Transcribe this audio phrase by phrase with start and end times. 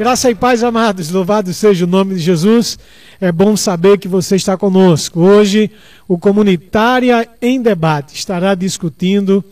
[0.00, 1.10] Graça e paz, amados.
[1.10, 2.78] Louvado seja o nome de Jesus.
[3.20, 5.20] É bom saber que você está conosco.
[5.20, 5.70] Hoje,
[6.08, 9.44] o Comunitária em Debate estará discutindo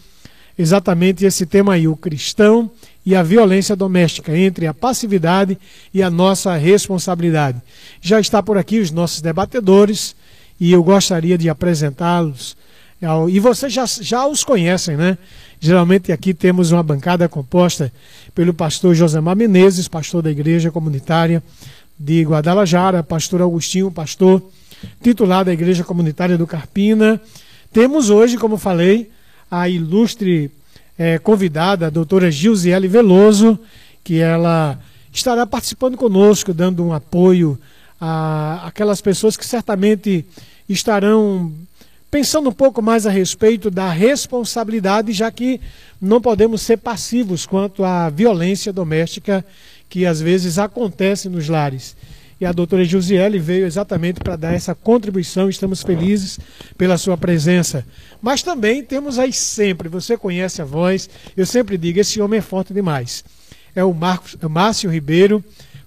[0.58, 2.70] exatamente esse tema aí, o cristão
[3.04, 5.58] e a violência doméstica, entre a passividade
[5.92, 7.60] e a nossa responsabilidade.
[8.00, 10.16] Já está por aqui os nossos debatedores
[10.58, 12.56] e eu gostaria de apresentá-los.
[13.28, 15.18] E vocês já, já os conhecem, né?
[15.60, 17.92] Geralmente aqui temos uma bancada composta
[18.34, 21.42] pelo pastor Josemar Menezes, pastor da Igreja Comunitária
[21.98, 24.40] de Guadalajara, pastor Agostinho, pastor
[25.02, 27.20] titular da Igreja Comunitária do Carpina.
[27.72, 29.10] Temos hoje, como falei,
[29.50, 30.50] a ilustre
[30.96, 33.58] é, convidada, a doutora Gilziele Veloso,
[34.04, 34.78] que ela
[35.12, 37.58] estará participando conosco, dando um apoio
[38.00, 40.24] a aquelas pessoas que certamente
[40.68, 41.52] estarão
[42.10, 45.60] pensando um pouco mais a respeito da responsabilidade, já que
[46.00, 49.44] não podemos ser passivos quanto à violência doméstica
[49.88, 51.96] que às vezes acontece nos lares.
[52.40, 56.38] E a doutora Josiele veio exatamente para dar essa contribuição, estamos felizes
[56.76, 57.84] pela sua presença.
[58.22, 62.42] Mas também temos aí sempre, você conhece a voz, eu sempre digo, esse homem é
[62.42, 63.24] forte demais.
[63.74, 65.44] É o Marcos, é Márcio Ribeiro,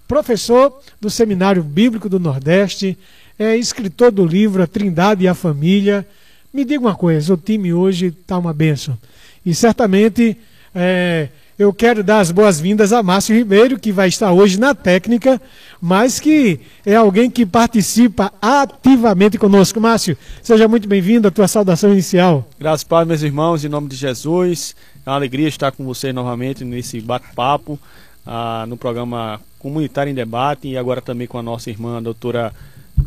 [0.08, 2.98] professor do Seminário Bíblico do Nordeste,
[3.42, 6.06] é escritor do livro A Trindade e a Família.
[6.53, 8.95] Me diga uma coisa, o time hoje está uma benção.
[9.44, 10.38] E certamente
[10.75, 15.42] é, eu quero dar as boas-vindas a Márcio Ribeiro, que vai estar hoje na técnica,
[15.81, 19.81] mas que é alguém que participa ativamente conosco.
[19.81, 22.47] Márcio, seja muito bem-vindo, a tua saudação inicial.
[22.59, 24.75] Graças, Pai, meus irmãos, em nome de Jesus.
[25.03, 27.80] É uma alegria estar com você novamente nesse bate-papo,
[28.24, 32.53] ah, no programa Comunitário em Debate e agora também com a nossa irmã, a doutora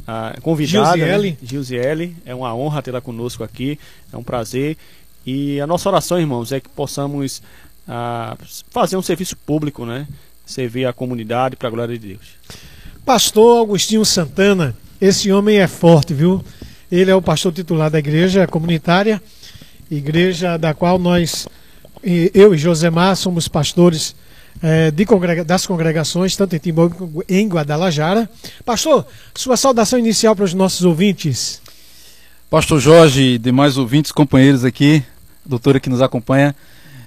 [0.06, 1.30] a convidada, Gilziele.
[1.30, 1.36] Né?
[1.42, 2.16] Gilziele.
[2.24, 3.78] É uma honra tê-la conosco aqui,
[4.12, 4.76] é um prazer.
[5.26, 7.42] E a nossa oração, irmãos, é que possamos
[7.88, 8.36] ah,
[8.70, 10.06] fazer um serviço público, né?
[10.44, 12.36] Servir a comunidade para a glória de Deus.
[13.04, 16.44] Pastor Agostinho Santana, esse homem é forte, viu?
[16.90, 19.22] Ele é o pastor titular da igreja comunitária,
[19.90, 21.48] igreja da qual nós,
[22.02, 24.14] eu e Josemar, somos pastores
[24.62, 26.90] é, congrega das congregações, tanto em Timbó
[27.28, 28.28] em Guadalajara.
[28.64, 31.60] Pastor, sua saudação inicial para os nossos ouvintes.
[32.48, 35.02] Pastor Jorge, demais ouvintes, companheiros aqui,
[35.44, 36.54] doutora que nos acompanha,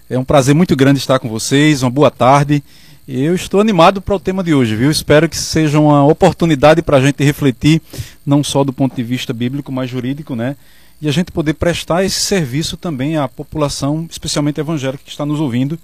[0.09, 2.63] é um prazer muito grande estar com vocês, uma boa tarde.
[3.07, 4.91] Eu estou animado para o tema de hoje, viu?
[4.91, 7.81] Espero que seja uma oportunidade para a gente refletir,
[8.25, 10.57] não só do ponto de vista bíblico, mas jurídico, né?
[11.01, 15.39] E a gente poder prestar esse serviço também à população, especialmente evangélica que está nos
[15.39, 15.79] ouvindo,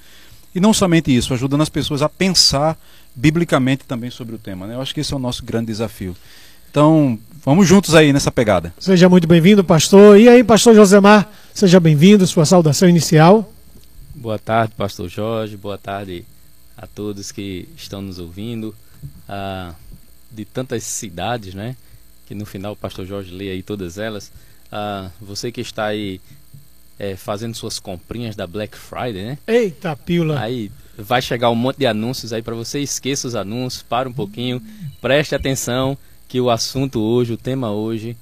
[0.53, 2.77] e não somente isso, ajudando as pessoas a pensar
[3.15, 4.67] biblicamente também sobre o tema.
[4.67, 4.75] Né?
[4.75, 6.15] Eu acho que esse é o nosso grande desafio.
[6.69, 8.73] Então, vamos juntos aí nessa pegada.
[8.79, 10.19] Seja muito bem-vindo, pastor.
[10.19, 13.51] E aí, pastor Josemar, seja bem-vindo, sua saudação inicial.
[14.15, 15.55] Boa tarde, pastor Jorge.
[15.55, 16.25] Boa tarde
[16.75, 18.73] a todos que estão nos ouvindo.
[19.29, 19.73] Ah,
[20.31, 21.75] de tantas cidades, né?
[22.25, 24.31] Que no final o pastor Jorge lê aí todas elas.
[24.71, 26.19] Ah, você que está aí
[26.97, 29.37] é, fazendo suas comprinhas da Black Friday, né?
[29.47, 30.39] Eita, pílula!
[30.39, 34.13] Aí vai chegar um monte de anúncios aí para você, esqueça os anúncios, para um
[34.13, 34.61] pouquinho,
[35.01, 38.15] preste atenção que o assunto hoje, o tema hoje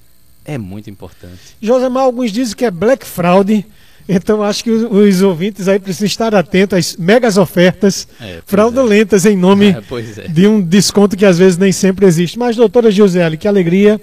[0.46, 1.56] é muito importante.
[1.62, 3.66] Josemar, alguns dizem que é Black Fraud,
[4.08, 9.26] então acho que os, os ouvintes aí precisam estar atentos às megas ofertas é, fraudulentas
[9.26, 9.32] é.
[9.32, 12.40] em nome é, de um desconto que às vezes nem sempre existe.
[12.40, 14.02] Mas, doutora Gisele, que alegria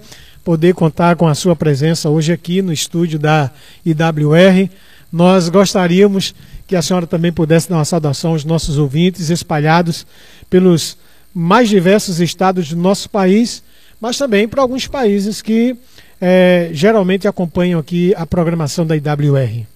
[0.49, 3.51] poder contar com a sua presença hoje aqui no estúdio da
[3.85, 4.71] IWR.
[5.13, 6.35] Nós gostaríamos
[6.67, 10.07] que a senhora também pudesse dar uma saudação aos nossos ouvintes espalhados
[10.49, 10.97] pelos
[11.35, 13.63] mais diversos estados do nosso país,
[14.01, 15.77] mas também para alguns países que
[16.19, 19.67] é, geralmente acompanham aqui a programação da IWR.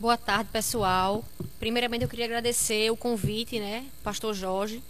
[0.00, 1.24] Boa tarde, pessoal.
[1.60, 4.82] Primeiramente, eu queria agradecer o convite, né, Pastor Jorge,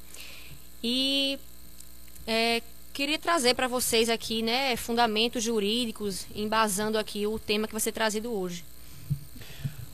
[0.82, 1.38] e
[2.26, 2.62] é,
[2.98, 7.92] queria trazer para vocês aqui, né, fundamentos jurídicos, embasando aqui o tema que vai ser
[7.92, 8.64] trazido hoje.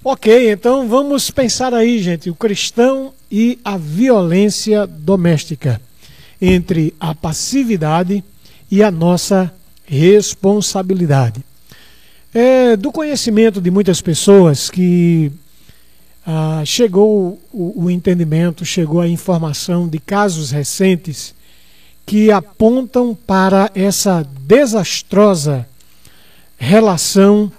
[0.03, 5.79] Ok, então vamos pensar aí, gente, o cristão e a violência doméstica,
[6.41, 8.25] entre a passividade
[8.71, 9.53] e a nossa
[9.85, 11.45] responsabilidade.
[12.33, 15.31] É do conhecimento de muitas pessoas que
[16.27, 21.35] ah, chegou o, o entendimento, chegou a informação de casos recentes
[22.07, 25.67] que apontam para essa desastrosa
[26.57, 27.51] relação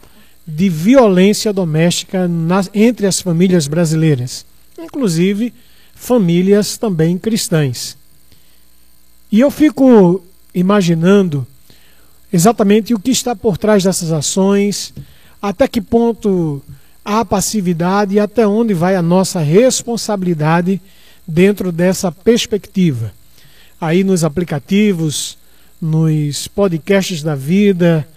[0.47, 4.45] de violência doméstica nas, entre as famílias brasileiras,
[4.77, 5.53] inclusive
[5.95, 7.97] famílias também cristãs.
[9.31, 11.45] E eu fico imaginando
[12.31, 14.93] exatamente o que está por trás dessas ações,
[15.41, 16.61] até que ponto
[17.03, 20.81] há passividade e até onde vai a nossa responsabilidade
[21.27, 23.11] dentro dessa perspectiva.
[23.85, 25.37] Aí nos aplicativos,
[25.79, 28.07] nos podcasts da vida.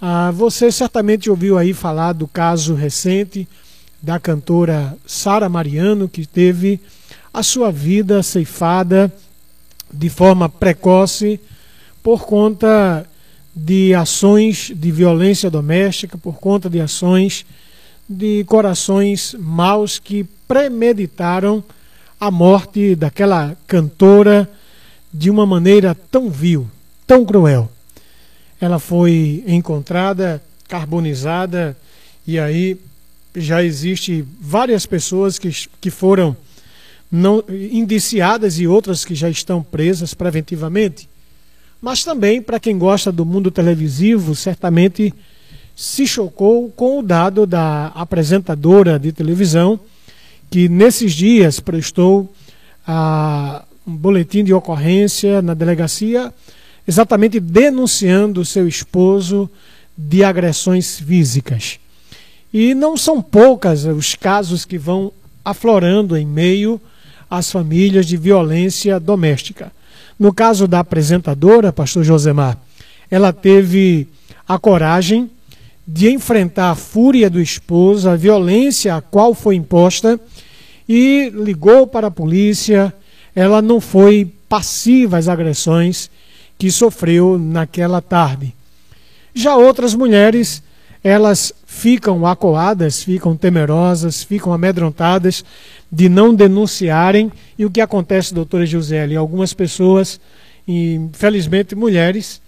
[0.00, 3.46] Ah, você certamente ouviu aí falar do caso recente
[4.02, 6.80] da cantora Sara Mariano, que teve
[7.32, 9.12] a sua vida ceifada
[9.92, 11.40] de forma precoce
[12.02, 13.06] por conta
[13.54, 17.46] de ações de violência doméstica, por conta de ações
[18.08, 21.62] de corações maus que premeditaram
[22.20, 24.50] a morte daquela cantora
[25.14, 26.68] de uma maneira tão vil,
[27.06, 27.70] tão cruel.
[28.60, 31.76] Ela foi encontrada carbonizada
[32.26, 32.80] e aí
[33.36, 35.50] já existe várias pessoas que,
[35.80, 36.36] que foram
[37.10, 41.08] não indiciadas e outras que já estão presas preventivamente.
[41.80, 45.14] Mas também, para quem gosta do mundo televisivo, certamente
[45.76, 49.78] se chocou com o dado da apresentadora de televisão
[50.50, 52.32] que nesses dias prestou
[52.86, 56.32] a, um boletim de ocorrência na delegacia,
[56.86, 59.48] exatamente denunciando seu esposo
[59.96, 61.78] de agressões físicas.
[62.52, 65.12] E não são poucas os casos que vão
[65.44, 66.80] aflorando em meio
[67.28, 69.72] às famílias de violência doméstica.
[70.18, 72.58] No caso da apresentadora, pastor Josemar,
[73.10, 74.08] ela teve
[74.46, 75.30] a coragem
[75.86, 80.18] de enfrentar a fúria do esposo, a violência a qual foi imposta,
[80.88, 82.94] e ligou para a polícia.
[83.34, 86.10] Ela não foi passiva às agressões
[86.58, 88.54] que sofreu naquela tarde.
[89.34, 90.62] Já outras mulheres
[91.04, 95.44] elas ficam acuadas, ficam temerosas, ficam amedrontadas
[95.92, 97.30] de não denunciarem.
[97.58, 99.14] E o que acontece, doutora Gisele?
[99.14, 100.18] Algumas pessoas,
[100.66, 102.40] infelizmente mulheres,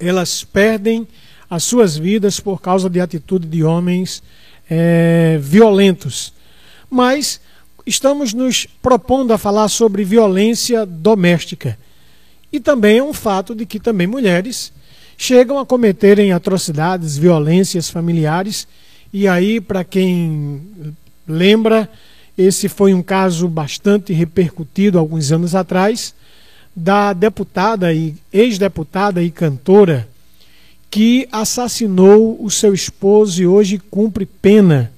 [0.00, 1.06] elas perdem
[1.48, 4.24] as suas vidas por causa de atitude de homens
[4.68, 6.32] é, violentos.
[6.90, 7.40] Mas
[7.88, 11.78] estamos nos propondo a falar sobre violência doméstica.
[12.52, 14.72] E também é um fato de que também mulheres
[15.16, 18.68] chegam a cometerem atrocidades, violências familiares.
[19.12, 20.62] E aí, para quem
[21.26, 21.90] lembra,
[22.36, 26.14] esse foi um caso bastante repercutido alguns anos atrás,
[26.76, 30.08] da deputada e ex-deputada e cantora
[30.90, 34.90] que assassinou o seu esposo e hoje cumpre pena.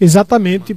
[0.00, 0.76] Exatamente,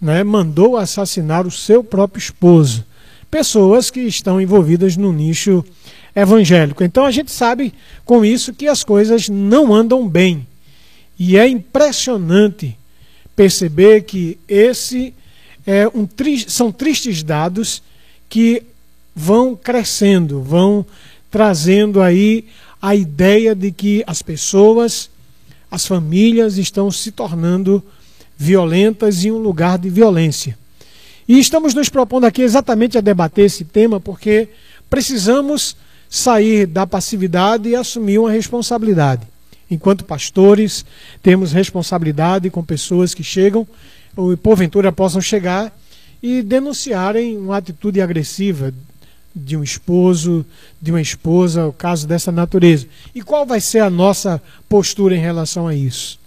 [0.00, 2.84] né, mandou assassinar o seu próprio esposo.
[3.30, 5.64] Pessoas que estão envolvidas no nicho
[6.14, 6.82] evangélico.
[6.82, 10.46] Então a gente sabe com isso que as coisas não andam bem.
[11.18, 12.76] E é impressionante
[13.34, 15.12] perceber que esse
[15.66, 16.08] é um
[16.46, 17.82] são tristes dados
[18.28, 18.62] que
[19.14, 20.86] vão crescendo, vão
[21.30, 22.44] trazendo aí
[22.80, 25.10] a ideia de que as pessoas,
[25.70, 27.82] as famílias estão se tornando
[28.36, 30.56] violentas em um lugar de violência.
[31.28, 34.48] E estamos nos propondo aqui exatamente a debater esse tema porque
[34.88, 35.76] precisamos
[36.08, 39.26] sair da passividade e assumir uma responsabilidade.
[39.70, 40.84] Enquanto pastores,
[41.22, 43.66] temos responsabilidade com pessoas que chegam,
[44.16, 45.76] ou porventura possam chegar
[46.22, 48.72] e denunciarem uma atitude agressiva
[49.34, 50.46] de um esposo,
[50.80, 52.86] de uma esposa, o caso dessa natureza.
[53.14, 56.18] E qual vai ser a nossa postura em relação a isso?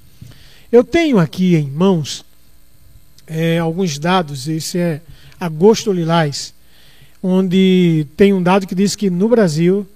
[0.72, 2.24] Eu tenho aqui em mãos
[3.26, 5.02] é, alguns dados, esse é
[5.40, 6.54] agosto lilás,
[7.24, 9.88] onde tem um dado que diz que no Brasil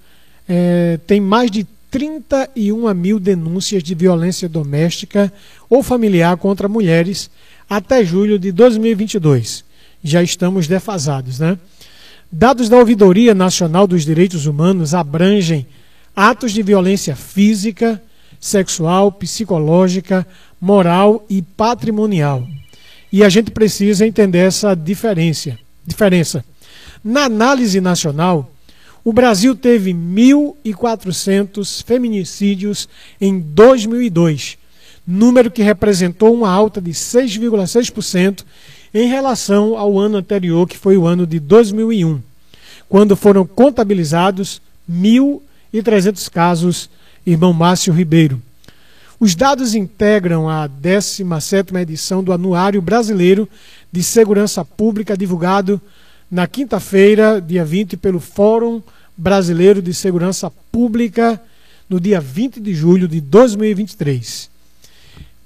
[0.48, 5.32] é, tem mais de 31 mil denúncias de violência doméstica
[5.70, 7.30] ou familiar contra mulheres
[7.70, 9.64] até julho de 2022.
[10.02, 11.56] Já estamos defasados, né?
[12.32, 15.68] Dados da Ouvidoria Nacional dos Direitos Humanos abrangem
[16.16, 18.02] atos de violência física,
[18.40, 20.26] sexual, psicológica,
[20.64, 22.42] moral e patrimonial.
[23.12, 25.58] E a gente precisa entender essa diferença.
[25.86, 26.42] diferença.
[27.04, 28.50] Na análise nacional,
[29.04, 32.88] o Brasil teve 1.400 feminicídios
[33.20, 34.56] em 2002,
[35.06, 38.42] número que representou uma alta de 6,6%
[38.94, 42.22] em relação ao ano anterior, que foi o ano de 2001,
[42.88, 46.88] quando foram contabilizados 1.300 casos,
[47.26, 48.40] irmão Márcio Ribeiro.
[49.24, 53.48] Os dados integram a 17ª edição do Anuário Brasileiro
[53.90, 55.80] de Segurança Pública, divulgado
[56.30, 58.82] na quinta-feira, dia 20, pelo Fórum
[59.16, 61.40] Brasileiro de Segurança Pública,
[61.88, 64.50] no dia 20 de julho de 2023.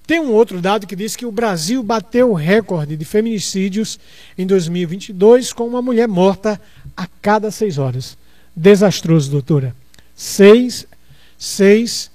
[0.09, 3.97] Tem um outro dado que diz que o Brasil bateu o recorde de feminicídios
[4.37, 6.61] em 2022, com uma mulher morta
[6.97, 8.19] a cada seis horas.
[8.57, 9.73] Desastroso, doutora.
[10.17, 10.85] Seis,
[11.39, 12.11] seis,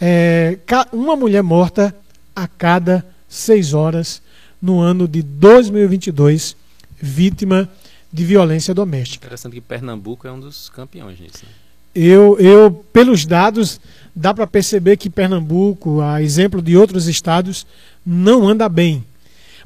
[0.00, 0.58] é,
[0.92, 1.94] uma mulher morta
[2.34, 4.22] a cada seis horas
[4.60, 6.56] no ano de 2022,
[7.00, 7.68] vítima
[8.12, 9.26] de violência doméstica.
[9.26, 11.44] Interessante que Pernambuco é um dos campeões nisso.
[11.44, 11.50] Né?
[11.94, 13.80] Eu, eu, pelos dados,
[14.14, 17.66] dá para perceber que Pernambuco, a exemplo de outros estados,
[18.04, 19.04] não anda bem.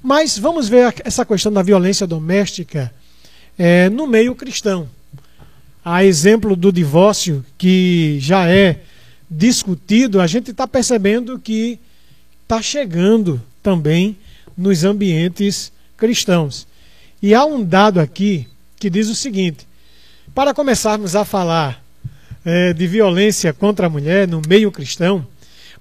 [0.03, 2.93] Mas vamos ver essa questão da violência doméstica
[3.59, 4.89] é, no meio cristão.
[5.85, 8.81] A exemplo do divórcio, que já é
[9.33, 11.79] discutido, a gente está percebendo que
[12.43, 14.17] está chegando também
[14.57, 16.67] nos ambientes cristãos.
[17.23, 18.47] E há um dado aqui
[18.79, 19.67] que diz o seguinte:
[20.35, 21.83] para começarmos a falar
[22.45, 25.27] é, de violência contra a mulher no meio cristão,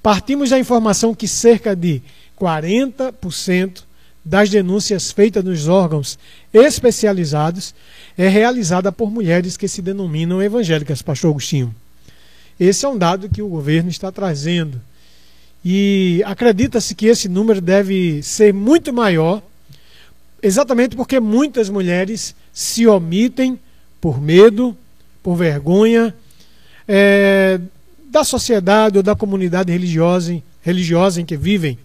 [0.01, 2.01] partimos da informação que cerca de
[2.39, 3.83] 40%
[4.23, 6.17] das denúncias feitas nos órgãos
[6.53, 7.73] especializados
[8.17, 11.75] é realizada por mulheres que se denominam evangélicas, pastor Agostinho.
[12.59, 14.81] Esse é um dado que o governo está trazendo.
[15.63, 19.41] E acredita-se que esse número deve ser muito maior,
[20.41, 23.59] exatamente porque muitas mulheres se omitem
[23.99, 24.75] por medo,
[25.21, 26.13] por vergonha
[26.87, 27.59] é,
[28.05, 31.77] da sociedade ou da comunidade religiosa, religiosa em que vivem.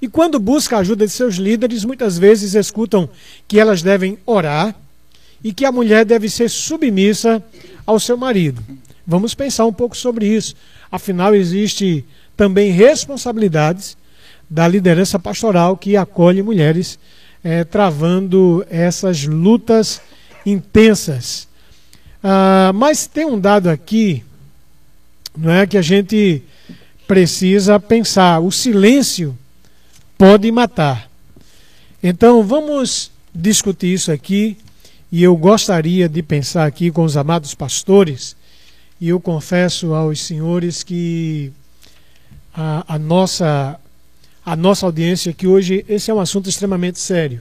[0.00, 3.08] E quando busca a ajuda de seus líderes, muitas vezes escutam
[3.48, 4.74] que elas devem orar
[5.42, 7.42] e que a mulher deve ser submissa
[7.84, 8.62] ao seu marido.
[9.10, 10.54] Vamos pensar um pouco sobre isso.
[10.92, 12.04] Afinal, existe
[12.36, 13.96] também responsabilidades
[14.50, 16.98] da liderança pastoral que acolhe mulheres
[17.42, 20.02] é, travando essas lutas
[20.44, 21.48] intensas.
[22.22, 24.22] Ah, mas tem um dado aqui,
[25.34, 26.42] não é que a gente
[27.06, 28.40] precisa pensar.
[28.40, 29.34] O silêncio
[30.18, 31.08] pode matar.
[32.02, 34.58] Então vamos discutir isso aqui
[35.10, 38.36] e eu gostaria de pensar aqui com os amados pastores.
[39.00, 41.52] E eu confesso aos senhores que
[42.52, 43.78] a, a, nossa,
[44.44, 47.40] a nossa audiência que hoje esse é um assunto extremamente sério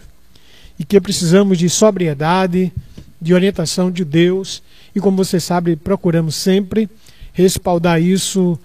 [0.77, 2.71] e que precisamos de sobriedade,
[3.19, 4.61] de orientação de Deus
[4.95, 6.87] e como você sabe procuramos sempre
[7.33, 8.59] respaldar isso,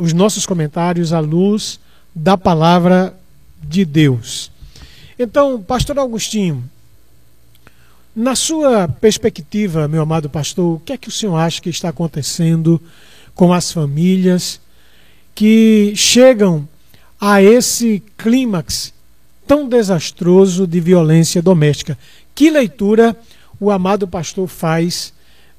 [0.00, 1.80] os nossos comentários à luz
[2.14, 3.14] da palavra
[3.62, 4.50] de Deus.
[5.18, 6.62] Então, Pastor Agostinho,
[8.16, 11.90] na sua perspectiva, meu amado pastor, o que é que o senhor acha que está
[11.90, 12.80] acontecendo
[13.34, 14.58] com as famílias
[15.34, 16.66] que chegam
[17.20, 18.94] a esse clímax
[19.46, 21.98] tão desastroso de violência doméstica.
[22.34, 23.14] Que leitura
[23.60, 25.12] o amado pastor faz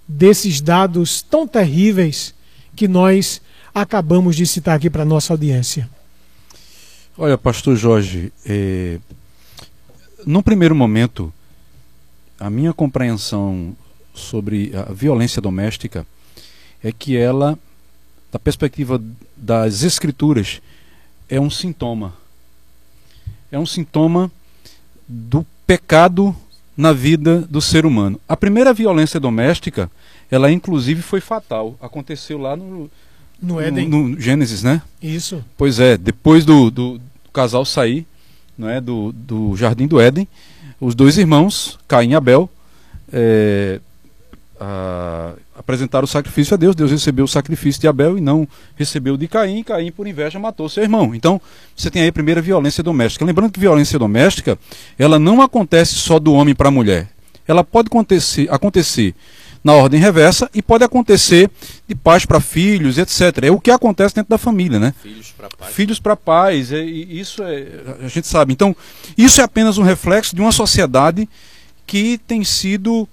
[0.08, 2.34] desses dados tão terríveis
[2.76, 3.40] que nós
[3.72, 5.88] acabamos de citar aqui para a nossa audiência?
[7.16, 8.98] Olha, pastor Jorge, é...
[10.26, 11.32] num primeiro momento,
[12.40, 13.76] a minha compreensão
[14.14, 16.06] sobre a violência doméstica
[16.84, 17.58] é que ela
[18.32, 19.02] da perspectiva
[19.36, 20.62] das escrituras,
[21.30, 22.14] é um sintoma.
[23.52, 24.32] É um sintoma
[25.08, 26.36] do pecado
[26.76, 28.20] na vida do ser humano.
[28.28, 29.90] A primeira violência doméstica,
[30.30, 31.76] ela inclusive foi fatal.
[31.82, 32.90] Aconteceu lá no,
[33.42, 33.88] no Éden.
[33.88, 34.82] No, no Gênesis, né?
[35.02, 35.44] Isso.
[35.58, 38.06] Pois é, depois do, do, do casal sair
[38.58, 40.28] não é, do, do Jardim do Éden,
[40.80, 42.50] os dois irmãos, Caim e Abel,
[43.12, 43.80] é,
[44.60, 46.76] a, apresentaram o sacrifício a Deus.
[46.76, 49.64] Deus recebeu o sacrifício de Abel e não recebeu de Caim.
[49.64, 51.16] Caim, por inveja, matou seu irmão.
[51.16, 51.42] Então,
[51.76, 53.26] você tem aí a primeira violência doméstica.
[53.26, 54.58] Lembrando que violência doméstica,
[54.98, 57.10] ela não acontece só do homem para a mulher.
[57.48, 59.16] Ela pode acontecer, acontecer
[59.64, 61.50] na ordem reversa e pode acontecer
[61.88, 63.44] de pais para filhos, etc.
[63.44, 64.94] É o que acontece dentro da família, né?
[65.02, 65.74] Filhos para pais.
[65.74, 67.68] Filhos para pais, é, isso é,
[68.04, 68.54] a gente sabe.
[68.54, 68.76] Então,
[69.18, 71.28] isso é apenas um reflexo de uma sociedade
[71.86, 73.08] que tem sido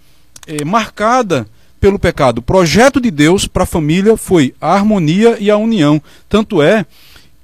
[0.47, 1.47] é, marcada
[1.81, 2.39] pelo pecado.
[2.39, 6.03] O projeto de Deus para a família foi a harmonia e a união.
[6.29, 6.87] Tanto é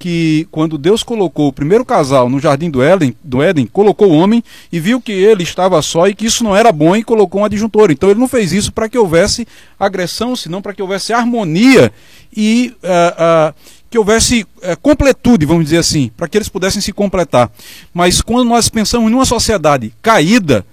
[0.01, 4.17] que quando Deus colocou o primeiro casal no jardim do Éden, do Éden, colocou o
[4.17, 4.43] homem
[4.73, 7.45] e viu que ele estava só e que isso não era bom e colocou um
[7.45, 7.91] adjuntor.
[7.91, 9.47] Então ele não fez isso para que houvesse
[9.79, 11.93] agressão, senão para que houvesse harmonia
[12.35, 13.55] e uh, uh,
[13.91, 17.53] que houvesse uh, completude, vamos dizer assim, para que eles pudessem se completar.
[17.93, 20.65] Mas quando nós pensamos numa sociedade caída,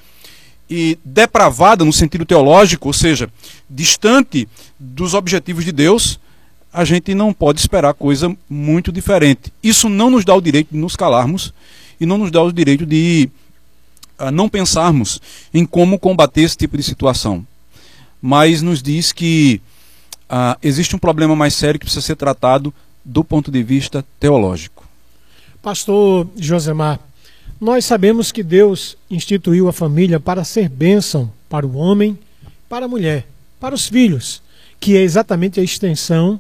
[0.70, 3.30] e depravada no sentido teológico, ou seja,
[3.70, 6.20] distante dos objetivos de Deus,
[6.78, 9.52] a gente não pode esperar coisa muito diferente.
[9.64, 11.52] Isso não nos dá o direito de nos calarmos
[12.00, 13.28] e não nos dá o direito de
[14.20, 15.20] uh, não pensarmos
[15.52, 17.44] em como combater esse tipo de situação.
[18.22, 19.60] Mas nos diz que
[20.30, 22.72] uh, existe um problema mais sério que precisa ser tratado
[23.04, 24.86] do ponto de vista teológico.
[25.64, 27.00] Pastor Josemar,
[27.60, 32.20] nós sabemos que Deus instituiu a família para ser bênção para o homem,
[32.70, 33.26] para a mulher,
[33.60, 34.44] para os filhos,
[34.80, 36.40] que é exatamente a extensão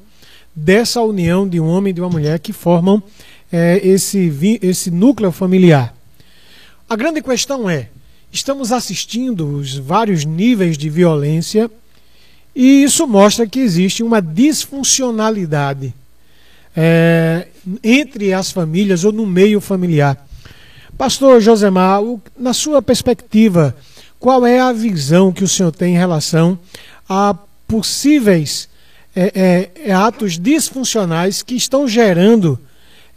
[0.59, 3.01] dessa união de um homem e de uma mulher que formam
[3.51, 5.93] é, esse, esse núcleo familiar.
[6.89, 7.89] A grande questão é
[8.31, 11.69] estamos assistindo os vários níveis de violência
[12.55, 15.93] e isso mostra que existe uma disfuncionalidade
[16.75, 17.47] é,
[17.83, 20.27] entre as famílias ou no meio familiar.
[20.97, 22.01] Pastor Josemar,
[22.35, 23.75] na sua perspectiva,
[24.19, 26.57] qual é a visão que o senhor tem em relação
[27.07, 27.35] a
[27.67, 28.67] possíveis
[29.19, 32.59] é, é, atos disfuncionais que estão gerando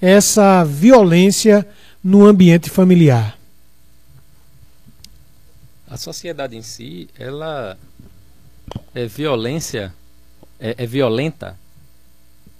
[0.00, 1.66] essa violência
[2.02, 3.38] no ambiente familiar?
[5.88, 7.76] A sociedade em si, ela
[8.94, 9.92] é violência,
[10.58, 11.58] é, é violenta,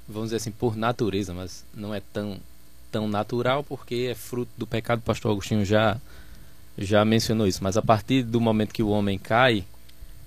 [0.09, 2.39] vamos dizer assim, por natureza, mas não é tão
[2.91, 4.99] tão natural porque é fruto do pecado.
[4.99, 5.97] O pastor Agostinho já
[6.77, 7.63] já mencionou isso.
[7.63, 9.65] Mas a partir do momento que o homem cai,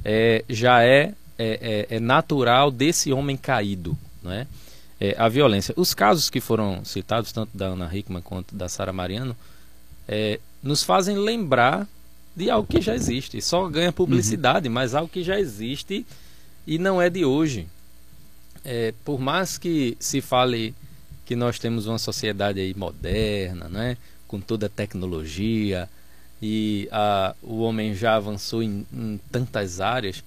[0.06, 4.48] é, já é, é, é, é natural desse homem caído, não é?
[5.00, 5.16] é?
[5.18, 5.74] a violência.
[5.78, 9.36] Os casos que foram citados, tanto da Ana Hickman quanto da Sara Mariano,
[10.08, 11.88] é, nos fazem lembrar
[12.36, 13.42] de algo que já existe.
[13.42, 14.74] Só ganha publicidade, uhum.
[14.74, 16.06] mas algo que já existe
[16.66, 17.68] e não é de hoje.
[18.64, 20.74] É, por mais que se fale
[21.26, 23.98] que nós temos uma sociedade aí moderna, né,
[24.28, 25.90] com toda a tecnologia
[26.42, 30.24] e a, o homem já avançou em, em tantas áreas,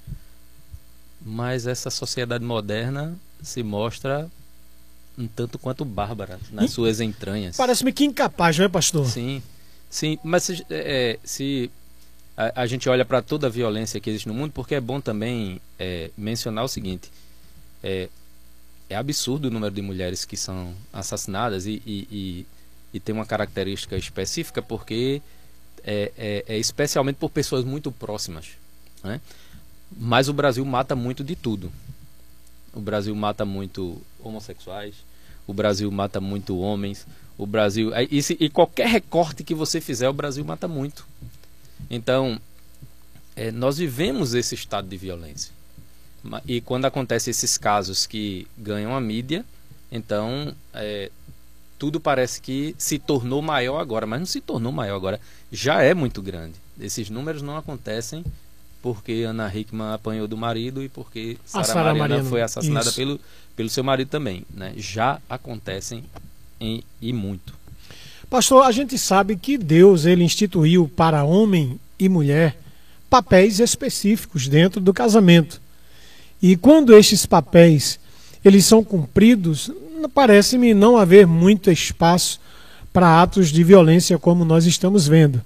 [1.27, 4.31] mas essa sociedade moderna se mostra
[5.19, 7.57] um tanto quanto bárbara nas suas entranhas.
[7.57, 9.05] Parece-me que incapaz, não é, pastor?
[9.07, 9.43] Sim,
[9.91, 10.19] sim.
[10.23, 11.69] Mas se, é, se
[12.37, 15.01] a, a gente olha para toda a violência que existe no mundo, porque é bom
[15.01, 17.11] também é, mencionar o seguinte:
[17.83, 18.09] é,
[18.89, 22.47] é, absurdo o número de mulheres que são assassinadas e, e, e,
[22.95, 25.21] e tem uma característica específica porque
[25.83, 28.51] é, é, é especialmente por pessoas muito próximas.
[29.03, 29.21] Né?
[29.95, 31.71] Mas o Brasil mata muito de tudo.
[32.73, 34.95] O Brasil mata muito homossexuais,
[35.47, 37.07] o Brasil mata muito homens,
[37.39, 37.91] o Brasil.
[38.11, 41.07] E, e qualquer recorte que você fizer, o Brasil mata muito.
[41.89, 42.39] Então,
[43.35, 45.53] é, nós vivemos esse estado de violência.
[46.47, 49.45] E quando acontecem esses casos que ganham a mídia,
[49.93, 51.11] então é,
[51.79, 55.21] tudo parece que se tornou maior agora, mas não se tornou maior agora,
[55.53, 56.55] já é muito grande.
[56.81, 58.25] Esses números não acontecem
[58.83, 63.21] porque Ana Hickman apanhou do marido e porque Sara Mariana, Mariana, foi assassinada pelo,
[63.55, 64.45] pelo seu marido também.
[64.55, 64.73] Né?
[64.77, 66.05] Já acontecem
[66.61, 67.55] em, e muito.
[68.29, 72.57] Pastor, a gente sabe que Deus ele instituiu para homem e mulher
[73.09, 75.61] papéis específicos dentro do casamento.
[76.43, 77.99] E quando estes papéis
[78.45, 79.71] eles são cumpridos,
[80.15, 82.41] parece-me não haver muito espaço
[82.93, 85.43] para atos de violência como nós estamos vendo.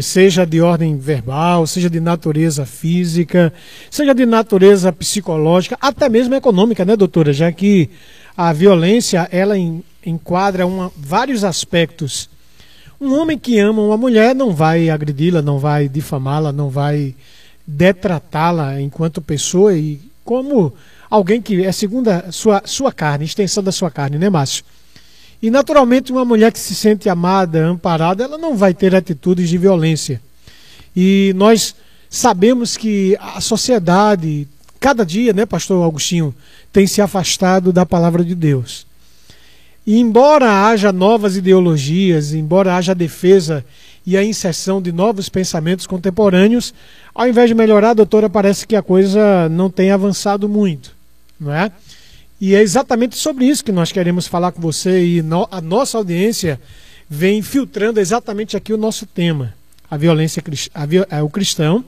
[0.00, 3.52] Seja de ordem verbal, seja de natureza física,
[3.90, 7.32] seja de natureza psicológica, até mesmo econômica, né, doutora?
[7.32, 7.90] Já que
[8.36, 9.54] a violência ela
[10.06, 12.30] enquadra uma, vários aspectos.
[13.00, 17.14] Um homem que ama uma mulher não vai agredi-la, não vai difamá-la, não vai
[17.66, 20.72] detratá-la enquanto pessoa e como
[21.10, 24.64] alguém que é segunda sua, sua carne, extensão da sua carne, né, Márcio?
[25.42, 29.58] E naturalmente uma mulher que se sente amada, amparada, ela não vai ter atitudes de
[29.58, 30.22] violência.
[30.94, 31.74] E nós
[32.08, 34.46] sabemos que a sociedade,
[34.78, 36.32] cada dia, né, pastor Augustinho,
[36.72, 38.86] tem se afastado da palavra de Deus.
[39.84, 43.64] E embora haja novas ideologias, embora haja defesa
[44.06, 46.72] e a inserção de novos pensamentos contemporâneos,
[47.12, 50.94] ao invés de melhorar, doutora, parece que a coisa não tem avançado muito,
[51.38, 51.72] não é?
[52.42, 55.96] E é exatamente sobre isso que nós queremos falar com você e no, a nossa
[55.96, 56.60] audiência
[57.08, 59.54] vem filtrando exatamente aqui o nosso tema,
[59.88, 60.42] a violência
[60.74, 61.84] a, é, o cristão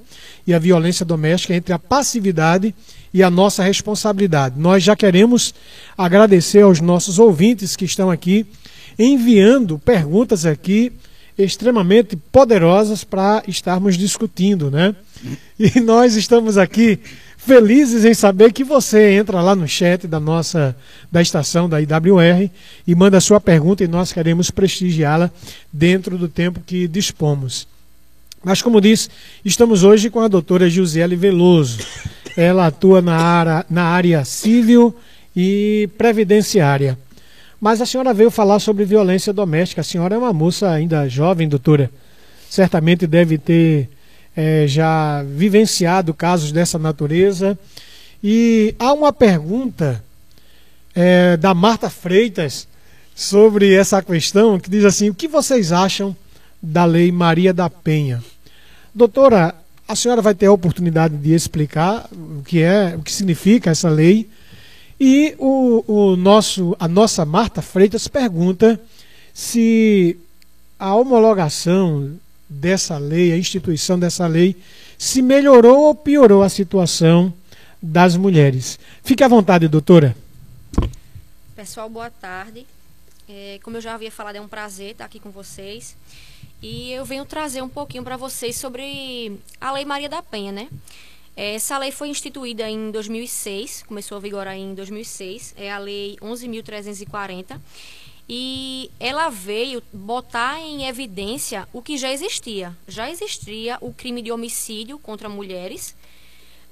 [0.47, 2.73] e a violência doméstica entre a passividade
[3.13, 4.55] e a nossa responsabilidade.
[4.57, 5.53] Nós já queremos
[5.99, 8.47] agradecer aos nossos ouvintes que estão aqui
[8.97, 10.93] enviando perguntas aqui
[11.37, 14.95] extremamente poderosas para estarmos discutindo, né?
[15.59, 17.01] E nós estamos aqui
[17.47, 20.75] felizes em saber que você entra lá no chat da nossa
[21.13, 22.51] da estação da IWR
[22.87, 25.31] e manda a sua pergunta e nós queremos prestigiá-la
[25.73, 27.69] dentro do tempo que dispomos.
[28.43, 29.09] Mas como disse,
[29.45, 31.79] estamos hoje com a doutora Josiele Veloso.
[32.37, 34.95] Ela atua na área, na área civil
[35.37, 36.99] e previdenciária.
[37.61, 39.81] Mas a senhora veio falar sobre violência doméstica.
[39.81, 41.91] A senhora é uma moça ainda jovem, doutora.
[42.51, 43.89] Certamente deve ter
[44.37, 47.59] é, já vivenciado casos dessa natureza.
[48.23, 50.03] E há uma pergunta
[50.95, 52.67] é, da Marta Freitas
[53.15, 56.17] sobre essa questão que diz assim: o que vocês acham
[56.63, 58.23] da Lei Maria da Penha?
[58.95, 59.55] Doutora,
[59.87, 63.89] a senhora vai ter a oportunidade de explicar o que é, o que significa essa
[63.89, 64.29] lei
[64.99, 68.81] e o, o nosso, a nossa Marta Freitas pergunta
[69.33, 70.17] se
[70.79, 72.13] a homologação
[72.49, 74.57] dessa lei, a instituição dessa lei,
[74.99, 77.33] se melhorou ou piorou a situação
[77.83, 78.79] das mulheres.
[79.03, 80.17] Fique à vontade, doutora.
[81.55, 82.67] Pessoal, boa tarde.
[83.29, 85.97] É, como eu já havia falado, é um prazer estar aqui com vocês.
[86.63, 90.69] E eu venho trazer um pouquinho para vocês sobre a Lei Maria da Penha, né?
[91.37, 97.59] Essa lei foi instituída em 2006, começou a vigorar em 2006, é a Lei 11.340,
[98.29, 102.77] e ela veio botar em evidência o que já existia.
[102.89, 105.95] Já existia o crime de homicídio contra mulheres,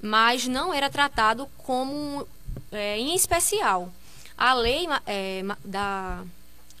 [0.01, 2.27] mas não era tratado como
[2.71, 3.91] é, em especial.
[4.37, 6.23] A lei é, da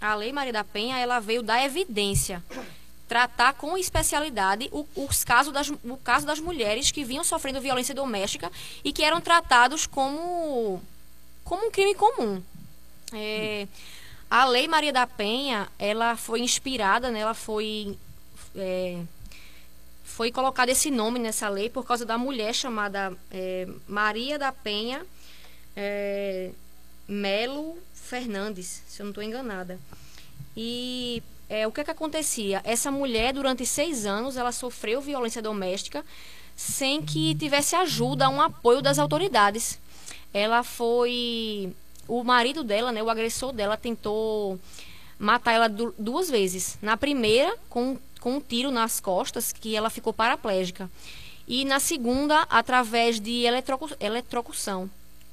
[0.01, 2.43] a lei Maria da Penha ela veio dar evidência
[3.07, 7.93] tratar com especialidade o, os casos das, o caso das mulheres que vinham sofrendo violência
[7.93, 8.51] doméstica
[8.83, 10.81] e que eram tratados como,
[11.43, 12.41] como um crime comum.
[13.13, 13.67] É,
[14.33, 17.95] a Lei Maria da Penha, ela foi inspirada, né, ela foi,
[18.55, 18.99] é,
[20.03, 25.05] foi colocado esse nome nessa lei por causa da mulher chamada é, Maria da Penha
[25.75, 26.49] é,
[27.07, 29.79] Melo Fernandes, se eu não estou enganada.
[30.57, 32.59] E é, o que, é que acontecia?
[32.63, 36.03] Essa mulher, durante seis anos, ela sofreu violência doméstica
[36.55, 39.79] sem que tivesse ajuda, um apoio das autoridades.
[40.33, 41.71] Ela foi.
[42.07, 44.59] O marido dela, né, o agressor dela, tentou
[45.17, 46.77] matar ela duas vezes.
[46.81, 50.89] Na primeira, com, com um tiro nas costas, que ela ficou paraplégica.
[51.47, 54.89] E na segunda, através de eletrocu eletrocução.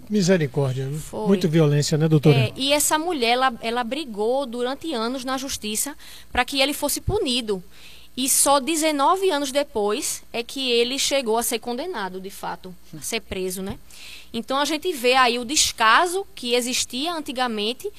[0.08, 0.90] Misericórdia.
[0.92, 1.26] Foi.
[1.28, 2.36] Muito violência, né, doutora?
[2.36, 5.94] É, e essa mulher, ela, ela brigou durante anos na justiça
[6.32, 7.62] para que ele fosse punido.
[8.16, 13.00] E só 19 anos depois é que ele chegou a ser condenado, de fato, a
[13.00, 13.78] ser preso, né?
[14.32, 17.90] Então a gente vê aí o descaso que existia antigamente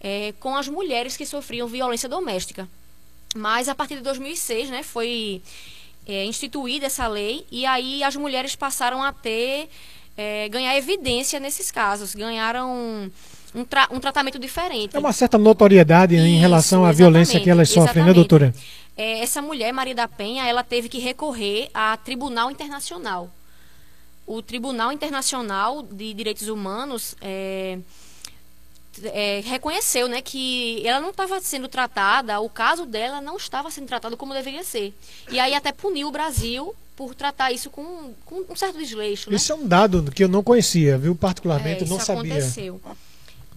[0.00, 2.68] é, com as mulheres que sofriam violência doméstica.
[3.34, 5.40] Mas a partir de 2006, né, foi
[6.06, 9.68] é, instituída essa lei e aí as mulheres passaram a ter
[10.16, 13.10] é, ganhar evidência nesses casos, ganharam
[13.54, 14.96] um, tra um tratamento diferente.
[14.96, 18.54] É uma certa notoriedade Isso, em relação à violência que elas sofrem, né, doutora?
[18.96, 23.30] É, essa mulher, Maria da Penha, ela teve que recorrer a Tribunal Internacional.
[24.26, 27.78] O Tribunal Internacional de Direitos Humanos é,
[29.04, 33.86] é, reconheceu né, que ela não estava sendo tratada, o caso dela não estava sendo
[33.86, 34.94] tratado como deveria ser.
[35.30, 39.30] E aí até puniu o Brasil por tratar isso com, com um certo desleixo.
[39.30, 39.36] Né?
[39.36, 41.14] Isso é um dado que eu não conhecia, viu?
[41.14, 42.34] Particularmente, é, eu não sabia.
[42.34, 42.80] aconteceu.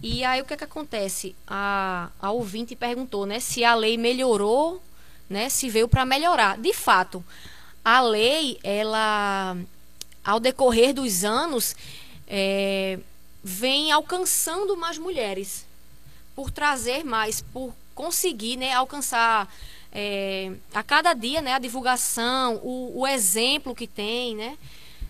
[0.02, 1.34] E aí o que, é que acontece?
[1.46, 4.82] A, a ouvinte perguntou né, se a lei melhorou,
[5.28, 6.58] né, se veio para melhorar.
[6.58, 7.24] De fato,
[7.84, 9.56] a lei, ela,
[10.24, 11.74] ao decorrer dos anos,
[12.26, 12.98] é,
[13.42, 15.64] vem alcançando mais mulheres.
[16.34, 19.48] Por trazer mais, por conseguir né, alcançar
[19.92, 24.58] é, a cada dia, né, a divulgação, o, o exemplo que tem, né,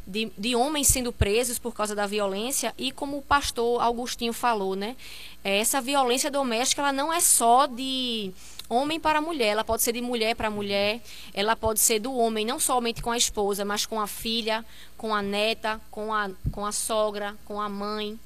[0.07, 4.77] de, de, homens sendo presos por causa da violência e como o pastor Augustinho falou,
[4.77, 4.97] né,
[5.43, 8.33] é, essa violência doméstica ela não é só de
[8.69, 11.01] homem para mulher, ela pode ser de mulher para mulher,
[11.33, 14.65] ela pode ser do homem não somente com a esposa, mas com a filha,
[14.97, 18.19] com a neta, com a, com a sogra, com a mãe,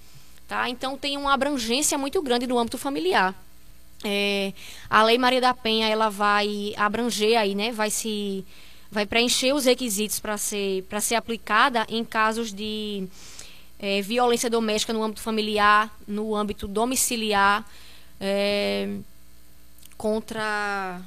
[0.48, 0.68] tá?
[0.68, 3.34] Então tem uma abrangência muito grande no âmbito familiar.
[4.02, 4.54] É,
[4.88, 7.70] a Lei Maria da Penha ela vai abranger aí, né?
[7.70, 8.44] Vai se
[8.90, 13.07] vai preencher os requisitos para ser para ser aplicada em casos de
[13.79, 17.64] é, violência doméstica no âmbito familiar, no âmbito domiciliar,
[18.20, 18.96] é,
[19.96, 21.00] contra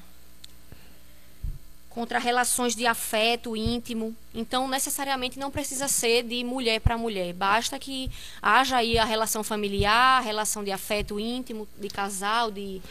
[1.94, 4.16] contra relações de afeto íntimo.
[4.34, 7.34] Então, necessariamente não precisa ser de mulher para mulher.
[7.34, 8.10] Basta que
[8.42, 12.82] haja aí a relação familiar, a relação de afeto íntimo, de casal, de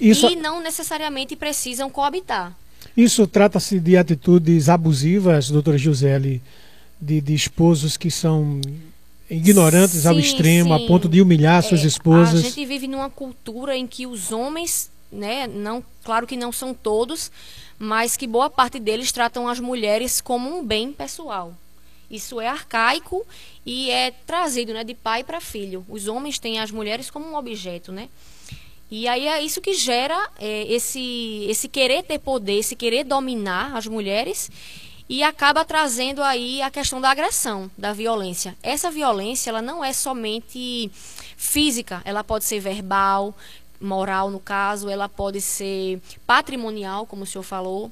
[0.00, 0.30] Isso...
[0.30, 2.56] e não necessariamente precisam coabitar.
[2.98, 6.42] Isso trata-se de atitudes abusivas, doutora Gisele,
[7.00, 8.60] de, de esposos que são
[9.30, 10.84] ignorantes sim, ao extremo, sim.
[10.84, 12.40] a ponto de humilhar suas é, esposas.
[12.40, 16.74] A gente vive numa cultura em que os homens, né, não, claro que não são
[16.74, 17.30] todos,
[17.78, 21.54] mas que boa parte deles tratam as mulheres como um bem pessoal.
[22.10, 23.24] Isso é arcaico
[23.64, 25.86] e é trazido né, de pai para filho.
[25.88, 28.08] Os homens têm as mulheres como um objeto, né?
[28.90, 33.76] E aí é isso que gera é, esse, esse querer ter poder, esse querer dominar
[33.76, 34.50] as mulheres
[35.08, 38.56] e acaba trazendo aí a questão da agressão, da violência.
[38.62, 40.90] Essa violência, ela não é somente
[41.36, 43.34] física, ela pode ser verbal,
[43.80, 47.90] moral no caso, ela pode ser patrimonial, como o senhor falou,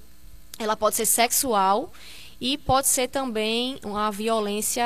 [0.59, 1.93] ela pode ser sexual
[2.41, 4.85] e pode ser também uma violência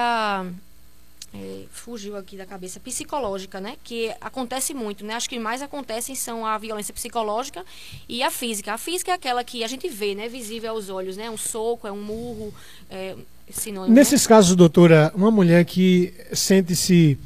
[1.33, 3.77] é, fugiu aqui da cabeça, psicológica, né?
[3.85, 5.15] Que acontece muito, né?
[5.15, 7.65] Acho que mais acontecem são a violência psicológica
[8.09, 8.75] e a física.
[8.75, 10.29] A física é aquela que a gente vê, né?
[10.29, 11.31] Visível aos olhos, né?
[11.31, 12.53] Um soco, é um murro,
[12.91, 13.15] é
[13.49, 13.95] sinônimo.
[13.95, 14.29] Nesses né?
[14.29, 17.17] casos, doutora, uma mulher que sente-se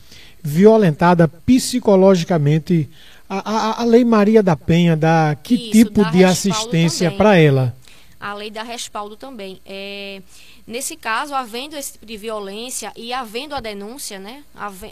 [0.43, 2.89] violentada psicologicamente,
[3.27, 7.37] a, a, a, Lei Maria da Penha dá que Isso, tipo dá de assistência para
[7.37, 7.75] ela?
[8.21, 9.61] A lei dá respaldo também.
[9.65, 10.23] É,
[10.67, 14.43] nesse caso, havendo esse tipo de violência e havendo a denúncia, né?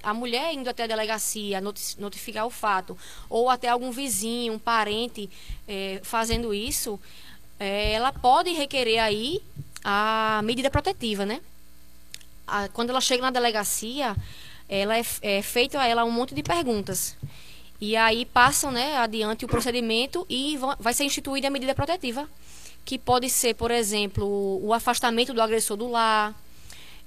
[0.03, 2.97] A mulher indo até a delegacia noti- notificar o fato,
[3.29, 5.29] ou até algum vizinho, um parente
[5.67, 7.01] é, fazendo isso,
[7.59, 9.41] é, ela pode requerer aí
[9.85, 11.41] a medida protetiva, né?
[12.47, 14.17] A- quando ela chega na delegacia,
[14.69, 17.17] ela é, é feito a ela um monte de perguntas.
[17.81, 22.29] E aí passam, né, adiante o procedimento e vão- vai ser instituída a medida protetiva,
[22.85, 26.35] que pode ser, por exemplo, o afastamento do agressor do lar,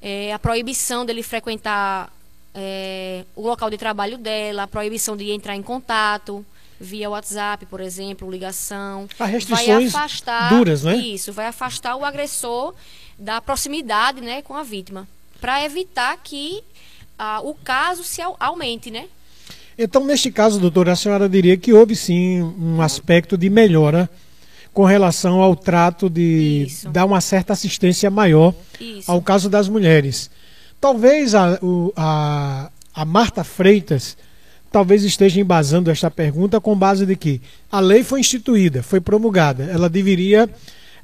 [0.02, 2.12] eh, a proibição dele frequentar
[2.54, 6.46] eh, o local de trabalho dela, a proibição de entrar em contato
[6.80, 9.08] via WhatsApp, por exemplo, ligação.
[9.20, 10.96] Há restrições vai afastar, duras, né?
[10.96, 12.74] Isso, vai afastar o agressor
[13.18, 15.08] da proximidade, né, com a vítima,
[15.40, 16.62] para evitar que
[17.18, 19.08] ah, o caso se au- aumente, né?
[19.78, 24.10] Então, neste caso, doutora, a senhora diria que houve sim um aspecto de melhora
[24.76, 26.90] com relação ao trato de Isso.
[26.90, 29.10] dar uma certa assistência maior Isso.
[29.10, 30.30] ao caso das mulheres.
[30.82, 34.18] Talvez a, o- a, a Marta Freitas
[34.70, 39.64] talvez esteja embasando esta pergunta com base de que a lei foi instituída, foi promulgada,
[39.64, 40.50] ela deveria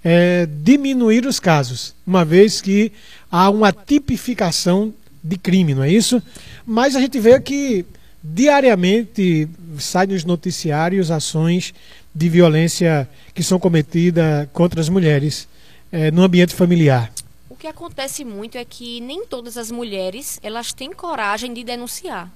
[0.03, 2.91] eh, diminuir os casos, uma vez que
[3.31, 6.21] há uma tipificação de crime, não é isso?
[6.65, 7.85] Mas a gente vê que
[8.21, 9.47] diariamente
[9.79, 11.73] saem nos noticiários ações
[12.13, 15.47] de violência que são cometidas contra as mulheres
[15.91, 17.11] eh, no ambiente familiar.
[17.49, 22.29] O que acontece muito é que nem todas as mulheres elas têm coragem de denunciar.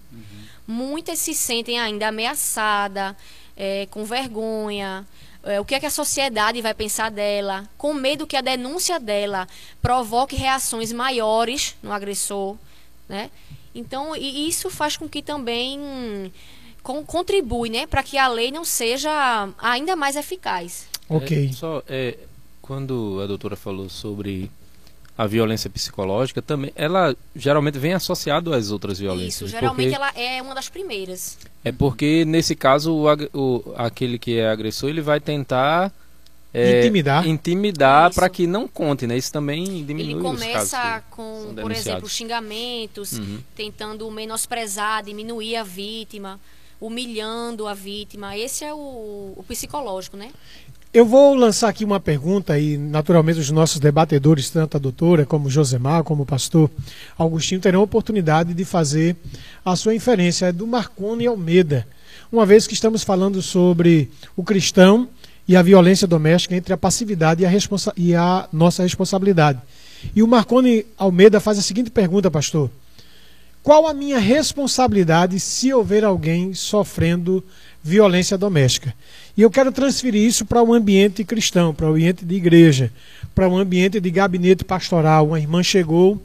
[0.67, 3.15] Muitas se sentem ainda ameaçadas,
[3.57, 5.05] eh, com vergonha.
[5.43, 7.67] eh, o que é que a sociedade vai pensar dela?
[7.77, 9.47] Com medo que a denúncia dela
[9.81, 12.55] provoque reações maiores no agressor,
[13.07, 13.29] né?
[13.75, 16.31] Então, e isso faz com que também
[16.85, 20.87] con- contribui, né, para que a lei não seja ainda mais eficaz.
[21.09, 21.49] Ok.
[21.49, 22.15] É, só, é,
[22.61, 24.51] quando a doutora falou sobre
[25.17, 29.35] a violência psicológica, também ela geralmente vem associado às outras violências.
[29.35, 31.37] Isso, geralmente porque, ela é uma das primeiras.
[31.63, 35.91] É porque nesse caso o, o- aquele que é agressor ele vai tentar
[36.53, 37.27] é, Intimidar.
[37.27, 39.17] intimidar para que não conte, né?
[39.17, 40.39] Isso também diminui Ele os casos.
[40.39, 43.39] começa que- com, por exemplo, xingamentos, Uhum.
[43.55, 46.39] tentando menosprezar, diminuir a vítima,
[46.79, 48.37] humilhando a vítima.
[48.37, 50.29] Esse é o, o psicológico, né?
[50.93, 55.47] Eu vou lançar aqui uma pergunta e, naturalmente, os nossos debatedores, tanto a doutora como
[55.47, 56.71] o Josemar, como o pastor
[57.17, 59.15] Augustinho, terão a oportunidade de fazer
[59.65, 60.45] a sua inferência.
[60.45, 61.85] É do Marconi Almeida.
[62.31, 65.09] Uma vez que estamos falando sobre o cristão
[65.45, 69.59] e a violência doméstica entre a passividade e a, responsa- e a nossa responsabilidade.
[70.15, 72.69] E o Marconi Almeida faz a seguinte pergunta, pastor.
[73.65, 77.43] Qual a minha responsabilidade se houver alguém sofrendo
[77.83, 78.93] violência doméstica?
[79.35, 82.91] E eu quero transferir isso para o ambiente cristão, para o ambiente de igreja,
[83.33, 85.29] para o ambiente de gabinete pastoral.
[85.29, 86.21] Uma irmã chegou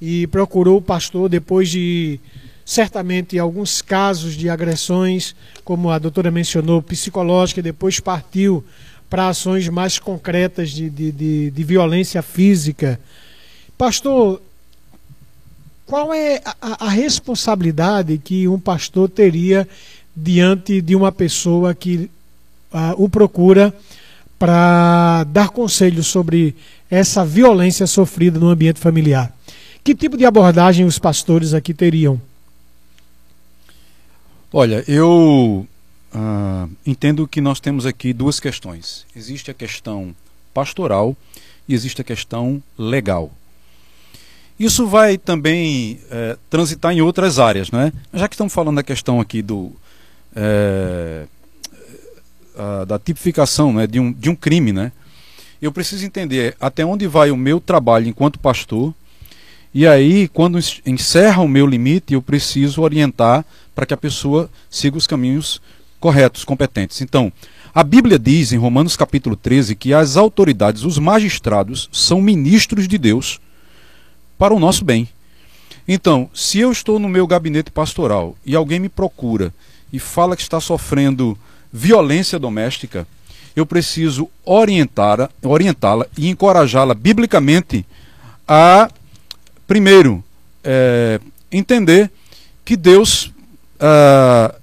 [0.00, 2.20] e procurou o pastor depois de
[2.64, 8.64] certamente alguns casos de agressões, como a doutora mencionou, psicológica, e depois partiu
[9.10, 13.00] para ações mais concretas de, de, de, de violência física.
[13.76, 14.40] Pastor,
[15.86, 19.68] qual é a- a, responsabilidade que um pastor teria
[20.14, 22.10] diante de uma pessoa que
[22.72, 23.72] ah, o procura
[24.38, 26.54] para dar conselhos sobre
[26.90, 29.32] essa violência sofrida no ambiente familiar?
[29.84, 32.20] Que tipo de abordagem os pastores aqui teriam?
[34.52, 35.66] Olha, eu
[36.12, 39.06] ah, entendo que nós temos aqui duas questões.
[39.14, 40.14] Existe a questão
[40.52, 41.16] pastoral
[41.68, 43.30] e existe a questão legal.
[44.58, 47.92] Isso vai também eh, transitar em outras áreas, não é?
[48.14, 49.72] Já que estamos falando da questão aqui do
[50.34, 51.26] eh,
[52.56, 54.92] ah, da tipificação né, de, um, de um crime, né?
[55.60, 58.94] Eu preciso entender até onde vai o meu trabalho enquanto pastor
[59.78, 64.96] e aí, quando encerra o meu limite, eu preciso orientar para que a pessoa siga
[64.96, 65.60] os caminhos
[66.00, 67.02] corretos, competentes.
[67.02, 67.30] Então,
[67.74, 72.96] a Bíblia diz em Romanos capítulo 13 que as autoridades, os magistrados, são ministros de
[72.96, 73.38] Deus
[74.38, 75.08] para o nosso bem.
[75.86, 79.52] Então, se eu estou no meu gabinete pastoral e alguém me procura
[79.92, 81.38] e fala que está sofrendo
[81.72, 83.06] violência doméstica,
[83.54, 85.30] eu preciso orientá-la
[86.18, 87.86] e encorajá-la biblicamente
[88.46, 88.90] a
[89.66, 90.22] primeiro,
[90.62, 91.20] é,
[91.50, 92.10] entender
[92.64, 93.32] que Deus
[93.80, 94.54] ah,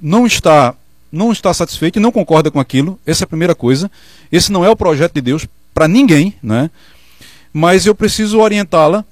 [0.00, 0.74] não está
[1.12, 2.96] não está satisfeito e não concorda com aquilo.
[3.04, 3.90] Essa é a primeira coisa.
[4.30, 6.70] Esse não é o projeto de Deus para ninguém, né?
[7.52, 9.04] Mas eu preciso orientá-la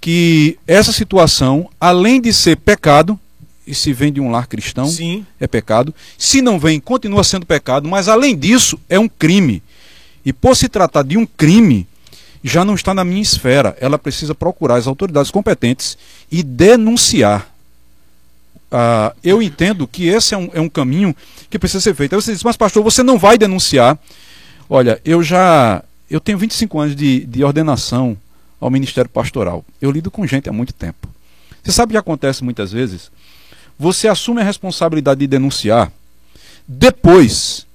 [0.00, 3.18] que essa situação, além de ser pecado,
[3.66, 5.24] e se vem de um lar cristão, Sim.
[5.38, 5.94] é pecado.
[6.16, 9.62] Se não vem, continua sendo pecado, mas além disso, é um crime.
[10.24, 11.86] E por se tratar de um crime,
[12.42, 13.76] já não está na minha esfera.
[13.80, 15.96] Ela precisa procurar as autoridades competentes
[16.30, 17.48] e denunciar.
[18.70, 21.14] Ah, eu entendo que esse é um, é um caminho
[21.48, 22.14] que precisa ser feito.
[22.14, 23.98] Aí você diz, mas pastor, você não vai denunciar.
[24.68, 25.82] Olha, eu já.
[26.10, 28.16] Eu tenho 25 anos de, de ordenação
[28.60, 29.64] ao Ministério Pastoral.
[29.80, 31.08] Eu lido com gente há muito tempo.
[31.62, 33.10] Você sabe o que acontece muitas vezes?
[33.78, 35.92] Você assume a responsabilidade de denunciar,
[36.66, 37.66] depois,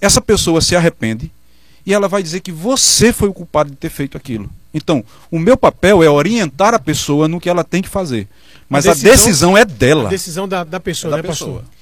[0.00, 1.30] essa pessoa se arrepende
[1.86, 4.50] e ela vai dizer que você foi o culpado de ter feito aquilo.
[4.72, 8.28] Então, o meu papel é orientar a pessoa no que ela tem que fazer.
[8.68, 10.06] Mas a decisão, a decisão é dela.
[10.06, 11.60] A decisão da, da pessoa, é da né, pessoa.
[11.60, 11.74] pastor?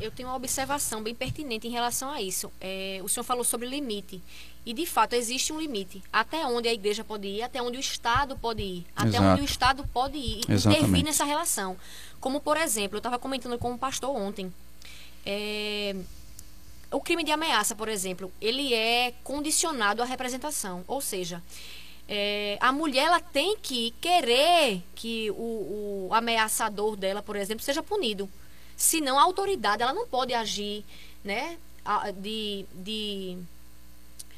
[0.00, 2.50] Eu tenho uma observação bem pertinente em relação a isso.
[2.60, 4.22] É, o senhor falou sobre limite.
[4.64, 6.02] E, de fato, existe um limite.
[6.12, 8.86] Até onde a igreja pode ir, até onde o Estado pode ir.
[8.94, 9.24] Até Exato.
[9.24, 11.76] onde o Estado pode ir e intervir nessa relação.
[12.20, 14.52] Como, por exemplo, eu estava comentando com um pastor ontem.
[15.24, 15.96] É,
[16.90, 20.84] o crime de ameaça, por exemplo, ele é condicionado à representação.
[20.86, 21.42] Ou seja,
[22.08, 27.82] é, a mulher ela tem que querer que o, o ameaçador dela, por exemplo, seja
[27.82, 28.28] punido.
[28.76, 30.84] Senão a autoridade ela não pode agir
[31.22, 31.56] né,
[32.16, 33.38] de, de,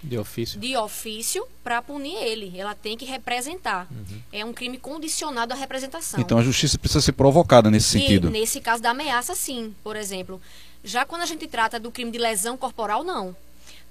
[0.03, 0.59] De ofício.
[0.59, 2.59] de ofício para punir ele.
[2.59, 3.87] Ela tem que representar.
[4.33, 6.21] É um crime condicionado à representação.
[6.21, 8.31] Então a justiça precisa ser provocada nesse E sentido.
[8.31, 10.41] nesse caso da ameaça, sim, por exemplo.
[10.83, 13.37] Já quando a gente trata do crime de lesão corporal, não.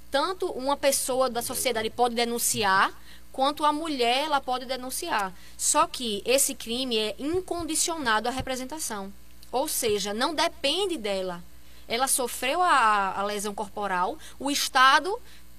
[0.10, 2.92] Tanto uma pessoa da sociedade pode denunciar,
[3.32, 5.34] quanto a mulher ela pode denunciar.
[5.58, 9.12] Só que esse crime é incondicionado à representação.
[9.52, 11.42] Ou seja, não depende dela.
[11.88, 15.18] Ela sofreu a, a lesão corporal, o Estado,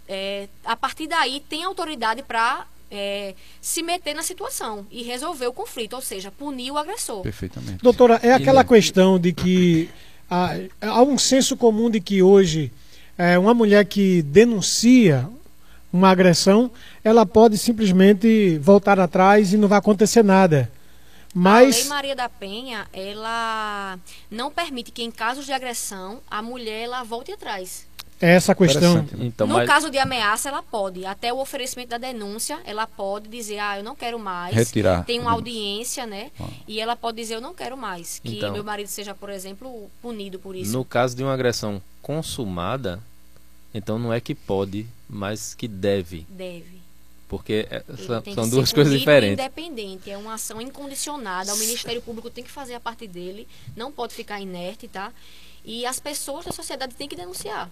[0.08, 2.66] é, a partir daí, tem autoridade para
[3.58, 7.22] se meter na situação e resolver o conflito, ou seja, punir o agressor.
[7.22, 7.82] Perfeitamente.
[7.82, 9.88] Doutora, é aquela questão de que
[10.30, 12.70] há, há um senso comum de que hoje
[13.16, 15.26] é, uma mulher que denuncia
[15.92, 16.70] uma agressão,
[17.04, 20.70] ela pode simplesmente voltar atrás e não vai acontecer nada.
[21.34, 23.98] A Lei Mas Maria da Penha, ela
[24.30, 27.86] não permite que em casos de agressão a mulher ela volte atrás.
[28.22, 28.98] É essa a questão.
[28.98, 29.26] Interessante.
[29.26, 31.04] Então, no mas, caso de ameaça, ela pode.
[31.04, 34.54] Até o oferecimento da denúncia, ela pode dizer, ah, eu não quero mais.
[34.54, 35.04] Retirar.
[35.04, 36.30] Tem uma audiência, né?
[36.68, 38.20] E ela pode dizer, eu não quero mais.
[38.20, 38.52] Que Então.
[38.52, 40.72] meu marido seja, por exemplo, punido por isso.
[40.72, 43.00] no caso de uma agressão consumada,
[43.74, 46.26] então não é que pode, mas que deve.
[46.28, 46.82] Deve.
[47.28, 49.42] Porque é, são, são duas coisas diferentes.
[49.42, 51.54] Independente, é uma ação incondicionada.
[51.54, 55.10] O Ministério Público tem que fazer a parte dele, não pode ficar inerte, tá?
[55.64, 57.70] E as pessoas da sociedade têm que denunciar.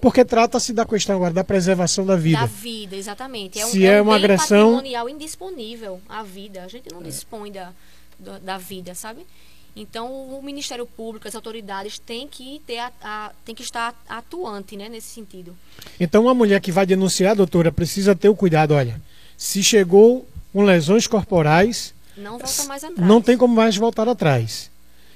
[0.00, 2.38] Porque trata-se da questão agora da preservação da vida.
[2.38, 3.58] Da vida, exatamente.
[3.58, 6.62] É um, Se é é um uma bem agressão- patrimonial indisponível a vida.
[6.62, 6.94] A gente É.
[6.94, 7.72] não dispõe da,
[8.18, 9.26] da, da vida, sabe?
[9.74, 14.76] Então o Ministério Público, as autoridades têm que ter a, a- tem que estar atuante,
[14.76, 15.56] né, nesse sentido.
[15.98, 18.72] Então, uma mulher que vai denunciar, doutora, precisa ter o cuidado.
[18.74, 19.00] Olha,
[19.36, 23.08] se chegou com lesões corporais, Não volta mais atrás.
[23.08, 24.70] não tem como mais voltar atrás.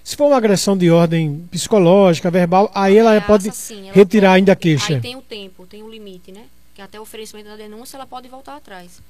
[0.07, 4.29] Se for uma agressão de ordem psicológica, verbal, aí ela Ameaça, pode sim, ela retirar
[4.29, 4.37] pode.
[4.39, 4.95] ainda a queixa.
[4.95, 6.43] Aí tem o tempo, tem o limite, né?
[6.77, 9.03] Que até o oferecimento da denúncia ela pode voltar atrás.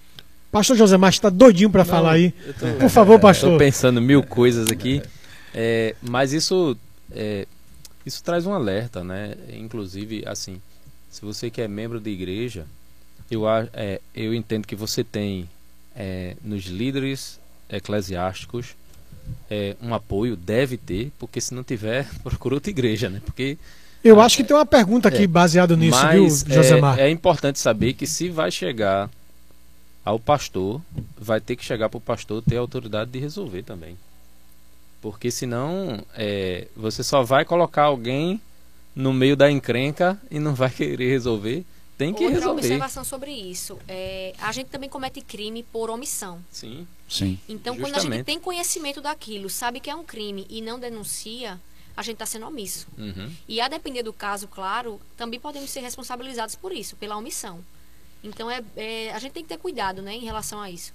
[0.51, 2.33] Pastor José Marques está doidinho para falar aí.
[2.59, 3.59] Tô- Por favor, Estou pastor.
[3.59, 5.03] pensando mil coisas aqui,
[5.55, 6.75] é, mas isso
[7.13, 7.47] é,
[8.07, 9.35] isso traz um alerta, né?
[9.53, 10.63] Inclusive, assim,
[11.11, 12.65] se você que é membro de igreja,
[13.31, 13.43] eu,
[13.75, 15.47] é, eu entendo que você tem
[15.95, 17.39] é, nos líderes
[17.69, 18.69] eclesiásticos
[19.51, 23.21] é, um apoio, deve ter, porque se não tiver, procura outra igreja, né?
[23.25, 23.59] Porque
[24.03, 27.05] Eu acho que tem uma pergunta aqui É, baseado nisso, mas viu, José é, Marques?
[27.05, 29.11] é importante saber que se vai chegar
[30.05, 30.81] ao pastor,
[31.19, 33.97] vai ter que chegar para o pastor ter a autoridade de resolver também.
[35.03, 38.41] Porque senão é, você só vai colocar alguém
[38.95, 41.65] no meio da encrenca e não vai querer resolver.
[41.97, 42.61] Tem que Outra resolver.
[42.61, 43.79] observação sobre isso.
[43.89, 46.39] É, a gente também comete crime por omissão.
[46.51, 46.87] Sim.
[47.09, 47.39] Sim.
[47.49, 48.27] Então, quando a gente Justamente.
[48.27, 51.59] tem conhecimento daquilo, sabe que é um crime e não denuncia,
[51.97, 52.87] a gente está sendo omisso.
[52.99, 53.31] Uhum.
[53.49, 57.61] E a depender do caso, claro, também podemos ser responsabilizados por isso, pela omissão.
[58.23, 60.93] Então, é, é, a gente tem que ter cuidado né, em relação a isso.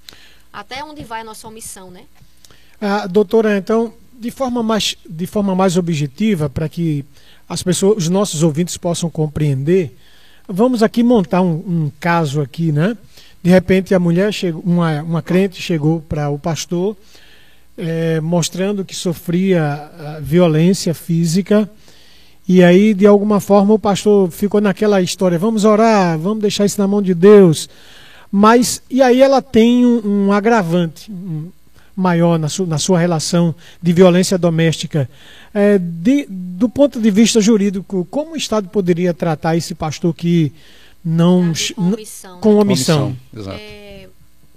[0.53, 2.05] Até onde vai a nossa omissão, né?
[2.79, 7.05] Ah, doutora, então, de forma mais, de forma mais objetiva, para que
[7.47, 9.95] as pessoas, os nossos ouvintes possam compreender,
[10.51, 12.97] vamos aqui montar um, um caso aqui, né?
[13.41, 16.95] De repente a mulher chegou, uma, uma crente chegou para o pastor
[17.77, 21.69] é, mostrando que sofria ah, violência física.
[22.47, 26.79] E aí, de alguma forma, o pastor ficou naquela história: vamos orar, vamos deixar isso
[26.79, 27.69] na mão de Deus.
[28.31, 31.11] Mas, e aí ela tem um, um agravante
[31.95, 35.09] maior na, su, na, sua relação de violência doméstica.
[35.53, 40.53] É, de, do ponto de vista jurídico, como o Estado poderia tratar esse pastor que
[41.03, 41.53] não.
[41.75, 42.39] Com omissão.
[42.39, 43.05] Com omissão.
[43.07, 43.59] Omissão, exato.
[43.59, 44.07] É,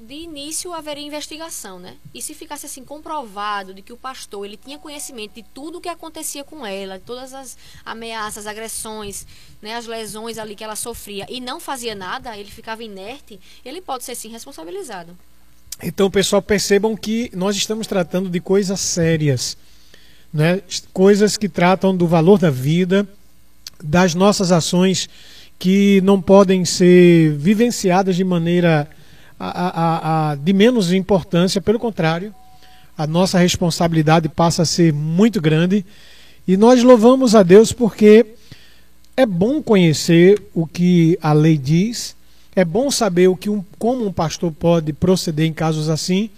[0.07, 1.97] de início haveria investigação, né?
[2.13, 5.81] E se ficasse assim comprovado de que o pastor ele tinha conhecimento de tudo o
[5.81, 9.27] que acontecia com ela, de todas as ameaças, agressões,
[9.63, 13.81] né, as lesões ali que ela sofria e não fazia nada, ele ficava inerte, ele
[13.81, 15.17] pode ser sim responsabilizado.
[15.83, 19.57] Então, pessoal, percebam que nós estamos tratando de coisas sérias,
[20.35, 20.61] né?
[20.93, 23.07] Coisas que tratam do valor da vida,
[23.81, 25.09] das nossas ações
[25.57, 28.91] que não podem ser vivenciadas de maneira
[29.39, 32.35] a, a, a, de menos importância, pelo contrário,
[32.99, 35.87] a nossa responsabilidade passa a ser muito grande
[36.47, 38.27] e nós louvamos a Deus porque
[39.17, 42.17] é bom conhecer o que a lei diz,
[42.57, 46.31] é bom saber o que um, como um pastor pode proceder em casos assim,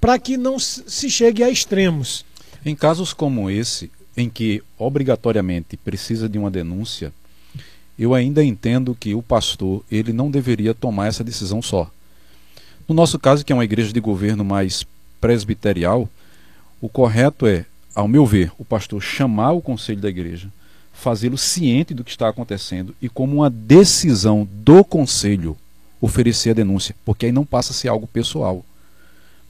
[0.00, 2.24] para que não se chegue a extremos.
[2.66, 7.12] Em casos como esse, em que obrigatoriamente precisa de uma denúncia,
[7.96, 11.88] eu ainda entendo que o pastor ele não deveria tomar essa decisão só.
[12.88, 14.84] No nosso caso, que é uma igreja de governo mais
[15.20, 16.08] presbiterial,
[16.80, 17.64] o correto é,
[17.94, 20.48] ao meu ver, o pastor chamar o conselho da igreja,
[20.92, 25.56] fazê-lo ciente do que está acontecendo e, como uma decisão do conselho,
[26.00, 28.64] oferecer a denúncia, porque aí não passa a ser algo pessoal,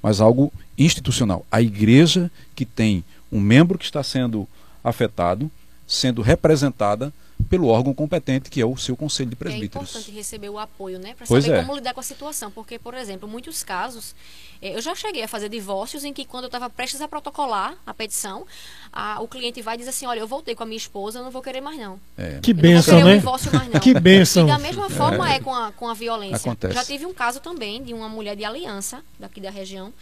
[0.07, 1.45] mas algo institucional.
[1.51, 3.03] A igreja que tem
[3.33, 4.47] um membro que está sendo
[4.85, 5.51] afetado,
[5.85, 7.13] sendo representada
[7.51, 9.89] pelo órgão competente, que é o seu conselho de presbíteros.
[9.89, 11.13] É importante receber o apoio, né?
[11.15, 11.61] Para saber é.
[11.61, 12.53] como lidar com a situação.
[12.53, 14.15] Porque, por exemplo, muitos casos,
[14.63, 17.93] eu já cheguei a fazer divórcios em que, quando eu estava prestes a protocolar a
[17.95, 18.47] petição,
[18.93, 21.25] a- o cliente vai e diz assim: Olha, eu voltei com a minha esposa, eu
[21.25, 22.01] não vou querer mais não.
[22.17, 23.17] É, Que Eu não vou bênção, querer um né?
[23.19, 23.81] divórcio mais não.
[23.81, 24.45] Que bênção.
[24.45, 26.37] E da mesma forma é, com, a, com a violência.
[26.51, 26.75] Acontece.
[26.75, 29.93] Já tive um caso também de uma mulher de aliança, daqui da região,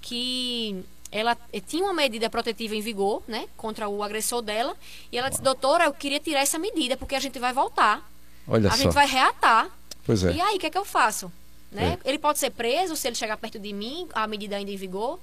[0.00, 4.76] que ela eh, tinha uma medida protetiva em vigor, né, contra o agressor dela,
[5.10, 8.06] e ela disse, doutora, eu queria tirar essa medida, porque a gente vai voltar,
[8.46, 8.76] olha a só.
[8.82, 9.68] gente vai reatar.
[10.04, 10.32] Pois é.
[10.32, 11.30] E aí, o que é que eu faço?
[11.70, 11.98] Né?
[12.04, 15.18] Ele pode ser preso se ele chegar perto de mim, a medida ainda em vigor.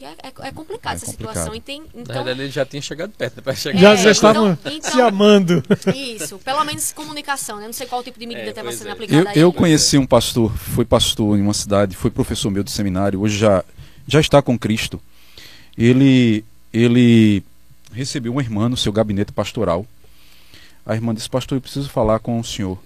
[0.00, 1.32] É, é, é complicado É essa complicado.
[1.34, 1.54] situação.
[1.54, 3.54] E tem, Na então, verdade, ele já tinha chegado perto, né?
[3.54, 5.62] Chegar Já, É, já estavam então- então- se amando.
[5.94, 7.66] isso, pelo menos comunicação, né?
[7.66, 8.92] Não sei qual tipo de medida É, estava sendo é.
[8.92, 9.38] aplicada Eu, aí.
[9.38, 13.36] eu conheci um pastor, foi pastor em uma cidade, foi professor meu de seminário, hoje
[13.36, 13.62] já,
[14.08, 14.98] já está com Cristo.
[15.76, 17.42] Ele, ele
[17.92, 19.86] recebeu uma irmã no seu gabinete pastoral.
[20.86, 22.78] A irmã disse, pastor, eu preciso falar com o senhor.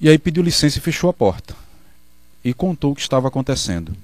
[0.00, 1.54] E aí pediu licença e fechou a porta.
[2.44, 3.96] E contou o que estava acontecendo.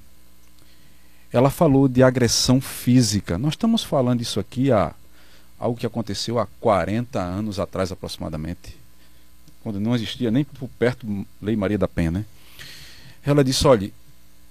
[1.32, 3.38] Ela falou de agressão física.
[3.38, 4.93] Nós estamos falando isso aqui há
[5.59, 8.76] algo que aconteceu há 40 anos atrás aproximadamente
[9.62, 11.07] quando não existia nem por perto
[11.40, 12.24] Lei Maria da Penha, né?
[13.24, 13.90] Ela disse: olha,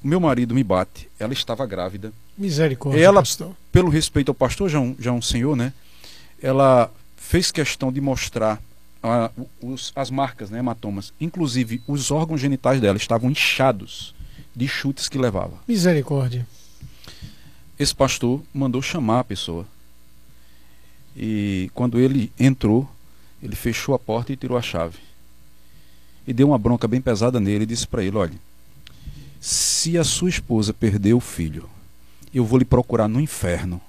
[0.03, 2.13] o meu marido me bate, ela estava grávida.
[2.37, 3.53] Misericórdia, Ela- pastor.
[3.71, 5.73] Pelo respeito ao pastor, já um, já um senhor, né?
[6.41, 8.61] Ela fez questão de mostrar
[9.03, 9.31] ah,
[9.61, 11.13] os- as marcas, né, hematomas.
[11.19, 14.13] Inclusive, os órgãos genitais dela estavam inchados
[14.55, 15.57] de chutes que levava.
[15.67, 16.45] Misericórdia.
[17.79, 19.65] Esse pastor mandou chamar a pessoa.
[21.15, 22.89] E quando ele entrou,
[23.41, 24.97] ele fechou a porta e tirou a chave.
[26.27, 28.37] E deu uma bronca bem pesada nele e disse para ele: Olha,
[29.39, 31.67] se a sua esposa perder o filho,
[32.33, 33.81] eu vou lhe procurar no inferno,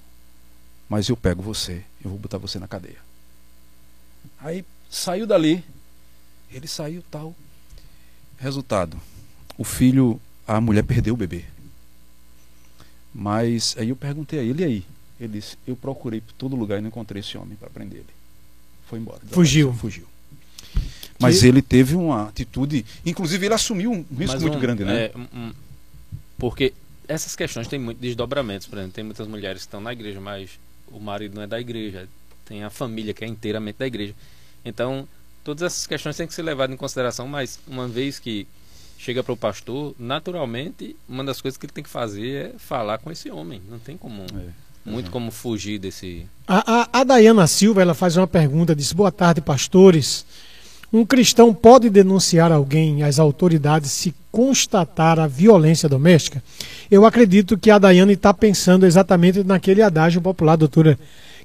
[0.88, 2.98] mas eu pego você, eu vou botar você na cadeia.
[4.40, 5.64] Aí saiu dali,
[6.52, 7.34] ele saiu tal.
[8.38, 8.96] Resultado:
[9.58, 11.44] o filho, a mulher perdeu o bebê.
[13.14, 14.84] Mas aí eu perguntei a ele, e aí?
[15.20, 18.08] Ele disse, eu procurei por todo lugar e não encontrei esse homem para prender ele.
[18.88, 19.20] Foi embora.
[19.30, 19.72] Fugiu.
[19.74, 20.06] Fugiu.
[21.20, 22.84] Mas ele teve uma atitude.
[23.06, 25.04] Inclusive, ele assumiu um risco Mas muito um- grande, né?
[25.04, 25.52] é, um-
[26.36, 26.72] porque
[27.06, 30.50] essas questões têm muitos desdobramentos, por exemplo, tem muitas mulheres que estão na igreja, mas
[30.88, 32.08] o marido não é da igreja,
[32.44, 34.14] tem a família que é inteiramente da igreja.
[34.64, 35.06] Então,
[35.44, 38.46] todas essas questões têm que ser levadas em consideração, mas uma vez que
[38.98, 42.98] chega para o pastor, naturalmente, uma das coisas que ele tem que fazer é falar
[42.98, 43.60] com esse homem.
[43.68, 44.50] Não tem como É,
[44.84, 45.10] muito exato.
[45.10, 49.40] como fugir desse A, a, a Dayana Silva ela faz uma pergunta, diz: Boa tarde,
[49.40, 50.24] pastores.
[50.92, 56.42] Um cristão pode denunciar alguém às autoridades se constatar a violência doméstica?
[56.90, 60.98] Eu acredito que a Dayane está pensando exatamente naquele adágio popular, doutora,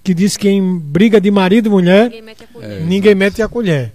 [0.03, 2.81] que diz que em briga de marido e mulher, Ninguém mete a É, colher.
[2.85, 3.93] ninguém mete a colher.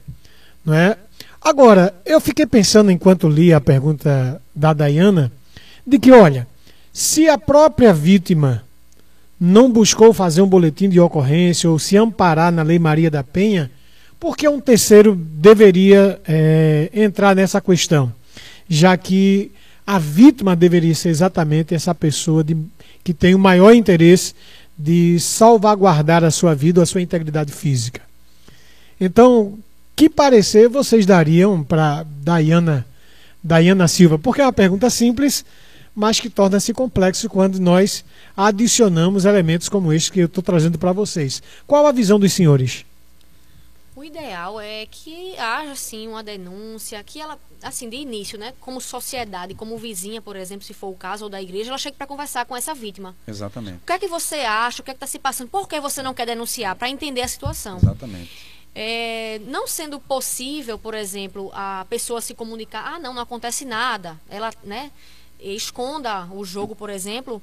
[0.65, 0.97] Não é?
[1.41, 5.33] Agora, eu fiquei pensando enquanto li a pergunta da Dayana,
[5.87, 6.47] de que, olha,
[6.93, 8.63] Se a própria vítima
[9.41, 13.71] não buscou fazer um boletim de ocorrência ou se amparar na Lei Maria da Penha,
[14.21, 18.13] por que um terceiro deveria é, entrar nessa questão?
[18.69, 19.51] Já que
[19.87, 22.55] a vítima deveria ser exatamente essa pessoa de,
[23.03, 24.35] que tem o maior interesse
[24.79, 28.01] de salvaguardar a sua vida a sua integridade física.
[29.01, 29.59] Então,
[29.95, 32.87] que parecer vocês dariam para Dayana,
[33.43, 34.19] Dayana Silva?
[34.19, 35.45] Porque é uma pergunta simples,
[35.95, 38.05] mas que torna-se complexo quando nós
[38.37, 41.43] adicionamos elementos como este que eu estou trazendo para vocês.
[41.67, 42.85] Qual a visão dos senhores?
[44.03, 48.81] O ideal é que haja sim uma denúncia, que ela, assim, de início, né, como
[48.81, 52.05] sociedade, como vizinha, por exemplo, se for o caso, ou da igreja, ela chegue para
[52.05, 53.15] conversar com essa vítima.
[53.29, 53.77] Exatamente.
[53.77, 54.83] O que é que você acha?
[54.83, 55.51] O que é que está se passando?
[55.51, 56.75] Por que você não quer denunciar?
[56.75, 57.77] Para entender a situação.
[57.77, 58.29] Exatamente.
[58.75, 64.21] É, não sendo possível, por exemplo, a pessoa se comunicar, ah, não, não acontece nada,
[64.29, 64.91] ela, né,
[65.39, 67.41] esconda o jogo, por exemplo,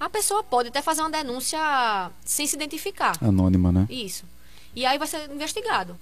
[0.00, 3.16] a pessoa pode até fazer uma denúncia sem se identificar.
[3.22, 3.86] Anônima, né?
[3.88, 4.24] Isso.
[4.74, 5.96] E aí vai ser investigado.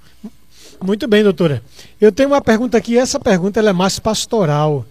[0.82, 1.62] Muito bem, doutora.
[2.00, 4.84] Eu tenho uma pergunta aqui, essa pergunta é mais pastoral.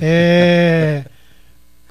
[0.00, 1.04] É...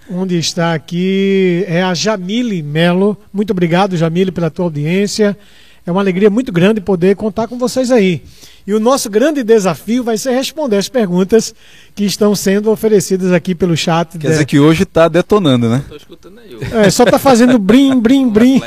[0.09, 3.17] Onde está aqui é a Jamile Melo.
[3.33, 5.37] Muito obrigado, Jamile, pela tua audiência.
[5.85, 8.23] É uma alegria muito grande poder contar com vocês aí.
[8.65, 11.53] E o nosso grande desafio vai ser responder as perguntas
[11.93, 14.17] que estão sendo oferecidas aqui pelo chat.
[14.17, 15.83] Quer dizer que hoje está detonando, né?
[15.87, 16.57] Tô escutando aí.
[16.73, 18.59] É, só está fazendo brim, brim, brim.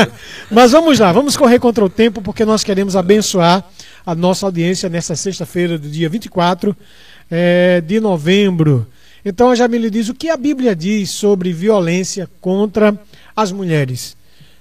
[0.52, 3.64] Mas vamos lá, vamos correr contra o tempo, porque nós queremos abençoar
[4.04, 6.76] a nossa audiência nessa sexta-feira do dia 24
[7.30, 8.86] é, de novembro.
[9.24, 12.94] Então a Jamile diz o que a Bíblia diz sobre violência contra
[13.34, 14.14] as mulheres.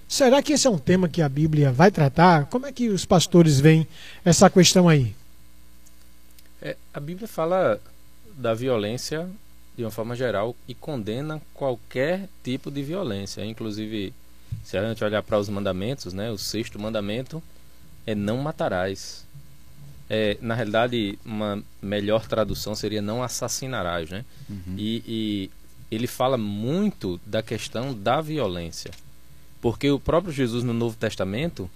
[0.07, 2.45] Será que esse é um tema que a Bíblia vai tratar?
[2.45, 3.87] Como é que os pastores veem
[4.23, 5.15] essa questão aí?
[6.61, 7.79] É, a Bíblia fala
[8.37, 9.27] da violência
[9.77, 13.43] de uma forma geral e condena qualquer tipo de violência.
[13.45, 14.13] Inclusive,
[14.63, 17.41] se a gente olhar para os mandamentos, né, o sexto mandamento
[18.05, 19.25] é não matarás.
[20.09, 24.23] É, na realidade, uma melhor tradução seria não assassinarás, né?
[24.47, 24.75] Uhum.
[24.77, 25.51] E, e
[25.91, 28.91] ele fala muito da questão da violência.
[29.61, 31.69] Porque o próprio Jesus no Novo Testamento,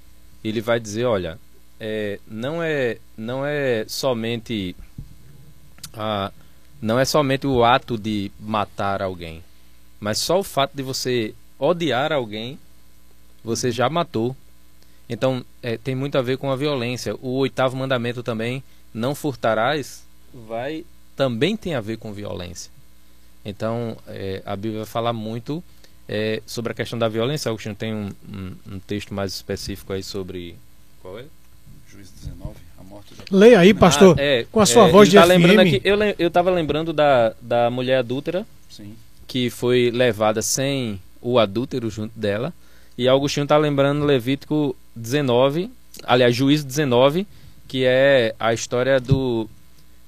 [0.44, 1.40] ele vai dizer, olha,
[1.80, 4.76] é, não é não é somente
[5.94, 6.32] a,
[6.82, 9.44] não é somente o ato de matar alguém,
[10.00, 12.60] mas só o fato de você odiar alguém,
[13.44, 14.36] você já matou.
[15.10, 17.16] Então é, tem muito a ver com a violência.
[17.22, 18.64] O oitavo mandamento também,
[18.94, 20.04] não furtarás,
[20.34, 22.72] vai também tem a ver com violência.
[23.44, 25.64] Então é, a Bíblia vai falar muito
[26.12, 30.02] é, sobre a questão da violência, Agostinho tem um, um, um, texto mais específico aí
[30.02, 30.56] sobre.
[31.04, 31.26] Qual é?
[31.88, 33.24] Juiz 19, a morte da.
[33.30, 35.30] Leia aí, pastor, ah, é, com a sua é, voz de tá FM.
[35.30, 38.96] lembrando aqui, eu, eu tava lembrando da, da mulher adúltera, Sim.
[39.28, 42.52] que foi levada sem o adúltero junto dela.
[42.98, 45.70] E Augustinho tá lembrando Levítico 19,
[46.04, 47.28] aliás, Juízo 19,
[47.68, 49.48] que é a história do,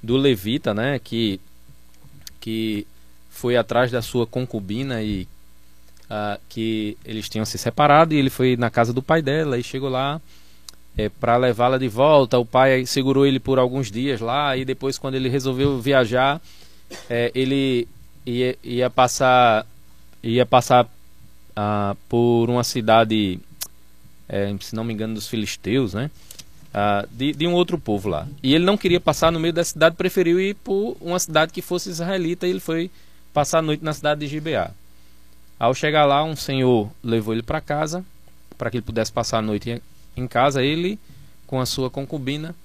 [0.02, 0.98] do levita, né?
[0.98, 1.40] Que,
[2.40, 2.88] que
[3.30, 5.28] foi atrás da sua concubina e
[6.12, 9.64] uh, que eles tinham se separado e ele foi na casa do pai dela e
[9.64, 10.20] chegou lá
[10.98, 12.38] é, para levá-la de volta.
[12.38, 16.42] O pai segurou ele por alguns dias lá e depois, quando ele resolveu viajar,
[17.10, 17.88] é, ele
[18.26, 19.66] ia, ia, passar
[20.22, 23.40] ia passar uh, por uma cidade,
[24.28, 26.12] é, se não me engano, dos filisteus, né?
[26.74, 28.26] Uh, de, de, um outro povo lá.
[28.42, 31.62] E ele não queria passar no meio da cidade, preferiu ir por uma cidade que
[31.62, 32.90] fosse israelita e ele foi
[33.34, 34.72] passar a noite na cidade de Gibeá.
[35.62, 38.04] Ao chegar lá, um senhor levou ele para casa,
[38.58, 39.80] para que ele pudesse passar a noite
[40.18, 40.98] em casa, ele
[41.46, 42.56] com a sua concubina.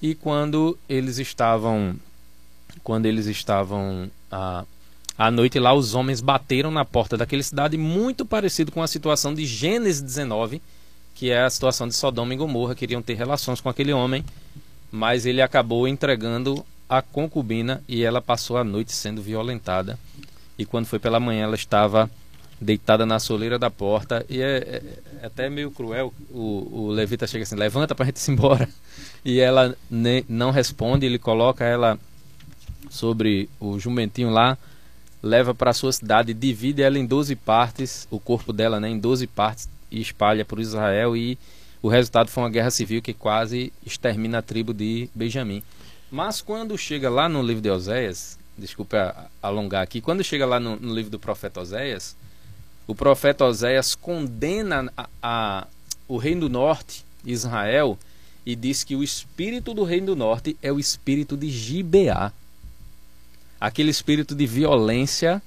[0.00, 1.94] E quando eles estavam,
[2.82, 4.64] quando eles estavam à,
[5.18, 9.34] à noite lá, os homens bateram na porta daquela cidade, muito parecido com a situação
[9.34, 10.62] de Gênesis 19,
[11.14, 14.24] que é a situação de Sodoma e Gomorra, queriam ter relações com aquele homem,
[14.90, 19.98] mas ele acabou entregando a concubina e ela passou a noite sendo violentada.
[20.58, 22.10] E quando foi pela manhã, ela estava
[22.62, 24.82] deitada na soleira da porta e é, é,
[25.22, 26.14] é até meio cruel.
[26.30, 28.68] O, o levita chega assim levanta para a gente ir embora.
[29.24, 31.96] E ela ne, não responde ele coloca ela
[32.90, 34.58] sobre o jumentinho lá
[35.22, 39.28] leva para sua cidade divide ela em 12 partes o corpo dela né em 12
[39.28, 41.38] partes e espalha por Israel e
[41.80, 45.62] o resultado foi uma guerra civil que quase extermina a tribo de Benjamim.
[46.10, 50.74] Mas quando chega lá no livro de Oséias desculpa alongar aqui quando chega lá no,
[50.74, 52.16] no livro do profeta Oséias
[52.86, 55.66] o profeta Oséias condena a, a,
[56.08, 57.98] o reino do norte, Israel,
[58.44, 62.32] e diz que o espírito do reino do norte é o espírito de Gibeá.
[63.60, 65.40] Aquele espírito de violência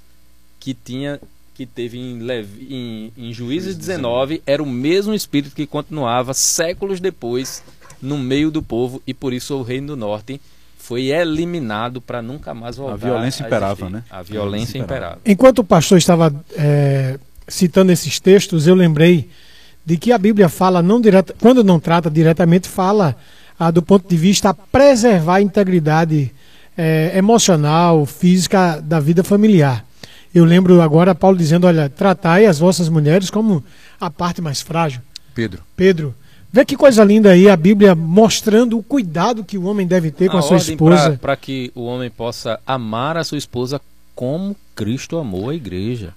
[0.59, 1.19] que tinha
[1.53, 6.99] que teve em, Levi, em, em Juízes 19 era o mesmo espírito que continuava séculos
[6.99, 7.63] depois
[8.01, 10.41] no meio do povo e por isso o reino do norte
[10.85, 12.93] foi eliminado para nunca mais voltar.
[12.93, 14.03] A violência a imperava, né?
[14.07, 15.17] A violência imperava.
[15.25, 17.17] Enquanto o pastor estava é,
[17.47, 19.27] citando esses textos, eu lembrei
[19.83, 23.15] de que a Bíblia fala, não direta, quando não trata diretamente, fala
[23.57, 26.31] ah, do ponto de vista a preservar a integridade
[26.77, 29.83] é, emocional, física da vida familiar.
[30.33, 33.63] Eu lembro agora Paulo dizendo: olha, tratai as vossas mulheres como
[33.99, 35.01] a parte mais frágil.
[35.33, 35.63] Pedro.
[35.75, 36.13] Pedro,
[36.55, 40.29] vê que coisa linda aí a Bíblia mostrando o cuidado que o homem deve ter
[40.29, 41.19] com a, sua esposa.
[41.21, 43.81] Para que o homem possa amar a sua esposa
[44.15, 46.13] como Cristo amou a igreja.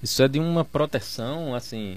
[0.00, 1.96] Isso é de uma proteção assim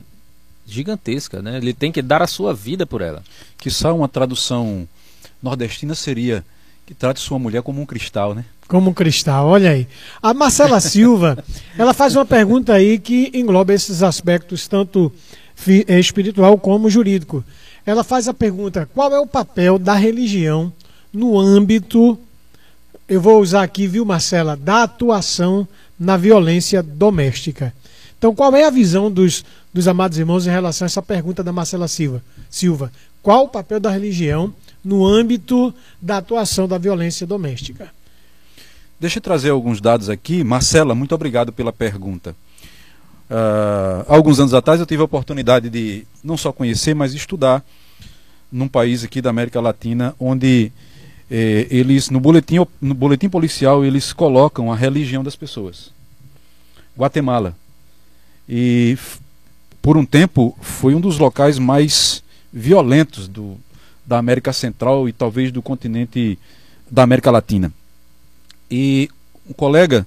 [0.65, 1.57] gigantesca, né?
[1.57, 3.21] Ele tem que dar a sua vida por ela.
[3.59, 4.87] Que só uma tradução
[5.39, 6.43] nordestina seria
[6.87, 8.43] que trate sua mulher como um cristal, né?
[8.67, 9.87] Como um cristal, olha aí.
[10.19, 11.37] A Marcela Silva,
[11.77, 15.13] ela faz uma pergunta aí que engloba esses aspectos tanto
[15.67, 17.45] eh, espiritual como jurídico.
[17.85, 20.71] Ela faz a pergunta: qual é o papel da religião
[21.11, 22.17] no âmbito,
[23.07, 25.67] eu vou usar aqui, viu, Marcela, da atuação
[25.99, 27.73] na violência doméstica?
[28.17, 31.51] Então, qual é a visão dos, dos amados irmãos em relação a essa pergunta da
[31.51, 32.23] Marcela Silva?
[32.49, 34.53] Silva, qual o papel da religião
[34.83, 37.91] no âmbito da atuação da violência doméstica?
[38.99, 40.43] Deixa eu trazer alguns dados aqui.
[40.43, 42.33] Marcela, muito obrigado pela pergunta.
[43.29, 47.63] Uh, alguns anos atrás eu tive a oportunidade de não só conhecer, mas estudar
[48.51, 50.71] num país aqui da América Latina, onde
[51.29, 55.91] eh, eles, no boletim, no boletim policial, eles colocam a religião das pessoas.
[56.95, 57.55] Guatemala.
[58.47, 58.95] E
[59.81, 63.57] por um tempo foi um dos locais mais violentos do,
[64.05, 66.37] da América Central e talvez do continente
[66.89, 67.73] da América Latina.
[68.69, 69.09] E
[69.49, 70.05] um colega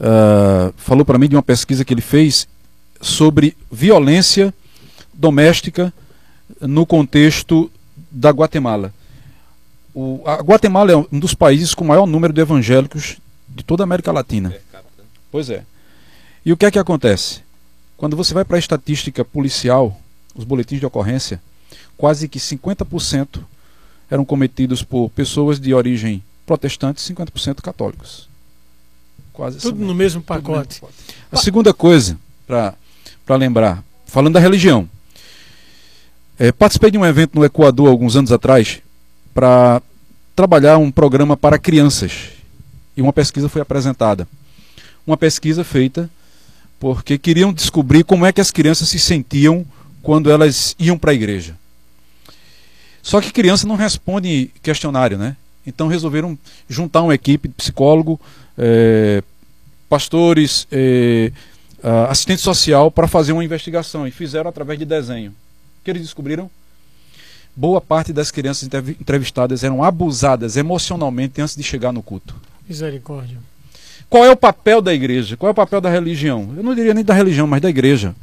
[0.00, 2.48] uh, falou para mim de uma pesquisa que ele fez
[3.00, 4.52] sobre violência
[5.12, 5.92] doméstica
[6.60, 7.70] no contexto
[8.10, 8.92] da Guatemala.
[9.94, 13.16] O, a Guatemala é um dos países com o maior número de evangélicos
[13.48, 14.54] de toda a América Latina.
[15.30, 15.64] Pois é.
[16.44, 17.40] E o que é que acontece?
[17.96, 19.98] Quando você vai para a estatística policial,
[20.34, 21.40] os boletins de ocorrência,
[21.96, 23.40] quase que 50%
[24.10, 28.28] eram cometidos por pessoas de origem protestantes, 50% católicos.
[29.36, 30.48] Quase Tudo no mesmo pacote.
[30.48, 31.14] No mesmo pacote.
[31.30, 32.74] A segunda coisa, para
[33.36, 34.88] lembrar, falando da religião.
[36.38, 38.80] É, participei de um evento no Equador alguns anos atrás
[39.34, 39.82] para
[40.34, 42.30] trabalhar um programa para crianças.
[42.96, 44.26] E uma pesquisa foi apresentada.
[45.06, 46.08] Uma pesquisa feita
[46.80, 49.66] porque queriam descobrir como é que as crianças se sentiam
[50.02, 51.54] quando elas iam para a igreja.
[53.02, 55.36] Só que criança não responde questionário, né?
[55.66, 58.18] Então resolveram juntar uma equipe de psicólogo,
[58.58, 59.22] é,
[59.88, 61.30] pastores, é,
[62.08, 65.30] assistente social para fazer uma investigação e fizeram através de desenho.
[65.30, 66.50] O que eles descobriram?
[67.54, 68.68] Boa parte das crianças
[69.00, 72.34] entrevistadas eram abusadas emocionalmente antes de chegar no culto.
[72.68, 73.38] Misericórdia.
[74.10, 75.36] Qual é o papel da igreja?
[75.36, 76.52] Qual é o papel da religião?
[76.56, 78.14] Eu não diria nem da religião, mas da igreja.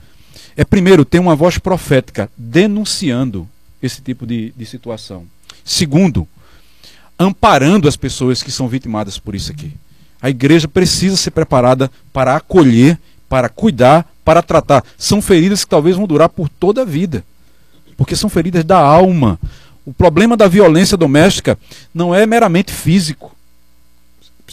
[0.55, 3.49] É primeiro ter uma voz profética denunciando
[3.81, 5.25] esse tipo de, de situação.
[5.65, 6.27] Segundo,
[7.17, 9.73] amparando as pessoas que são vitimadas por isso aqui.
[10.23, 12.97] A igreja precisa ser preparada para acolher,
[13.27, 14.81] para cuidar, para tratar.
[14.97, 17.25] São feridas que talvez vão durar por toda a vida,
[17.97, 19.37] porque são feridas da alma.
[19.85, 21.59] O problema da violência doméstica
[21.93, 23.35] não é meramente físico,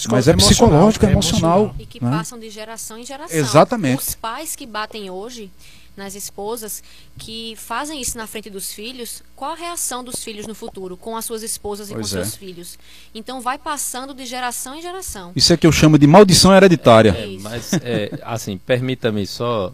[0.09, 1.73] mas é psicológico, é emocional.
[1.79, 2.11] E que né?
[2.11, 3.39] passam de geração em geração.
[3.39, 4.01] Exatamente.
[4.01, 5.53] Os pais que batem hoje
[5.97, 6.83] nas esposas
[7.19, 11.17] que fazem isso na frente dos filhos, qual a reação dos filhos no futuro com
[11.17, 12.25] as suas esposas pois e com é.
[12.25, 12.79] seus filhos?
[13.15, 15.33] Então vai passando de geração em geração.
[15.37, 17.11] Isso é que eu chamo de maldição hereditária.
[17.11, 19.73] É, mas, é, assim, permita-me só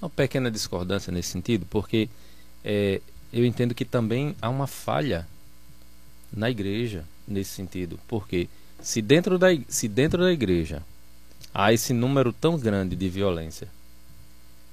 [0.00, 2.08] uma pequena discordância nesse sentido, porque
[2.64, 3.00] é,
[3.32, 5.26] eu entendo que também há uma falha
[6.32, 7.98] na igreja nesse sentido.
[8.08, 8.48] Porque
[8.80, 10.82] se dentro da, se dentro da igreja
[11.52, 13.68] há esse número tão grande de violência,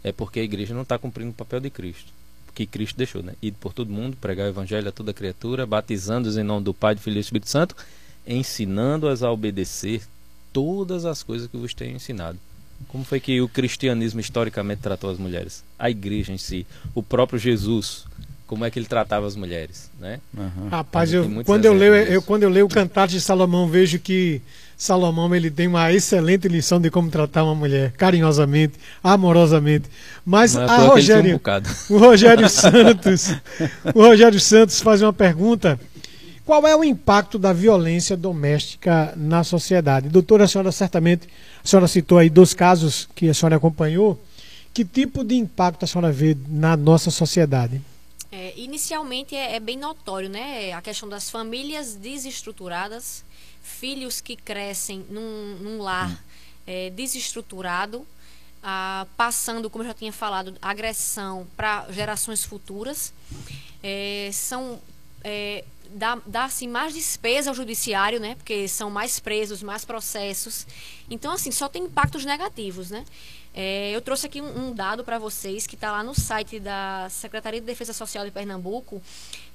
[0.06, 2.14] é porque a igreja não está cumprindo o papel de Cristo.
[2.54, 3.34] Que Cristo deixou, né?
[3.42, 6.94] Ir por todo mundo, pregar o evangelho a toda criatura, batizando-os em nome do Pai,
[6.94, 7.76] do Filho e do Espírito Santo,
[8.28, 10.04] ensinando-as a obedecer
[10.54, 12.38] todas as coisas que vos tenho ensinado.
[12.88, 15.64] Como foi que o cristianismo historicamente tratou as mulheres?
[15.78, 18.06] A igreja em si, o próprio Jesus,
[18.46, 20.22] como é que ele tratava as mulheres, né?
[20.38, 20.70] Uhum.
[20.70, 24.40] Rapaz, eu, quando eu leio, eu, quando eu leio o Cantar de Salomão, vejo que
[24.78, 28.74] Salomão ele tem uma excelente lição de como tratar uma mulher, carinhosamente,
[29.04, 29.90] amorosamente.
[30.26, 31.40] Mas a Rogério,
[31.90, 33.34] um o Rogério Santos,
[33.94, 35.80] o Rogério Santos faz uma pergunta:
[36.46, 40.10] Qual é o impacto da violência doméstica na sociedade?
[40.10, 41.28] Doutora, a senhora certamente,
[41.64, 44.22] a senhora citou aí dois casos que a senhora acompanhou.
[44.74, 47.82] Que tipo de impacto a senhora vê na nossa sociedade?
[48.30, 50.74] É, inicialmente é, é, bem notório, né?
[50.74, 53.24] A questão das famílias desestruturadas,
[53.66, 56.24] filhos que crescem num, num lar
[56.66, 58.06] é, desestruturado,
[58.64, 63.14] ah, passando, como eu já tinha falado, agressão para gerações futuras.
[63.84, 64.80] É, são
[65.24, 68.36] é, dá, dá assim, mais despesa ao judiciário, né?
[68.36, 70.68] Porque são mais presos, mais processos.
[71.10, 73.06] Então, assim, só tem impactos negativos, né?
[73.58, 77.08] É, eu trouxe aqui um, um dado para vocês que está lá no site da
[77.10, 79.02] Secretaria de Defesa Social de Pernambuco,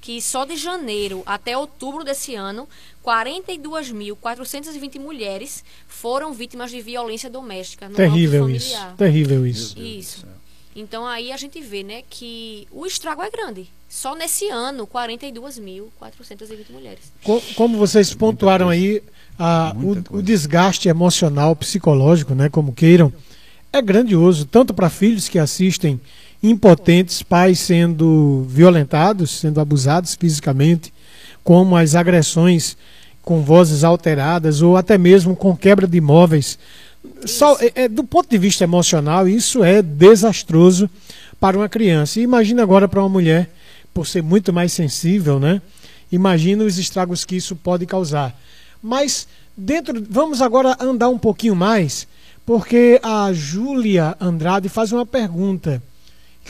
[0.01, 2.67] que só de janeiro até outubro desse ano,
[3.05, 9.77] 42.420 mulheres foram vítimas de violência doméstica no terrível isso, terrível isso.
[9.79, 10.25] Isso.
[10.75, 13.69] Então aí a gente vê, né, que o estrago é grande.
[13.87, 17.11] Só nesse ano, 42.420 mulheres.
[17.55, 19.03] Como vocês pontuaram aí,
[19.37, 23.13] a, o, o, desgaste emocional, psicológico, né, como queiram,
[23.73, 25.99] é grandioso, tanto para filhos que assistem
[26.43, 30.93] impotentes, pais sendo violentados, sendo abusados fisicamente,
[31.43, 32.75] como as agressões
[33.21, 36.57] com vozes alteradas ou até mesmo com quebra de imóveis.
[37.25, 40.89] Só, é, é, do ponto de vista emocional, isso é desastroso
[41.39, 42.19] para uma criança.
[42.19, 43.49] E imagina agora para uma mulher,
[43.93, 45.61] por ser muito mais sensível, né?
[46.11, 48.37] Imagina os estragos que isso pode causar.
[48.81, 52.07] Mas dentro, vamos agora andar um pouquinho mais,
[52.45, 55.81] porque a Júlia Andrade faz uma pergunta.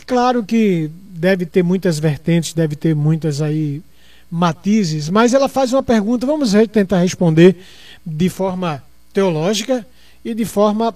[0.06, 3.82] Claro que deve ter muitas vertentes, deve ter muitas aí
[4.30, 7.58] matizes, mas ela faz uma pergunta, vamos tentar responder
[8.06, 8.82] de forma
[9.14, 9.86] teológica
[10.24, 10.96] e de forma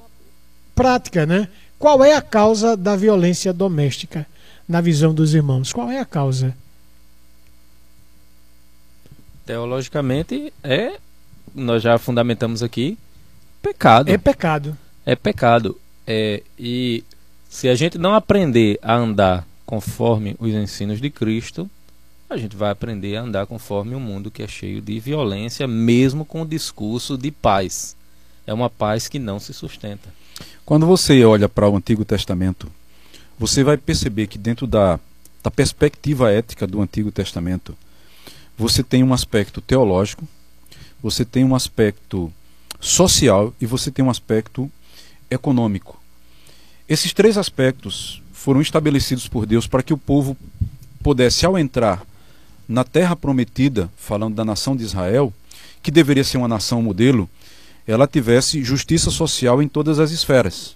[0.73, 1.47] prática, né?
[1.77, 4.25] Qual é a causa da violência doméstica
[4.67, 5.73] na visão dos irmãos?
[5.73, 6.55] Qual é a causa?
[9.45, 10.93] Teologicamente é,
[11.53, 12.97] nós já fundamentamos aqui,
[13.61, 14.09] pecado.
[14.09, 14.75] É pecado.
[15.05, 15.79] É pecado.
[16.07, 17.03] É, e
[17.49, 21.69] se a gente não aprender a andar conforme os ensinos de Cristo,
[22.29, 26.25] a gente vai aprender a andar conforme um mundo que é cheio de violência, mesmo
[26.25, 27.95] com o discurso de paz
[28.47, 30.13] é uma paz que não se sustenta.
[30.65, 32.71] Quando você olha para o Antigo Testamento,
[33.37, 34.99] você vai perceber que dentro da,
[35.43, 37.75] da perspectiva ética do Antigo Testamento,
[38.57, 40.27] você tem um aspecto teológico,
[41.01, 42.31] você tem um aspecto
[42.79, 44.71] social e você tem um aspecto
[45.35, 45.99] econômico.
[46.87, 50.37] Esses três aspectos foram estabelecidos por Deus para que o povo
[51.01, 52.05] pudesse, ao entrar
[52.67, 55.33] na terra prometida, falando da nação de Israel,
[55.81, 57.29] que deveria ser uma nação modelo,
[57.87, 60.75] ela tivesse justiça social em todas as esferas.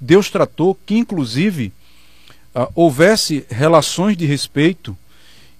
[0.00, 1.72] Deus tratou que, inclusive,
[2.54, 4.96] uh, houvesse relações de respeito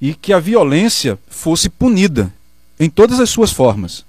[0.00, 2.32] e que a violência fosse punida
[2.78, 4.04] em todas as suas formas.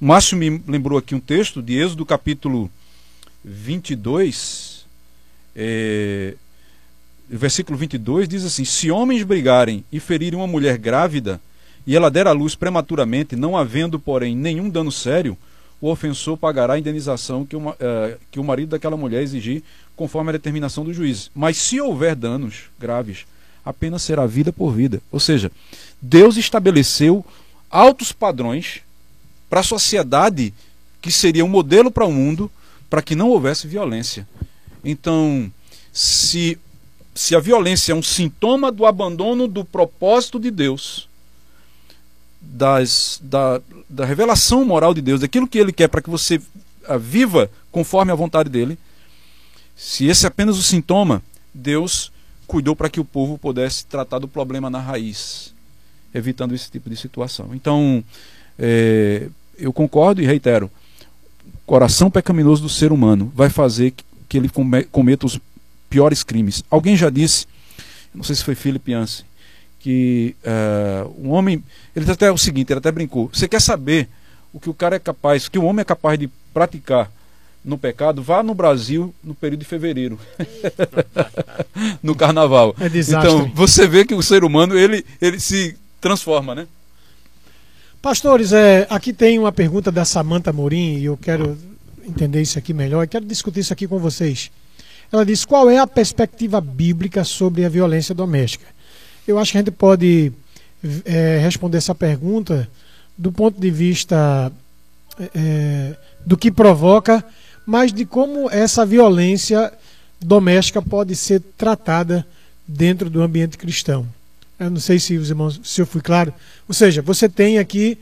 [0.00, 2.70] O Márcio me lembrou aqui um texto de Êxodo, capítulo
[3.44, 4.86] 22,
[5.56, 6.34] é,
[7.28, 11.40] versículo 22, diz assim: Se homens brigarem e ferirem uma mulher grávida,
[11.86, 15.36] e ela der à luz prematuramente, não havendo, porém, nenhum dano sério,
[15.80, 19.64] o ofensor pagará a indenização que, uma, uh, que o marido daquela mulher exigir,
[19.96, 21.28] conforme a determinação do juiz.
[21.34, 23.26] Mas se houver danos graves,
[23.64, 25.02] apenas será vida por vida.
[25.10, 25.50] Ou seja,
[26.00, 27.24] Deus estabeleceu
[27.68, 28.80] altos padrões
[29.50, 30.54] para a sociedade
[31.00, 32.50] que seria um modelo para o mundo,
[32.92, 34.28] para que não houvesse violência.
[34.84, 35.50] Então,
[35.90, 36.58] se,
[37.14, 41.08] se a violência é um sintoma do abandono do propósito de Deus,
[42.38, 46.38] das, da, da revelação moral de Deus, daquilo que Ele quer para que você
[46.86, 48.76] ah, viva conforme a vontade dele,
[49.74, 51.22] se esse é apenas o sintoma,
[51.54, 52.12] Deus
[52.46, 55.54] cuidou para que o povo pudesse tratar do problema na raiz,
[56.12, 57.54] evitando esse tipo de situação.
[57.54, 58.04] Então,
[58.58, 60.70] é, eu concordo e reitero:
[61.66, 63.92] coração pecaminoso do ser humano vai fazer
[64.28, 64.50] que, ele
[64.90, 65.38] cometa os
[65.90, 66.64] piores crimes.
[66.70, 67.46] Alguém já disse,
[68.14, 69.24] não sei se foi Philip Yancey,
[69.78, 71.62] que uh, um homem.
[71.94, 73.28] Ele até o seguinte, ele até brincou.
[73.32, 74.08] Você quer saber
[74.52, 77.10] o que o cara é capaz, o que o homem é capaz de praticar
[77.64, 78.22] no pecado?
[78.22, 80.18] Vá no Brasil no período de fevereiro,
[82.02, 82.74] no carnaval.
[82.80, 82.86] É.
[82.86, 86.66] Então você vê que o ser humano ele, ele se transforma, né?
[88.02, 91.56] Pastores, é, aqui tem uma pergunta da Samanta Morim e eu quero
[92.04, 93.04] entender isso aqui melhor.
[93.04, 94.50] Eu quero discutir isso aqui com vocês.
[95.12, 98.66] Ela diz: qual é a perspectiva bíblica sobre a violência doméstica?
[99.26, 100.32] Eu acho que a gente pode
[101.04, 102.68] é, responder essa pergunta
[103.16, 104.50] do ponto de vista
[105.32, 105.94] é,
[106.26, 107.24] do que provoca,
[107.64, 109.72] mas de como essa violência
[110.20, 112.26] doméstica pode ser tratada
[112.66, 114.08] dentro do ambiente cristão.
[114.62, 116.32] Eu não sei se os irmãos, se eu fui claro.
[116.68, 117.98] Ou seja, você tem aqui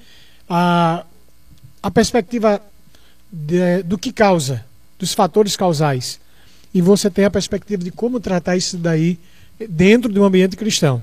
[0.49, 1.05] a,
[1.83, 2.61] a perspectiva
[3.33, 4.65] de, do que causa,
[4.99, 6.21] dos fatores causais.
[6.75, 9.19] E você tem a perspectiva de como tratar isso daí
[9.69, 11.03] dentro de um ambiente cristão.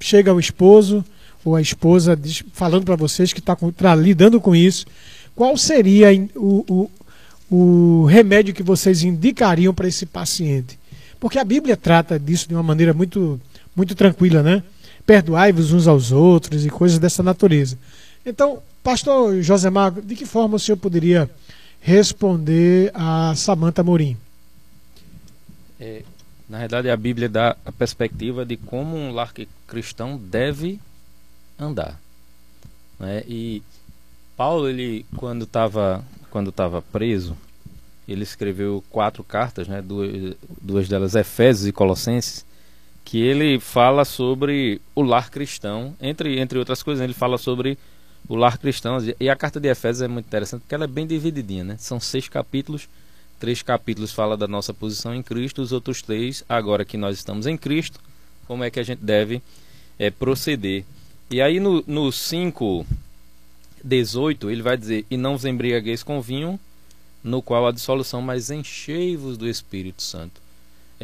[0.00, 1.04] Chega o esposo
[1.44, 4.86] ou a esposa diz, falando para vocês que está tá lidando com isso,
[5.34, 6.88] qual seria o,
[7.50, 10.78] o, o remédio que vocês indicariam para esse paciente?
[11.18, 13.40] Porque a Bíblia trata disso de uma maneira muito,
[13.74, 14.62] muito tranquila, né?
[15.06, 17.78] Perdoai-vos uns aos outros e coisas dessa natureza.
[18.24, 21.30] Então, pastor José Marco, de que forma o senhor poderia
[21.80, 24.16] responder a Samanta Morim?
[25.80, 26.02] É,
[26.48, 29.32] na verdade, a Bíblia dá a perspectiva de como um lar
[29.66, 30.78] cristão deve
[31.58, 32.00] andar.
[32.98, 33.24] Né?
[33.26, 33.62] E
[34.36, 37.36] Paulo, ele, quando estava quando tava preso,
[38.08, 39.82] ele escreveu quatro cartas, né?
[39.82, 42.44] duas, duas delas Efésios e Colossenses,
[43.12, 47.76] que ele fala sobre o lar cristão, entre, entre outras coisas, ele fala sobre
[48.26, 48.96] o lar cristão.
[49.20, 51.76] E a carta de Efésios é muito interessante porque ela é bem divididinha, né?
[51.78, 52.88] São seis capítulos.
[53.38, 57.46] Três capítulos fala da nossa posição em Cristo, os outros três, agora que nós estamos
[57.46, 58.00] em Cristo,
[58.46, 59.42] como é que a gente deve
[59.98, 60.82] é, proceder.
[61.30, 62.86] E aí no, no 5,
[63.84, 66.58] 18, ele vai dizer: E não vos embriagueis com vinho,
[67.22, 70.41] no qual há dissolução, mas enchei-vos do Espírito Santo.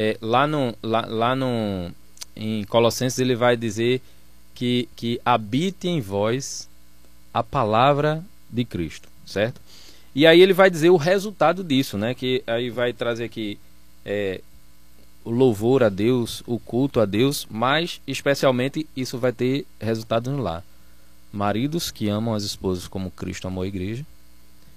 [0.01, 1.91] É, lá no, lá, lá no,
[2.37, 4.01] em Colossenses ele vai dizer
[4.55, 6.69] que, que habite em vós
[7.35, 9.61] a palavra de Cristo, certo?
[10.15, 12.15] E aí ele vai dizer o resultado disso, né?
[12.15, 13.59] Que aí vai trazer aqui
[14.05, 14.41] é,
[15.25, 20.41] o louvor a Deus, o culto a Deus, mas especialmente isso vai ter resultado no
[20.41, 20.65] lar.
[21.33, 24.07] Maridos que amam as esposas como Cristo amou a igreja,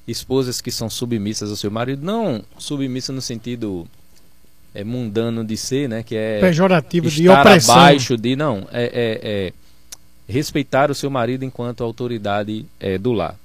[0.07, 3.87] esposas que são submissas ao seu marido, não submissa no sentido
[4.73, 6.03] é, mundano de ser, né?
[6.03, 7.75] Que é pejorativo de opressão.
[7.75, 9.53] abaixo de não, é, é, é
[10.31, 13.35] respeitar o seu marido enquanto autoridade é, do lar.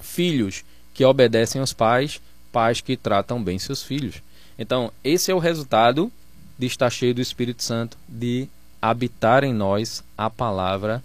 [0.00, 2.20] Filhos que obedecem aos pais,
[2.52, 4.22] pais que tratam bem seus filhos.
[4.58, 6.10] Então, esse é o resultado
[6.58, 8.48] de estar cheio do Espírito Santo, de
[8.80, 11.02] habitar em nós a palavra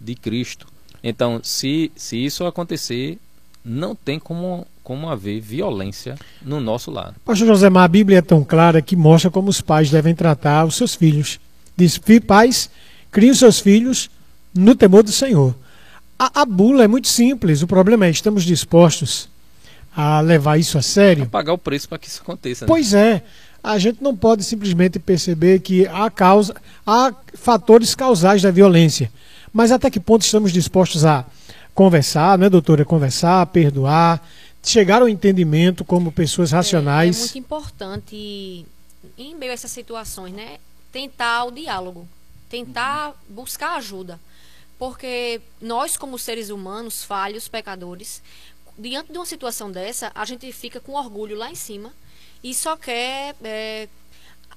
[0.00, 0.66] de Cristo.
[1.02, 3.18] Então, se, se isso acontecer,
[3.64, 7.14] não tem como, como haver violência no nosso lar.
[7.24, 10.74] Pastor Josemar, a Bíblia é tão clara que mostra como os pais devem tratar os
[10.74, 11.38] seus filhos.
[11.76, 12.68] Diz: pais,
[13.10, 14.10] criem seus filhos
[14.54, 15.54] no temor do Senhor.
[16.18, 19.28] A, a bula é muito simples, o problema é estamos dispostos
[19.94, 21.24] a levar isso a sério.
[21.24, 22.64] A pagar o preço para que isso aconteça.
[22.64, 22.68] Né?
[22.68, 23.22] Pois é.
[23.62, 26.52] A gente não pode simplesmente perceber que há, causa,
[26.84, 29.08] há fatores causais da violência.
[29.52, 31.24] Mas até que ponto estamos dispostos a
[31.72, 32.84] conversar, né, doutora?
[32.84, 34.20] Conversar, perdoar,
[34.62, 37.16] chegar ao entendimento como pessoas racionais.
[37.16, 38.66] É, é muito importante,
[39.18, 40.58] em meio a essas situações, né,
[40.92, 42.08] tentar o diálogo,
[42.48, 44.20] tentar buscar ajuda.
[44.78, 48.22] Porque nós, como seres humanos, falhos, pecadores,
[48.78, 51.92] diante de uma situação dessa, a gente fica com orgulho lá em cima
[52.42, 53.88] e só quer é,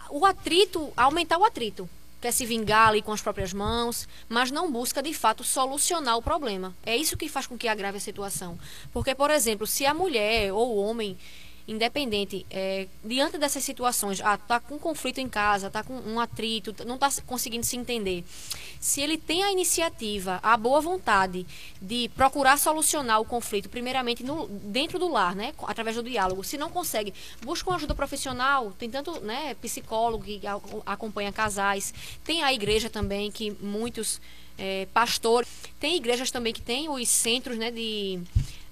[0.09, 1.89] o atrito, aumentar o atrito.
[2.25, 6.23] Quer se vingar ali com as próprias mãos, mas não busca de fato solucionar o
[6.23, 6.75] problema.
[6.83, 8.57] É isso que faz com que agrave a situação.
[8.91, 11.15] Porque, por exemplo, se a mulher ou o homem
[11.67, 16.75] independente, é, diante dessas situações, ah, tá com conflito em casa, tá com um atrito,
[16.85, 18.23] não está conseguindo se entender.
[18.79, 21.45] Se ele tem a iniciativa, a boa vontade
[21.81, 26.43] de procurar solucionar o conflito, primeiramente no, dentro do lar, né, através do diálogo.
[26.43, 27.13] Se não consegue,
[27.43, 28.71] busca uma ajuda profissional.
[28.77, 30.41] Tem tanto, né, psicólogo que
[30.85, 31.93] acompanha casais.
[32.23, 34.21] Tem a igreja também que muitos
[34.57, 35.49] é, pastores.
[35.79, 38.19] Tem igrejas também que tem os centros, né, de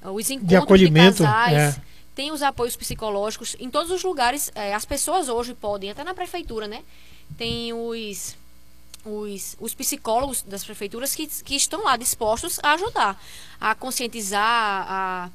[0.03, 1.77] os encontros de, acolhimento, de casais.
[1.77, 4.51] É tem os apoios psicológicos em todos os lugares.
[4.55, 6.83] É, as pessoas hoje podem, até na prefeitura, né?
[7.37, 8.35] Tem os,
[9.05, 13.21] os, os psicólogos das prefeituras que, que estão lá dispostos a ajudar,
[13.59, 15.31] a conscientizar, a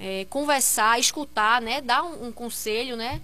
[0.00, 1.80] é, conversar, escutar, né?
[1.80, 3.20] Dar um, um conselho, né?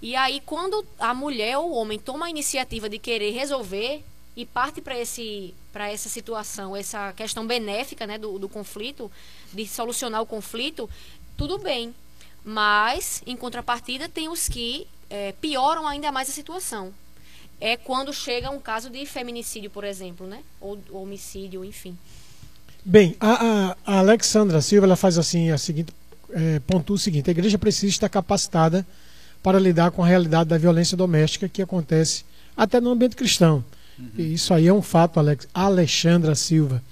[0.00, 4.04] E aí, quando a mulher ou o homem toma a iniciativa de querer resolver
[4.36, 9.10] e parte para esse para essa situação, essa questão benéfica né, do, do conflito,
[9.52, 10.90] de solucionar o conflito,
[11.36, 11.94] tudo bem.
[12.48, 16.94] Mas, em contrapartida, tem os que é, pioram ainda mais a situação.
[17.60, 20.38] É quando chega um caso de feminicídio, por exemplo, né?
[20.58, 21.94] Ou, ou homicídio, enfim.
[22.82, 25.92] Bem, a, a, Alexandra Silva ela faz assim a seguinte
[26.30, 28.86] é, pontua o seguinte: a igreja precisa estar capacitada
[29.42, 32.24] para lidar com a realidade da violência doméstica que acontece
[32.56, 33.62] até no ambiente cristão.
[33.98, 34.08] Uhum.
[34.16, 36.82] E isso aí é um fato, Alex, Alexandra Silva.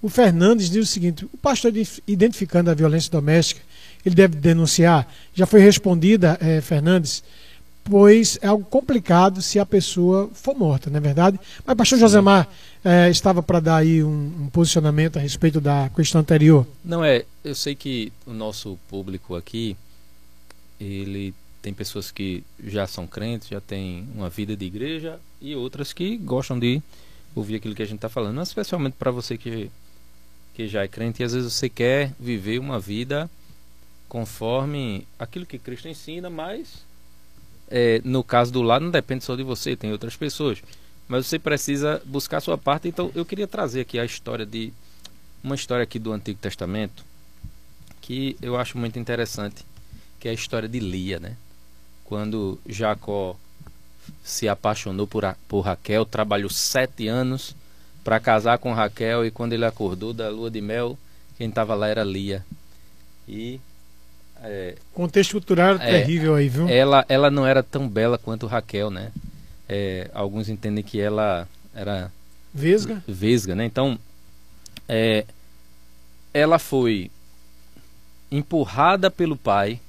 [0.00, 1.70] O Fernandes diz o seguinte: o pastor
[2.08, 3.60] identificando a violência doméstica
[4.04, 5.06] ele deve denunciar.
[5.34, 7.22] Já foi respondida, eh, Fernandes,
[7.84, 11.38] pois é algo complicado se a pessoa for morta, não é verdade?
[11.64, 12.04] Mas pastor Sim.
[12.04, 12.48] Josemar
[12.84, 16.66] é, estava para dar aí um, um, posicionamento a respeito da questão anterior.
[16.84, 19.76] Não é, eu sei que o nosso público aqui,
[20.80, 25.92] ele tem pessoas que já são crentes, já têm uma vida de igreja e outras
[25.92, 26.82] que gostam de
[27.34, 29.70] ouvir aquilo que a gente está falando, mas especialmente para você que,
[30.54, 33.30] que já é crente e às vezes você quer viver uma vida
[34.12, 36.84] conforme aquilo que Cristo ensina, mas
[37.66, 40.62] é, no caso do lado não depende só de você, tem outras pessoas.
[41.08, 42.86] Mas você precisa buscar a sua parte.
[42.86, 44.70] Então eu queria trazer aqui a história de
[45.42, 47.02] uma história aqui do Antigo Testamento
[48.02, 49.64] que eu acho muito interessante,
[50.20, 51.34] que é a história de Lia, né?
[52.04, 53.34] Quando Jacó
[54.22, 57.56] se apaixonou por, por Raquel, trabalhou sete anos
[58.04, 60.98] para casar com Raquel e quando ele acordou da lua de mel,
[61.38, 62.44] quem estava lá era Lia.
[63.26, 63.58] E
[64.42, 66.68] é, Contexto cultural é, terrível aí, viu?
[66.68, 69.12] Ela, ela não era tão bela quanto Raquel, né?
[69.68, 72.10] É, alguns entendem que ela era
[72.52, 73.64] vesga, vesga, né?
[73.64, 73.98] Então,
[74.88, 75.24] é,
[76.34, 77.10] ela foi
[78.30, 79.80] empurrada pelo pai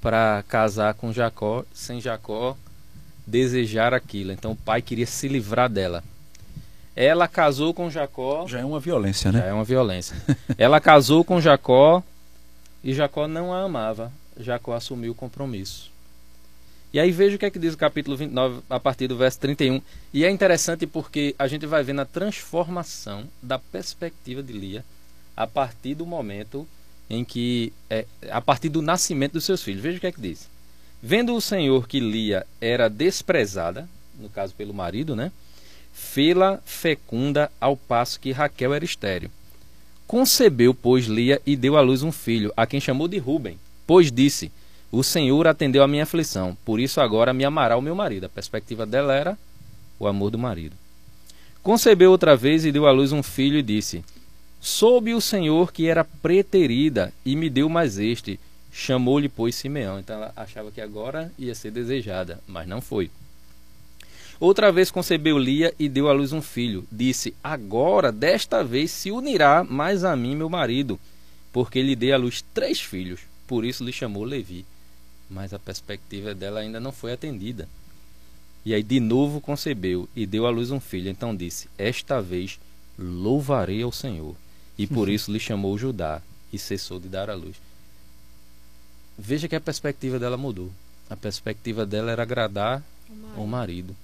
[0.00, 2.56] para casar com Jacó, sem Jacó
[3.26, 4.30] desejar aquilo.
[4.30, 6.04] Então, o pai queria se livrar dela.
[6.94, 8.46] Ela casou com Jacó.
[8.46, 9.40] Já é uma violência, né?
[9.40, 10.16] Já é uma violência.
[10.56, 12.02] ela casou com Jacó
[12.82, 14.12] e Jacó não a amava.
[14.38, 15.90] Jacó assumiu o compromisso.
[16.92, 19.38] E aí veja o que é que diz o capítulo 29, a partir do verso
[19.40, 19.82] 31.
[20.14, 24.84] E é interessante porque a gente vai vendo a transformação da perspectiva de Lia
[25.36, 26.66] a partir do momento
[27.10, 27.72] em que.
[27.90, 29.82] É, a partir do nascimento dos seus filhos.
[29.82, 30.48] Veja o que é que diz.
[31.02, 35.30] Vendo o Senhor que Lia era desprezada, no caso pelo marido, né?
[35.92, 39.30] Fê-la fecunda ao passo que Raquel era estéreo.
[40.06, 44.12] Concebeu, pois, Lia e deu à luz um filho, a quem chamou de Ruben, pois
[44.12, 44.52] disse:
[44.90, 48.26] O Senhor atendeu a minha aflição, por isso agora me amará o meu marido.
[48.26, 49.38] A perspectiva dela era
[49.98, 50.76] o amor do marido.
[51.62, 54.04] Concebeu outra vez e deu à luz um filho e disse:
[54.60, 58.38] Soube o Senhor que era preterida e me deu mais este.
[58.72, 59.98] Chamou-lhe, pois, Simeão.
[59.98, 63.10] Então ela achava que agora ia ser desejada, mas não foi.
[64.38, 66.86] Outra vez concebeu Lia e deu à luz um filho.
[66.92, 71.00] Disse: Agora, desta vez, se unirá mais a mim, meu marido,
[71.52, 73.20] porque lhe dei à luz três filhos.
[73.46, 74.64] Por isso lhe chamou Levi.
[75.30, 77.68] Mas a perspectiva dela ainda não foi atendida.
[78.64, 81.08] E aí de novo concebeu e deu à luz um filho.
[81.08, 82.58] Então disse: Esta vez
[82.98, 84.34] louvarei ao Senhor.
[84.78, 86.20] E por isso lhe chamou Judá
[86.52, 87.56] e cessou de dar à luz.
[89.18, 90.70] Veja que a perspectiva dela mudou.
[91.08, 92.82] A perspectiva dela era agradar
[93.36, 93.96] o marido.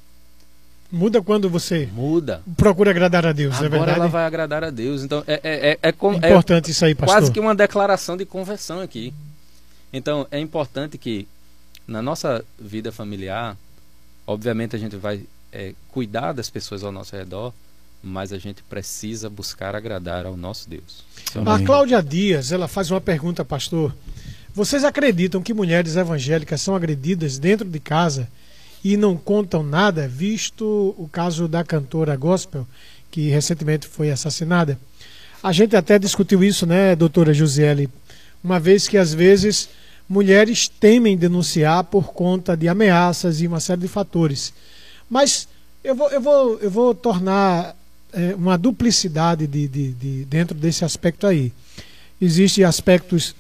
[0.93, 3.99] Muda quando você muda procura agradar a Deus, Agora é verdade?
[3.99, 5.03] ela vai agradar a Deus.
[5.03, 7.17] Então é, é, é, é, é importante isso aí, pastor.
[7.17, 9.15] Quase que uma declaração de conversão aqui.
[9.91, 11.27] Então é importante que
[11.89, 13.57] na nossa vida familiar,
[14.27, 17.55] obviamente a gente vai é, cuidar das pessoas ao nosso redor,
[18.03, 21.05] mas a gente precisa buscar agradar ao nosso Deus.
[21.47, 23.95] A Cláudia Dias, ela faz uma pergunta, pastor.
[24.55, 28.29] Vocês acreditam que mulheres evangélicas são agredidas dentro de casa?
[28.85, 32.67] E não contam nada, visto o caso da cantora gospel,
[33.11, 34.79] que recentemente foi assassinada.
[35.43, 37.89] A gente até discutiu isso, né, doutora Josiele,
[38.43, 39.69] uma vez que às vezes
[40.09, 44.53] mulheres temem denunciar por conta de ameaças e uma série de fatores.
[45.09, 45.49] Mas
[45.83, 47.77] eu vou, eu vou, eu vou tornar
[48.13, 51.53] é, uma duplicidade de, de, de, dentro desse aspecto aí.
[52.21, 53.35] Existem aspectos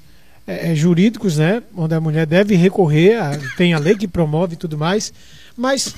[0.47, 4.55] é, é, jurídicos, né, onde a mulher deve recorrer, a, tem a lei que promove
[4.55, 5.12] e tudo mais,
[5.57, 5.95] mas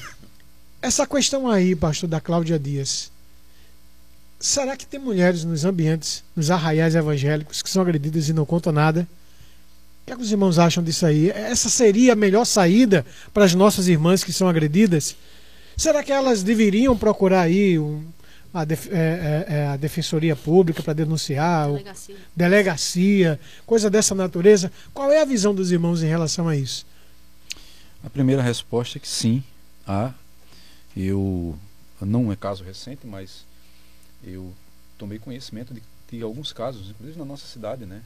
[0.82, 3.10] essa questão aí, pastor, da Cláudia Dias,
[4.38, 8.72] será que tem mulheres nos ambientes, nos arraiais evangélicos, que são agredidas e não contam
[8.72, 9.08] nada?
[10.02, 11.30] O que, é que os irmãos acham disso aí?
[11.30, 15.16] Essa seria a melhor saída para as nossas irmãs que são agredidas?
[15.78, 18.04] Será que elas deveriam procurar aí um,
[18.54, 22.16] a, def, é, é, é, a defensoria pública para denunciar, delegacia.
[22.36, 24.70] delegacia, coisa dessa natureza.
[24.94, 26.86] Qual é a visão dos irmãos em relação a isso?
[28.04, 29.42] A primeira resposta é que sim,
[29.84, 30.14] há.
[30.96, 31.58] Eu
[32.00, 33.44] não é caso recente, mas
[34.22, 34.54] eu
[34.96, 38.02] tomei conhecimento de, de alguns casos, inclusive na nossa cidade, né?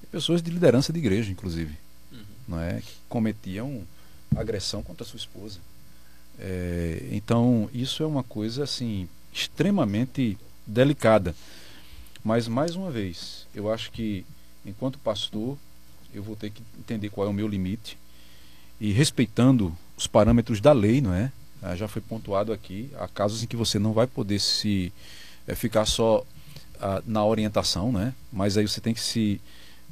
[0.00, 1.76] De pessoas de liderança de igreja, inclusive,
[2.10, 2.24] uhum.
[2.48, 3.82] não é, que cometiam
[4.34, 5.58] agressão contra a sua esposa.
[6.38, 11.34] É, então isso é uma coisa assim extremamente delicada.
[12.24, 14.24] Mas, mais uma vez, eu acho que,
[14.64, 15.56] enquanto pastor,
[16.14, 17.98] eu vou ter que entender qual é o meu limite
[18.80, 21.32] e respeitando os parâmetros da lei, não é?
[21.62, 24.92] Ah, já foi pontuado aqui, há casos em que você não vai poder se
[25.46, 26.24] é, ficar só
[26.80, 28.12] ah, na orientação, né?
[28.32, 29.40] Mas aí você tem que se,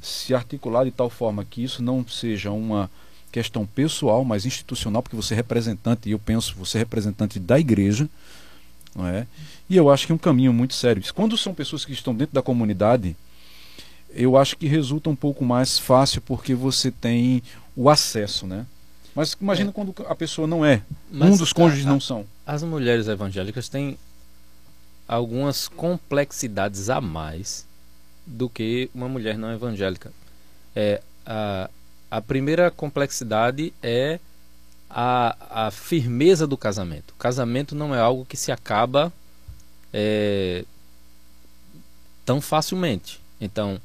[0.01, 2.89] se articular de tal forma que isso não seja uma
[3.31, 7.57] questão pessoal, mas institucional, porque você é representante, e eu penso, você é representante da
[7.57, 8.09] igreja,
[8.95, 9.25] não é?
[9.69, 11.01] E eu acho que é um caminho muito sério.
[11.13, 13.15] Quando são pessoas que estão dentro da comunidade,
[14.13, 17.41] eu acho que resulta um pouco mais fácil porque você tem
[17.75, 18.65] o acesso, né?
[19.15, 19.73] Mas imagina é.
[19.73, 20.81] quando a pessoa não é,
[21.11, 22.25] Mas um dos cônjuges a, não são.
[22.45, 23.97] As mulheres evangélicas têm
[25.07, 27.65] algumas complexidades a mais
[28.25, 30.11] do que uma mulher não evangélica.
[30.75, 31.69] É, a,
[32.09, 34.19] a primeira complexidade é
[34.93, 37.11] a, a firmeza do casamento.
[37.11, 39.11] O casamento não é algo que se acaba
[39.93, 40.65] é,
[42.25, 43.19] tão facilmente.
[43.39, 43.79] Então,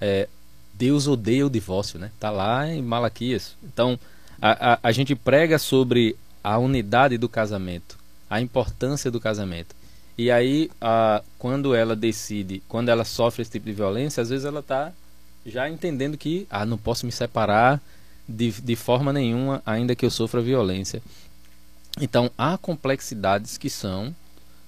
[0.00, 0.28] é,
[0.72, 2.10] Deus odeia o divórcio, né?
[2.18, 3.56] Tá lá em Malaquias.
[3.62, 3.98] Então,
[4.40, 7.98] a, a, a gente prega sobre a unidade do casamento,
[8.28, 9.74] a importância do casamento.
[10.16, 14.44] E aí, a, quando ela decide, quando ela sofre esse tipo de violência, às vezes
[14.44, 14.92] ela está
[15.44, 17.80] já entendendo que, ah, não posso me separar
[18.28, 21.02] de, de forma nenhuma, ainda que eu sofra violência.
[22.00, 24.14] Então, há complexidades que são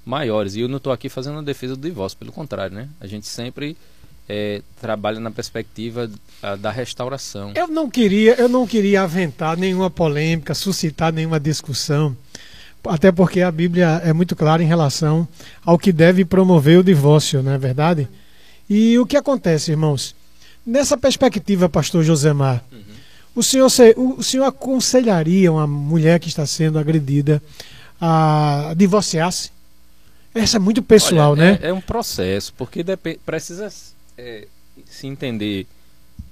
[0.04, 0.54] maiores.
[0.54, 2.88] E eu não estou aqui fazendo a defesa do divórcio, pelo contrário, né?
[3.00, 3.76] A gente sempre
[4.28, 6.10] é, trabalha na perspectiva
[6.42, 7.52] a, da restauração.
[7.56, 12.16] Eu não queria, eu não queria aventar nenhuma polêmica, suscitar nenhuma discussão,
[12.84, 15.26] até porque a Bíblia é muito clara em relação
[15.64, 18.08] ao que deve promover o divórcio, não é verdade?
[18.70, 20.14] E o que acontece, irmãos?
[20.64, 22.64] Nessa perspectiva, pastor Josemar.
[23.36, 27.42] O, senhor, o senhor aconselharia uma mulher que está sendo agredida
[28.00, 29.50] a divorciar-se?
[30.34, 31.58] Essa é muito pessoal, Olha, né?
[31.62, 32.84] É, é, um processo, porque
[33.24, 33.72] precisa
[34.18, 34.46] é,
[34.84, 35.66] se entender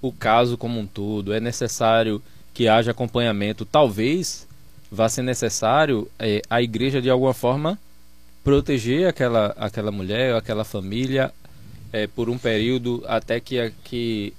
[0.01, 3.65] o caso como um todo, é necessário que haja acompanhamento.
[3.65, 4.47] Talvez
[4.91, 7.79] vá ser necessário é, a igreja de alguma forma
[8.43, 11.33] proteger aquela, aquela mulher, aquela família
[11.93, 14.35] é, por um período até que, que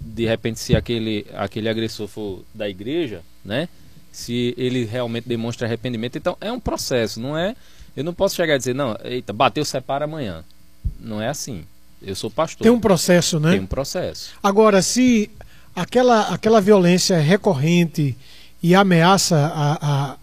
[0.00, 3.68] de repente se aquele, aquele agressor for da igreja, né?
[4.12, 7.54] Se ele realmente demonstra arrependimento, então é um processo, não é?
[7.96, 10.44] Eu não posso chegar e dizer, não, eita, bateu, separa amanhã.
[11.00, 11.64] Não é assim.
[12.02, 12.62] Eu sou pastor.
[12.62, 13.52] Tem um processo, né?
[13.52, 14.32] Tem um processo.
[14.42, 15.30] Agora, se
[15.74, 18.16] aquela, aquela violência é recorrente
[18.62, 19.78] e ameaça a,
[20.12, 20.16] a,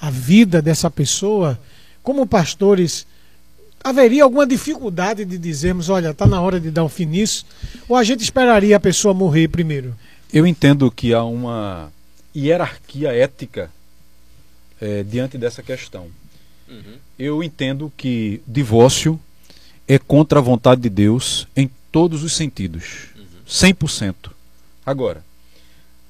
[0.00, 1.58] a vida dessa pessoa,
[2.02, 3.06] como pastores,
[3.82, 7.44] haveria alguma dificuldade de dizermos, olha, está na hora de dar um fim nisso?
[7.88, 9.94] Ou a gente esperaria a pessoa morrer primeiro?
[10.32, 11.92] Eu entendo que há uma
[12.36, 13.70] hierarquia ética
[14.80, 16.08] é, diante dessa questão.
[16.68, 16.96] Uhum.
[17.18, 19.20] Eu entendo que divórcio
[19.88, 23.08] é contra a vontade de Deus em todos os sentidos.
[23.48, 24.30] 100%.
[24.86, 25.24] Agora,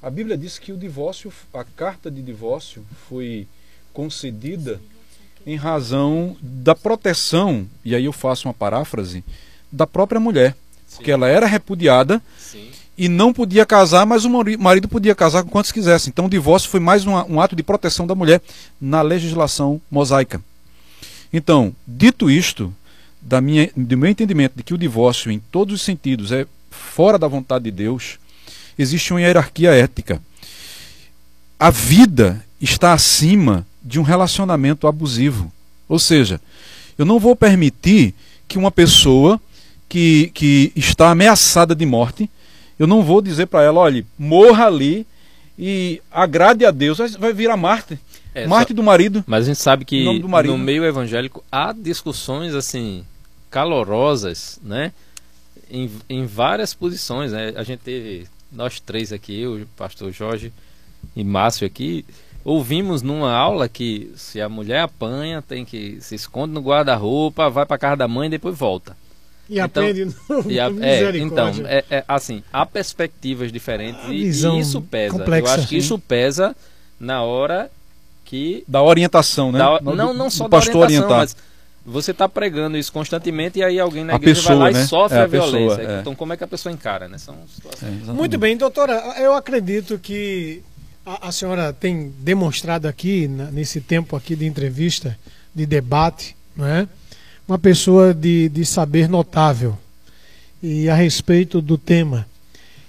[0.02, 3.46] a Bíblia diz que o divórcio, a carta de divórcio foi
[3.92, 4.80] concedida
[5.46, 9.24] em razão da proteção, e aí eu faço uma paráfrase,
[9.70, 10.56] da própria mulher.
[10.86, 10.96] Sim.
[10.96, 12.68] Porque ela era repudiada Sim.
[12.98, 16.10] e não podia casar, mas o marido podia casar com quantos quisesse.
[16.10, 18.40] Então o divórcio foi mais um, um ato de proteção da mulher
[18.80, 20.42] na legislação mosaica.
[21.32, 22.74] Então, dito isto,
[23.20, 27.18] da minha, do meu entendimento de que o divórcio, em todos os sentidos, é fora
[27.18, 28.18] da vontade de Deus,
[28.76, 30.20] existe uma hierarquia ética.
[31.58, 35.52] A vida está acima de um relacionamento abusivo.
[35.88, 36.40] Ou seja,
[36.96, 38.14] eu não vou permitir
[38.46, 39.40] que uma pessoa
[39.88, 42.30] que, que está ameaçada de morte,
[42.78, 45.04] eu não vou dizer para ela, olhe, morra ali
[45.58, 47.98] e agrade a Deus, vai virar Marte.
[48.32, 49.24] É, Marte só, do marido.
[49.26, 53.04] Mas a gente sabe que no meio evangélico há discussões assim
[53.50, 54.92] calorosas, né?
[55.68, 57.52] Em, em várias posições, né?
[57.56, 60.52] A gente teve nós três aqui, o pastor Jorge
[61.16, 62.04] e Márcio aqui,
[62.44, 67.66] ouvimos numa aula que se a mulher apanha, tem que se esconde no guarda-roupa, vai
[67.66, 68.96] para casa da mãe e depois volta.
[69.48, 74.12] E então, aprende no, e a, é, então, é, é, assim, há perspectivas diferentes e,
[74.12, 75.18] e, isso pesa.
[75.18, 76.54] Complexa, Eu acho que isso pesa
[77.00, 77.70] na hora
[78.24, 79.58] que da orientação, né?
[79.58, 81.18] Da, não, não só da orientação, orientar.
[81.18, 81.36] mas
[81.84, 84.84] você está pregando isso constantemente e aí alguém na a igreja pessoa, vai lá né?
[84.84, 85.76] e sofre é, a, a violência.
[85.78, 86.00] Pessoa, é.
[86.00, 87.18] Então, como é que a pessoa encara, né?
[87.18, 88.08] São situações.
[88.08, 90.62] É, Muito bem, doutora, eu acredito que
[91.04, 95.18] a, a senhora tem demonstrado aqui, nesse tempo aqui de entrevista,
[95.54, 96.88] de debate, não é?
[97.50, 99.76] uma pessoa de, de saber notável
[100.62, 102.24] e a respeito do tema.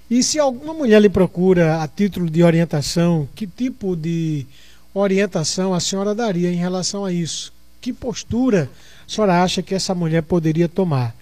[0.09, 4.45] E se alguma mulher lhe procura a título de orientação, que tipo de
[4.93, 7.51] orientação a senhora daria em relação a isso?
[7.79, 8.69] Que postura
[9.07, 11.15] a senhora acha que essa mulher poderia tomar?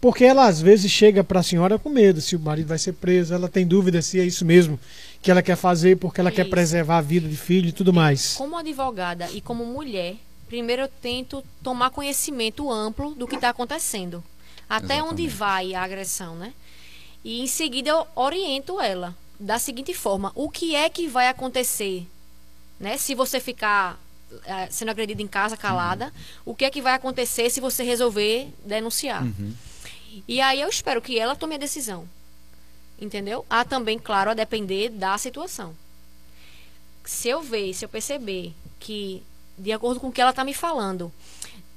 [0.00, 2.94] Porque ela às vezes chega para a senhora com medo se o marido vai ser
[2.94, 4.80] preso, ela tem dúvida se é isso mesmo
[5.22, 8.34] que ela quer fazer, porque ela quer preservar a vida de filho e tudo mais.
[8.36, 10.16] Como advogada e como mulher,
[10.48, 14.24] primeiro eu tento tomar conhecimento amplo do que está acontecendo.
[14.68, 15.12] Até Exatamente.
[15.12, 16.54] onde vai a agressão, né?
[17.22, 19.14] E em seguida eu oriento ela.
[19.38, 22.06] da seguinte forma: o que é que vai acontecer,
[22.78, 22.96] né?
[22.96, 23.98] Se você ficar
[24.46, 26.52] eh, sendo agredida em casa calada, Uhum.
[26.52, 29.22] o que é que vai acontecer se você resolver denunciar?
[29.24, 29.52] Uhum.
[30.26, 32.08] E aí eu espero que ela tome a decisão.
[33.00, 33.44] Entendeu?
[33.48, 35.74] Há também, claro, a depender da situação.
[37.04, 39.22] Se eu ver, se eu perceber que,
[39.56, 41.10] de acordo com o que ela está me falando,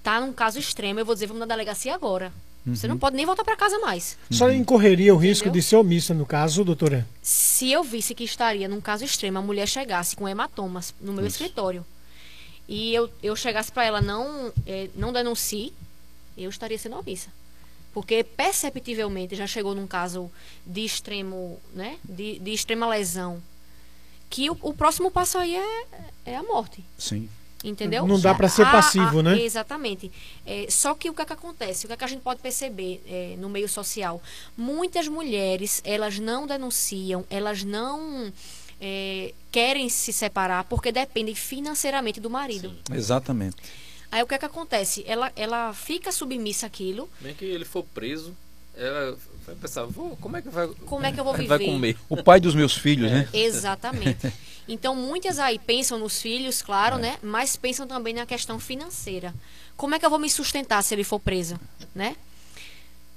[0.03, 2.31] tá num caso extremo, eu vou dizer, vamos na delegacia agora.
[2.65, 4.18] Você não pode nem voltar para casa mais.
[4.31, 5.60] Só incorreria o risco Entendeu?
[5.60, 7.05] de ser omissa no caso, doutora?
[7.22, 11.27] Se eu visse que estaria num caso extremo, a mulher chegasse com hematomas no meu
[11.27, 11.85] escritório
[12.68, 15.73] e eu, eu chegasse para ela, não, eh, não denuncie,
[16.38, 17.30] eu estaria sendo omissa.
[17.93, 20.31] Porque perceptivelmente já chegou num caso
[20.65, 21.97] de extremo, né?
[22.03, 23.41] De, de extrema lesão.
[24.29, 25.85] Que o, o próximo passo aí é,
[26.25, 26.83] é a morte.
[26.97, 27.29] Sim.
[27.63, 28.05] Entendeu?
[28.05, 29.41] Não dá pra ser A- passivo, a- né?
[29.41, 30.11] Exatamente.
[30.45, 31.85] É, só que o que é que acontece?
[31.85, 34.21] O que é que a gente pode perceber é, no meio social?
[34.57, 38.33] Muitas mulheres, elas não denunciam, elas não
[38.81, 42.73] é, querem se separar porque dependem financeiramente do marido.
[42.91, 43.55] Exatamente.
[44.14, 45.03] Aí o que é que acontece?
[45.07, 47.10] Ela, ela fica submissa àquilo.
[47.19, 48.31] Bem que ele for preso,
[48.77, 51.65] ela vai pensar, "Vô, como é que vai, Como é que eu vou vai viver?
[51.65, 51.98] comer?
[52.07, 53.27] O pai dos meus filhos, né?
[53.34, 54.31] Exatamente.
[54.65, 57.18] Então, muitas aí pensam nos filhos, claro, né?
[57.22, 59.34] Mas pensam também na questão financeira.
[59.76, 61.60] Como é que eu vou me sustentar se ele for preso,
[61.94, 62.15] né?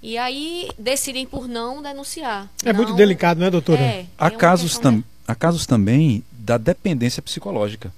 [0.02, 2.51] E aí decidem por não denunciar.
[2.64, 3.81] É muito Não- delicado, né, doutora?
[3.81, 5.05] É, Há é casos, tam né?
[5.28, 7.93] há casos também da dependência psicológica.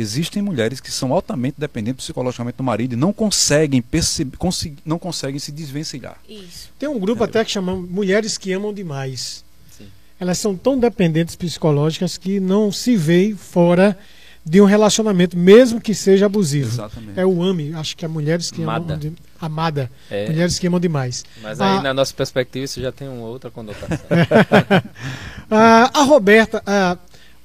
[0.00, 4.36] Existem mulheres que são altamente dependentes psicologicamente do marido e não conseguem perceber,
[4.84, 6.16] não conseguem se desvencilhar.
[6.28, 6.70] Isso.
[6.78, 9.44] Tem um grupo até que chama Mulheres que Amam Demais.
[9.70, 9.86] Sim.
[10.18, 13.96] Elas são tão dependentes psicológicas que não se veem fora
[14.42, 16.68] de um relacionamento, mesmo que seja abusivo.
[16.68, 17.20] Exatamente.
[17.20, 18.94] É o AME, acho que é Mulheres que Amada.
[18.94, 19.12] Amam de...
[19.38, 19.90] Amada.
[20.10, 21.24] É, Mulheres que Amam Demais.
[21.42, 21.82] mas aí Ah.
[21.82, 23.98] na nossa perspectiva isso já tem uma outra conotação.
[25.50, 26.96] Ah, a Roberta, a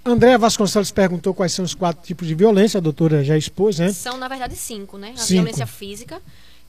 [0.07, 3.91] Andréa Vasconcelos perguntou quais são os quatro tipos de violência, a doutora já expôs, né?
[3.91, 5.13] São, na verdade, cinco, né?
[5.15, 5.41] A Cinco.
[5.41, 6.21] violência física,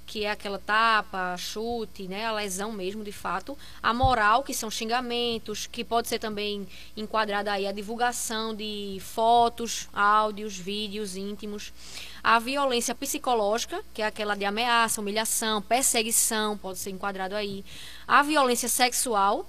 [0.06, 2.24] que é aquela tapa, chute, né?
[2.24, 3.54] A lesão mesmo, de fato.
[3.82, 9.86] A moral, que são xingamentos, que pode ser também enquadrada aí a divulgação de fotos,
[9.92, 11.74] áudios, vídeos íntimos.
[12.24, 17.62] A violência psicológica, que é aquela de ameaça, humilhação, perseguição, pode ser enquadrado aí.
[18.08, 19.46] A violência sexual,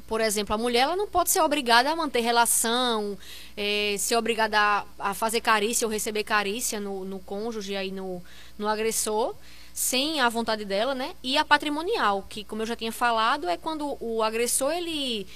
[0.00, 3.18] por exemplo, a mulher ela não pode ser obrigada a manter relação,
[3.56, 8.22] eh, ser obrigada a, a fazer carícia ou receber carícia no, no cônjuge, aí no,
[8.58, 9.34] no agressor,
[9.74, 11.14] sem a vontade dela, né?
[11.22, 15.26] E a patrimonial, que, como eu já tinha falado, é quando o agressor ele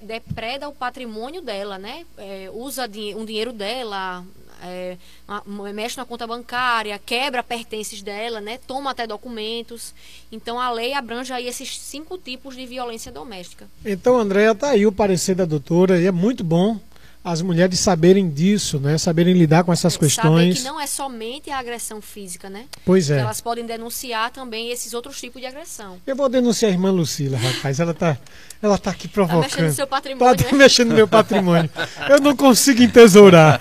[0.00, 2.04] depreda o patrimônio dela, né?
[2.18, 4.24] Eh, usa um dinheiro dela,
[4.62, 8.58] é, a- mexe na conta bancária, quebra pertences dela, né?
[8.66, 9.94] Toma até documentos.
[10.30, 13.68] Então a lei abrange aí esses cinco tipos de violência doméstica.
[13.84, 16.78] Então, Andréa, tá aí o parecer da doutora, e é muito bom
[17.24, 18.98] as mulheres saberem disso, né?
[18.98, 20.58] Saberem lidar com essas Saber questões.
[20.58, 22.64] que não é somente a agressão física, né?
[22.84, 23.18] Pois é.
[23.20, 25.98] Elas podem denunciar também esses outros tipos de agressão.
[26.04, 27.78] Eu vou denunciar a irmã Lucila, rapaz.
[27.78, 28.18] Ela tá,
[28.60, 29.42] ela tá aqui Tá provocando.
[29.44, 30.52] mexendo no seu Tá patrimônio, né?
[30.58, 31.70] mexendo no meu patrimônio.
[32.10, 33.60] Eu não consigo entesourar.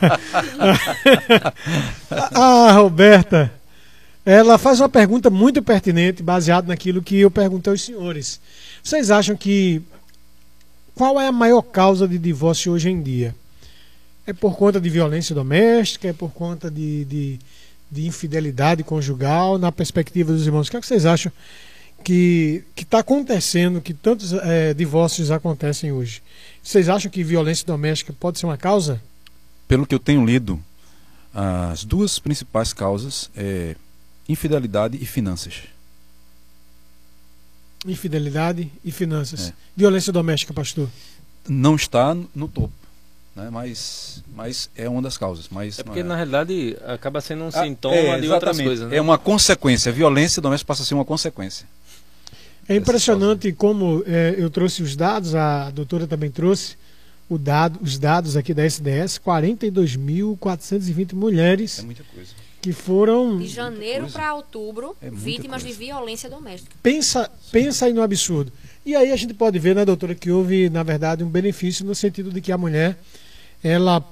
[2.10, 2.40] a,
[2.70, 3.54] a Roberta,
[4.26, 8.40] ela faz uma pergunta muito pertinente, baseada naquilo que eu perguntei aos senhores.
[8.84, 9.82] Vocês acham que
[10.96, 13.36] qual é a maior causa de divórcio hoje em dia?
[14.32, 16.08] É por conta de violência doméstica?
[16.08, 17.40] É por conta de, de,
[17.92, 19.58] de infidelidade conjugal?
[19.58, 21.30] Na perspectiva dos irmãos, o que, é que vocês acham
[22.02, 26.24] que está acontecendo, que tantos eh, divórcios acontecem hoje?
[26.64, 29.02] Vocês acham que violência doméstica pode ser uma causa?
[29.68, 30.58] Pelo que eu tenho lido,
[31.34, 33.76] as duas principais causas é
[34.30, 35.56] infidelidade e finanças.
[37.86, 39.50] Infidelidade e finanças.
[39.50, 39.54] É.
[39.76, 40.88] Violência doméstica, pastor.
[41.50, 42.72] Não está no topo,
[43.36, 43.50] né?
[43.52, 45.48] mas, mas é uma das causas.
[45.50, 48.90] Mas É porque não na realidade acaba sendo um Ah, sintoma é, de outras coisas,
[48.90, 48.98] né?
[48.98, 49.90] É uma consequência.
[49.92, 51.66] A violência doméstica passa a ser uma consequência.
[52.70, 56.76] É impressionante como eh, eu trouxe os dados, a doutora também trouxe
[57.28, 62.30] o dado, os dados aqui da SDS, 42.420 mulheres É muita coisa.
[62.62, 63.40] que foram.
[63.40, 65.80] De janeiro para outubro, É vítimas de coisa.
[65.80, 66.76] violência doméstica.
[66.84, 68.52] Pensa, pensa aí no absurdo.
[68.86, 71.94] E aí a gente pode ver, né, doutora, que houve, na verdade, um benefício no
[71.96, 72.98] sentido de que a mulher
[73.64, 74.04] ela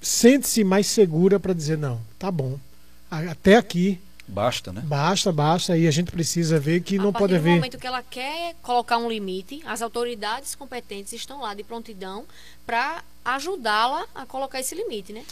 [0.00, 2.58] sente-se mais segura para dizer não, tá bom.
[3.10, 4.80] a- Até aqui Basta, né?
[4.84, 8.02] basta, basta e a gente precisa ver que a não pode haver momento que ela
[8.02, 12.24] quer colocar um limite, as autoridades competentes estão lá de prontidão
[12.64, 15.22] para ajudá-la a colocar esse limite, né?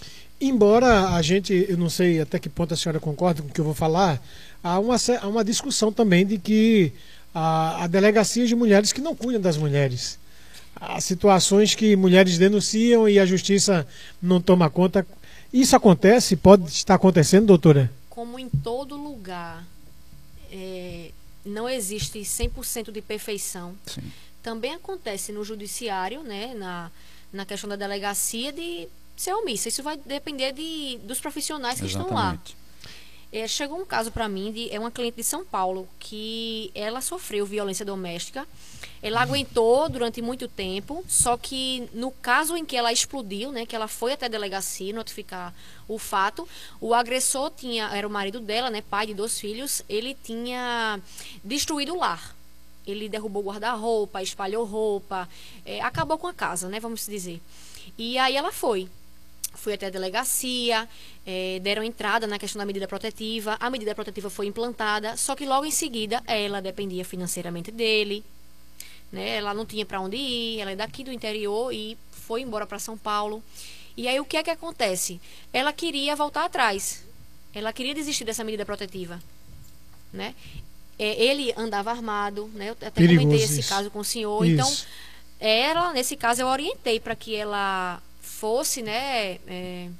[0.40, 3.60] Embora a gente, eu não sei até que ponto a senhora concorda com o que
[3.60, 4.20] eu vou falar,
[4.62, 6.92] há uma, há uma discussão também de que
[7.34, 10.18] há, há delegacias de mulheres que não cuidam das mulheres.
[10.81, 13.86] Há situações que mulheres denunciam e a justiça
[14.20, 15.07] não toma conta.
[15.52, 16.36] Isso acontece?
[16.36, 17.93] Pode estar acontecendo, doutora?
[18.09, 19.65] Como em todo lugar,
[20.51, 21.11] é,
[21.44, 23.74] não existe 100% de perfeição.
[23.86, 24.02] Sim.
[24.43, 26.90] Também acontece no judiciário, né, na,
[27.32, 29.69] na questão da delegacia, de ser omissa.
[29.69, 32.39] Isso vai depender de, dos profissionais que estão lá.
[33.32, 37.01] É, chegou um caso para mim de é uma cliente de São Paulo que ela
[37.01, 38.47] sofreu violência doméstica.
[39.01, 43.74] Ela aguentou durante muito tempo, só que no caso em que ela explodiu, né, que
[43.74, 45.55] ela foi até a delegacia notificar
[45.89, 46.47] o fato,
[46.81, 51.01] o agressor tinha era o marido dela, né, pai de dois filhos, ele tinha
[51.44, 52.35] destruído o lar.
[52.86, 55.28] Ele derrubou o guarda-roupa, espalhou roupa,
[55.65, 57.40] é, acabou com a casa, né, vamos dizer.
[57.97, 58.89] E aí ela foi
[59.55, 60.89] fui até a delegacia,
[61.27, 63.56] eh, deram entrada na questão da medida protetiva.
[63.60, 68.24] A medida protetiva foi implantada, só que logo em seguida ela dependia financeiramente dele.
[69.12, 69.36] Né?
[69.36, 72.78] Ela não tinha para onde ir, ela é daqui do interior e foi embora para
[72.78, 73.43] São Paulo.
[73.97, 75.20] E aí o que é que acontece?
[75.52, 77.05] Ela queria voltar atrás.
[77.52, 79.20] Ela queria desistir dessa medida protetiva.
[80.12, 80.35] Né?
[80.98, 82.68] Eh, ele andava armado, né?
[82.68, 83.68] Eu até Perigoso comentei esse isso.
[83.68, 84.44] caso com o senhor.
[84.44, 84.55] Isso.
[84.55, 84.77] Então,
[85.40, 88.01] ela, nesse caso, eu orientei para que ela
[88.41, 89.91] fosse, né, é,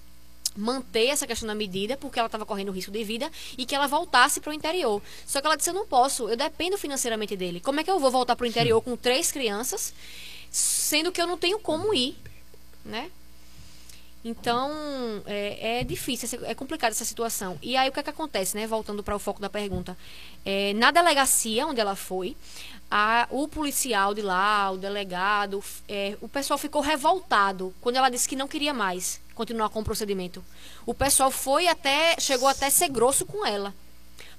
[0.57, 3.87] manter essa questão da medida, porque ela estava correndo risco de vida, e que ela
[3.87, 5.03] voltasse para o interior.
[5.27, 7.61] Só que ela disse: Eu não posso, eu dependo financeiramente dele.
[7.61, 9.93] Como é que eu vou voltar para o interior com três crianças,
[10.51, 12.17] sendo que eu não tenho como ir,
[12.85, 13.11] né?
[14.23, 14.71] Então,
[15.27, 17.59] é, é difícil, é complicada essa situação.
[17.63, 18.67] E aí, o que é que acontece, né?
[18.67, 19.97] Voltando para o foco da pergunta.
[20.45, 22.37] É, na delegacia onde ela foi,
[22.91, 28.29] a- o policial de lá, o delegado, é, o pessoal ficou revoltado quando ela disse
[28.29, 30.45] que não queria mais continuar com o procedimento.
[30.85, 33.73] O pessoal foi até, chegou até a ser grosso com ela.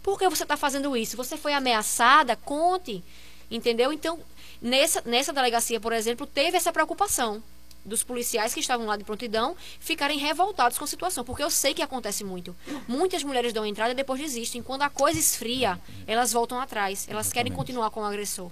[0.04, 1.18] Por que você está fazendo isso?
[1.18, 2.36] Você foi ameaçada?
[2.36, 3.04] Conte.
[3.50, 3.92] Entendeu?
[3.92, 4.20] Então,
[4.62, 7.42] nessa, nessa delegacia, por exemplo, teve essa preocupação
[7.84, 11.74] dos policiais que estavam lá de prontidão ficarem revoltados com a situação, porque eu sei
[11.74, 12.56] que acontece muito.
[12.88, 14.62] Muitas mulheres dão entrada e depois desistem.
[14.62, 17.08] Quando a coisa esfria, elas voltam atrás.
[17.10, 18.52] Elas querem continuar com o agressor.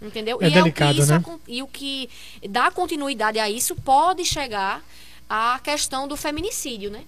[0.00, 0.38] Entendeu?
[0.40, 1.38] É e, delicado, é o que isso né?
[1.46, 2.10] e o que
[2.48, 4.82] dá continuidade a isso pode chegar
[5.28, 7.04] à questão do feminicídio, né?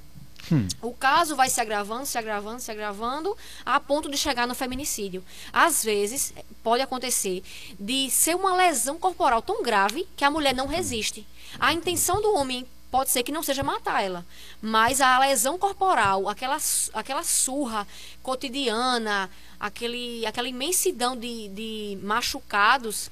[0.82, 5.24] O caso vai se agravando, se agravando, se agravando, a ponto de chegar no feminicídio.
[5.52, 6.32] Às vezes,
[6.62, 7.42] pode acontecer
[7.78, 11.26] de ser uma lesão corporal tão grave que a mulher não resiste.
[11.58, 14.24] A intenção do homem pode ser que não seja matar ela,
[14.62, 16.56] mas a lesão corporal, aquela,
[16.94, 17.86] aquela surra
[18.22, 19.28] cotidiana,
[19.58, 23.10] aquele, aquela imensidão de, de machucados,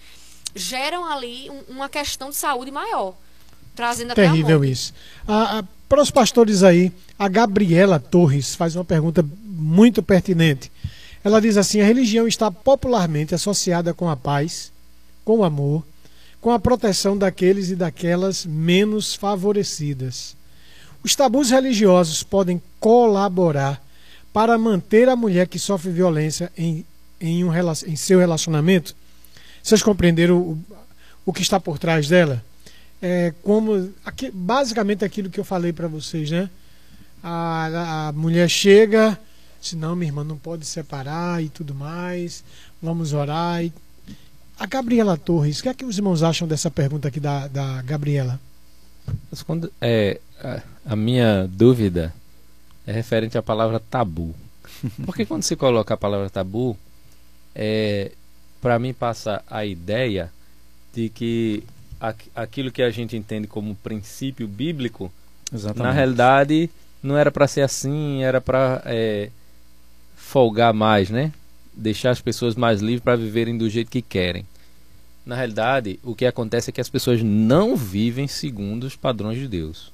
[0.55, 3.15] geram ali um- uma questão de saúde maior,
[3.75, 4.71] trazendo até a Terrível morte.
[4.73, 4.95] isso.
[5.27, 10.73] Ah, ah, para os pastores aí, a Gabriela Torres faz uma pergunta muito pertinente.
[11.23, 14.73] Ela diz assim: a religião está popularmente associada com a paz,
[15.25, 15.87] com o amor,
[16.41, 20.37] com a proteção daqueles e daquelas menos favorecidas.
[21.05, 23.81] Os tabus religiosos podem colaborar
[24.33, 26.85] para manter a mulher que sofre violência em,
[27.21, 27.53] em, um,
[27.87, 28.97] em seu relacionamento?
[29.63, 30.65] Vocês compreenderam o,
[31.25, 32.45] o que está por trás dela?
[33.07, 36.49] É, como aqui- basicamente aquilo que eu falei para vocês, né?
[37.23, 39.19] A, a mulher chega,
[39.61, 42.43] se não, minha irmã não pode separar e tudo mais.
[42.83, 43.63] Vamos orar.
[43.63, 43.71] E...
[44.59, 47.83] A Gabriela Torres, o que é que os irmãos acham dessa pergunta aqui da, da
[47.83, 48.41] Gabriela?
[49.31, 50.63] Mas quando, é, a,
[50.93, 52.15] a minha dúvida
[52.87, 54.35] é referente à palavra tabu.
[55.05, 56.75] Porque quando se coloca a palavra tabu,
[57.55, 58.13] é,
[58.63, 60.33] para mim passa a ideia
[60.95, 61.65] de que
[62.35, 65.13] aquilo que a gente entende como princípio bíblico,
[65.53, 65.83] Exatamente.
[65.83, 66.71] na realidade
[67.03, 68.83] não era para ser assim, era para
[70.17, 71.33] folgar mais, né?
[71.73, 74.47] Deixar as pessoas mais livres para viverem do jeito que querem.
[75.25, 79.49] Na realidade, o que acontece é que as pessoas não vivem segundo os padrões de
[79.49, 79.93] Deus.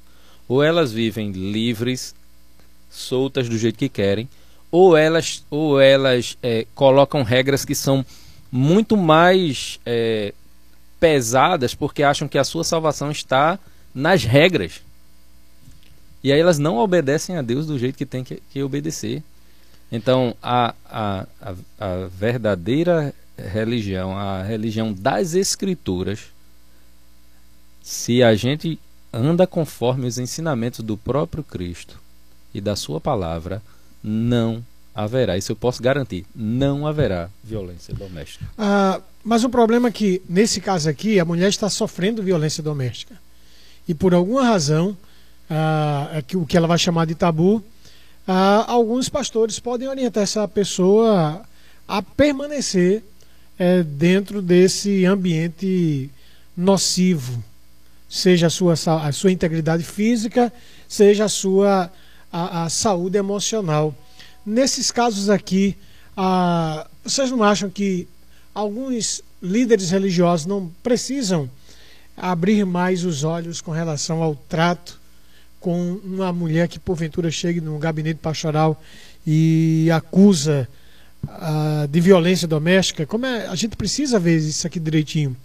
[0.49, 2.15] Ou elas vivem livres,
[2.91, 4.29] soltas do jeito que querem,
[4.71, 8.05] ou elas, ou elas é, colocam regras que são
[8.51, 10.35] muito mais é,
[11.01, 13.59] pesadas porque acham que a sua salvação está
[13.95, 14.83] nas regras.
[16.23, 19.23] E aí elas não obedecem a Deus do jeito que tem que, que obedecer.
[19.91, 26.27] Então, a, a, a, a verdadeira religião, a religião das Escrituras,
[27.83, 28.79] se a gente
[29.13, 31.99] anda conforme os ensinamentos do próprio Cristo
[32.55, 33.63] e da Sua palavra,
[34.03, 34.65] não
[34.95, 38.45] haverá, isso eu posso garantir, não haverá violência doméstica.
[38.57, 43.15] Ah, mas o problema é que, nesse caso aqui, a mulher está sofrendo violência doméstica.
[43.87, 44.97] E por alguma razão,
[45.49, 47.63] ah, é o que ela vai chamar de tabu,
[48.27, 51.43] ah, alguns pastores podem orientar essa pessoa
[51.89, 53.03] a permanecer
[53.59, 56.09] eh, dentro desse ambiente
[56.57, 57.43] nocivo,
[58.09, 60.53] seja a sua, a sua integridade física,
[60.89, 61.91] seja a sua
[62.33, 63.95] a, a saúde emocional.
[64.47, 65.77] Nesses casos aqui,
[66.17, 68.07] a, vocês não acham que
[68.55, 71.51] alguns líderes religiosos não precisam
[72.17, 75.01] abrir mais os olhos com relação ao trato
[75.59, 78.83] com uma mulher que porventura chegue num gabinete pastoral
[79.27, 80.67] e acusa
[81.25, 83.07] uh, de violência doméstica?
[83.07, 85.37] Como é, a gente precisa ver isso aqui direitinho.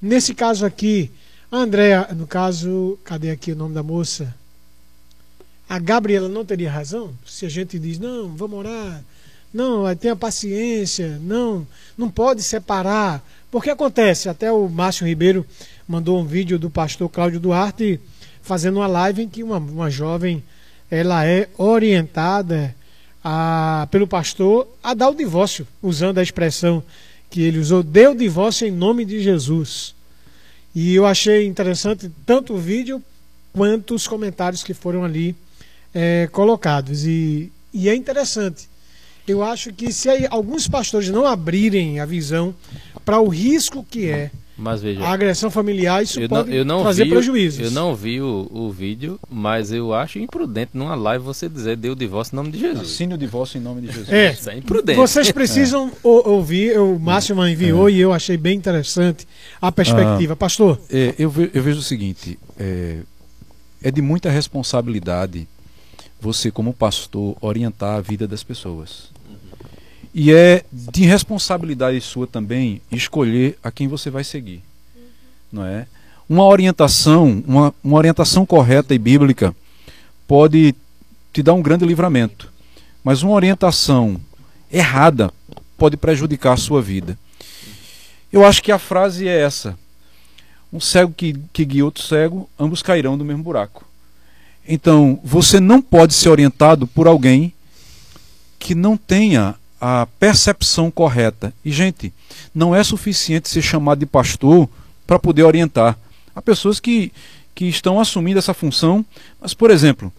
[0.00, 1.10] Nesse caso aqui,
[1.50, 4.34] a no caso, cadê aqui o nome da moça?
[5.68, 9.02] A Gabriela não teria razão se a gente diz, não, vamos orar,
[9.56, 11.66] não, tenha paciência, não,
[11.96, 13.24] não pode separar.
[13.50, 15.46] Porque acontece, até o Márcio Ribeiro
[15.88, 17.98] mandou um vídeo do pastor Cláudio Duarte
[18.42, 20.44] fazendo uma live em que uma, uma jovem
[20.90, 22.74] ela é orientada
[23.24, 26.82] a, pelo pastor a dar o divórcio, usando a expressão
[27.30, 29.94] que ele usou, deu o divórcio em nome de Jesus.
[30.74, 33.02] E eu achei interessante tanto o vídeo
[33.54, 35.34] quanto os comentários que foram ali
[35.94, 37.06] é, colocados.
[37.06, 38.68] E, e é interessante.
[39.26, 42.54] Eu acho que se alguns pastores não abrirem a visão
[43.04, 46.64] para o risco que é mas veja, a agressão familiar, isso eu pode não, eu
[46.64, 47.60] não trazer vi, prejuízos.
[47.60, 51.92] Eu não vi o, o vídeo, mas eu acho imprudente numa live você dizer deu
[51.92, 52.90] o divórcio em nome de Jesus.
[52.90, 54.08] Assine o divórcio em nome de Jesus.
[54.08, 54.96] É, isso é imprudente.
[54.96, 56.08] Vocês precisam é.
[56.08, 57.50] ouvir, o Márcio é.
[57.50, 57.92] enviou é.
[57.92, 59.28] e eu achei bem interessante
[59.60, 60.32] a perspectiva.
[60.32, 60.80] Ah, Pastor?
[60.90, 63.00] É, eu, ve, eu, vejo o seguinte, é,
[63.82, 65.46] é de muita responsabilidade
[66.18, 69.10] você como pastor orientar a vida das pessoas.
[70.18, 74.62] E é de responsabilidade sua também escolher a quem você vai seguir.
[75.52, 75.86] Não é?
[76.26, 79.54] Uma orientação, uma, uma orientação correta e bíblica
[80.26, 80.74] pode
[81.34, 82.50] te dar um grande livramento.
[83.04, 84.18] Mas uma orientação
[84.72, 85.30] errada
[85.76, 87.18] pode prejudicar a sua vida.
[88.32, 89.78] Eu acho que a frase é essa:
[90.72, 93.84] um cego que, que guia outro cego, ambos cairão do mesmo buraco.
[94.66, 97.52] Então, você não pode ser orientado por alguém
[98.58, 101.52] que não tenha a percepção correta.
[101.64, 102.12] E, gente,
[102.54, 104.68] não é suficiente ser chamado de pastor
[105.06, 105.98] para poder orientar.
[106.34, 107.12] Há pessoas que,
[107.54, 109.04] que estão assumindo essa função,
[109.40, 110.12] mas, por exemplo,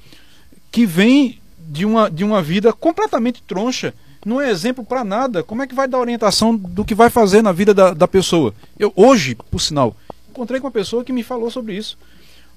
[0.72, 3.94] que vem de uma, de uma vida completamente troncha,
[4.26, 5.44] não é exemplo para nada.
[5.44, 8.54] Como é que vai dar orientação do que vai fazer na vida da, da pessoa?
[8.78, 9.96] Eu, hoje, por sinal,
[10.30, 11.98] encontrei com uma pessoa que me falou sobre isso.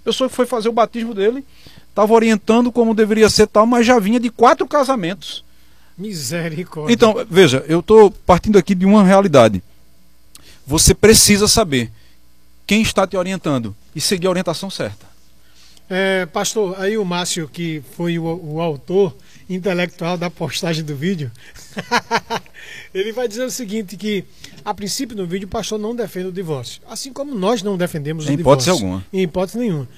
[0.01, 1.45] A pessoa que foi fazer o batismo dele,
[1.89, 5.45] estava orientando como deveria ser tal, mas já vinha de quatro casamentos.
[6.01, 6.95] Misericórdia.
[6.95, 9.63] Então, veja, eu estou partindo aqui de uma realidade.
[10.67, 11.93] Você precisa saber
[12.67, 15.11] quem está te orientando e seguir a orientação certa.
[15.91, 19.15] É, pastor, aí o Márcio, que foi o, o autor
[19.49, 21.31] intelectual da postagem do vídeo,
[22.95, 24.25] ele vai dizer o seguinte: que
[24.65, 26.81] a princípio no vídeo o pastor não defende o divórcio.
[26.89, 28.71] Assim como nós não defendemos o em divórcio.
[28.71, 29.07] Em hipótese alguma.
[29.13, 29.89] Em hipótese nenhuma.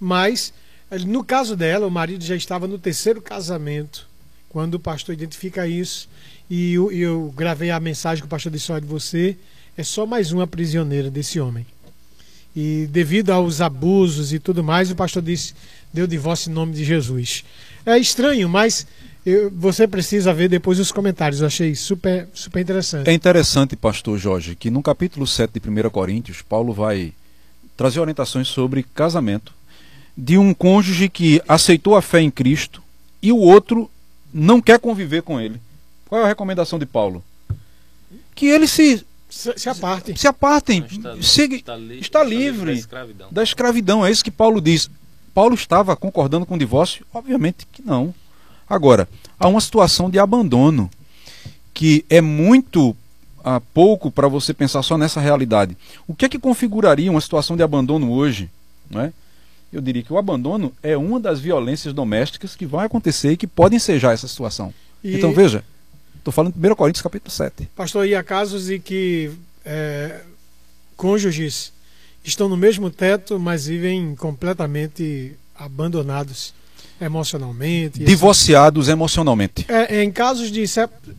[0.00, 0.52] Mas,
[1.06, 4.08] no caso dela, o marido já estava no terceiro casamento
[4.54, 6.08] quando o pastor identifica isso,
[6.48, 9.36] e eu, eu gravei a mensagem que o pastor disse: olha, você
[9.76, 11.66] é só mais uma prisioneira desse homem.
[12.54, 15.54] E devido aos abusos e tudo mais, o pastor disse:
[15.92, 17.42] deu divórcio em nome de Jesus.
[17.84, 18.86] É estranho, mas
[19.26, 21.40] eu, você precisa ver depois os comentários.
[21.40, 23.10] Eu achei super, super interessante.
[23.10, 27.12] É interessante, pastor Jorge, que no capítulo 7 de 1 Coríntios, Paulo vai
[27.76, 29.52] trazer orientações sobre casamento
[30.16, 32.80] de um cônjuge que aceitou a fé em Cristo
[33.20, 33.90] e o outro
[34.34, 35.60] não quer conviver com ele.
[36.08, 37.22] Qual é a recomendação de Paulo?
[38.34, 40.14] Que ele se se, se apartem.
[40.14, 40.84] Se apartem.
[40.88, 43.28] Está, Siga, está, li, está, está livre, da escravidão.
[43.32, 44.06] da escravidão.
[44.06, 44.88] É isso que Paulo diz.
[45.34, 47.04] Paulo estava concordando com o divórcio?
[47.12, 48.14] Obviamente que não.
[48.68, 49.08] Agora,
[49.38, 50.88] há uma situação de abandono
[51.72, 52.96] que é muito
[53.44, 55.76] ah, pouco para você pensar só nessa realidade.
[56.06, 58.48] O que é que configuraria uma situação de abandono hoje?
[58.88, 59.12] Não é?
[59.72, 63.46] Eu diria que o abandono é uma das violências domésticas que vai acontecer e que
[63.46, 64.72] podem ensejar essa situação.
[65.02, 65.16] E...
[65.16, 65.64] Então veja,
[66.16, 67.68] estou falando de 1 Coríntios capítulo 7.
[67.74, 69.30] Pastor, e há casos em que
[69.64, 70.20] é,
[70.96, 71.72] cônjuges
[72.24, 76.54] estão no mesmo teto, mas vivem completamente abandonados
[77.00, 78.02] emocionalmente.
[78.02, 78.92] Divorciados assim.
[78.92, 79.66] emocionalmente.
[79.68, 80.64] É, em casos de.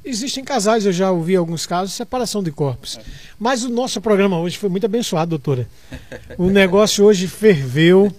[0.03, 2.99] Existem casais, eu já ouvi alguns casos, separação de corpos.
[3.39, 5.68] Mas o nosso programa hoje foi muito abençoado, doutora.
[6.38, 8.11] O negócio hoje ferveu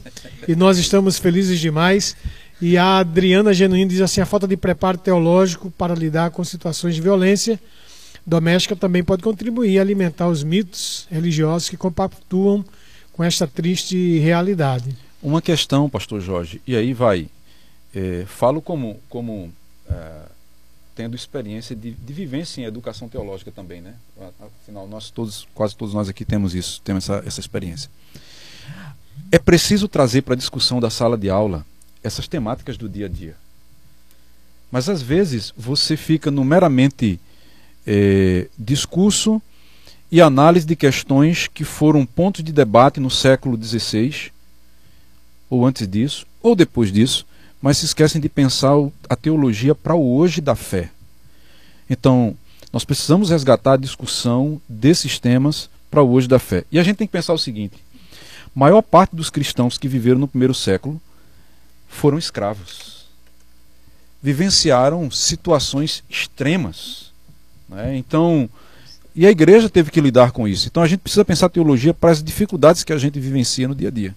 [0.47, 2.17] e nós estamos felizes demais.
[2.61, 6.95] E a Adriana Genuíno diz assim: a falta de preparo teológico para lidar com situações
[6.95, 7.61] de violência
[8.27, 12.65] doméstica também pode contribuir a alimentar os mitos religiosos que compactuam
[13.13, 14.97] com esta triste realidade.
[15.23, 17.29] Uma questão, pastor Jorge, e aí vai
[17.97, 19.51] é, falo como, como
[19.89, 20.23] é,
[20.95, 23.95] tendo experiência de, de vivência em educação teológica também, né?
[24.63, 27.91] Afinal, nós todos, quase todos nós aqui temos isso, temos essa, essa experiência.
[29.33, 31.65] É preciso trazer para a discussão da sala de aula
[32.03, 33.35] essas temáticas do dia a dia.
[34.71, 37.19] Mas às vezes você fica no meramente
[37.87, 39.41] é, discurso
[40.13, 44.31] e análise de questões que foram pontos de debate no século XVI,
[45.49, 47.27] ou antes disso, ou depois disso,
[47.67, 48.75] mas se esquecem de pensar
[49.09, 50.89] a teologia para o hoje da fé.
[51.91, 52.37] Então,
[52.73, 56.63] nós precisamos resgatar a discussão desses temas para o hoje da fé.
[56.71, 57.75] E a gente tem que pensar o seguinte:
[58.55, 61.03] maior parte dos cristãos que viveram no primeiro século
[61.89, 63.07] foram escravos.
[64.23, 67.11] Vivenciaram situações extremas.
[67.69, 67.97] Né?
[67.97, 68.49] Então,
[69.13, 70.69] e a igreja teve que lidar com isso.
[70.69, 73.89] Então a gente precisa pensar teologia para as dificuldades que a gente vivencia no dia
[73.89, 74.15] a dia.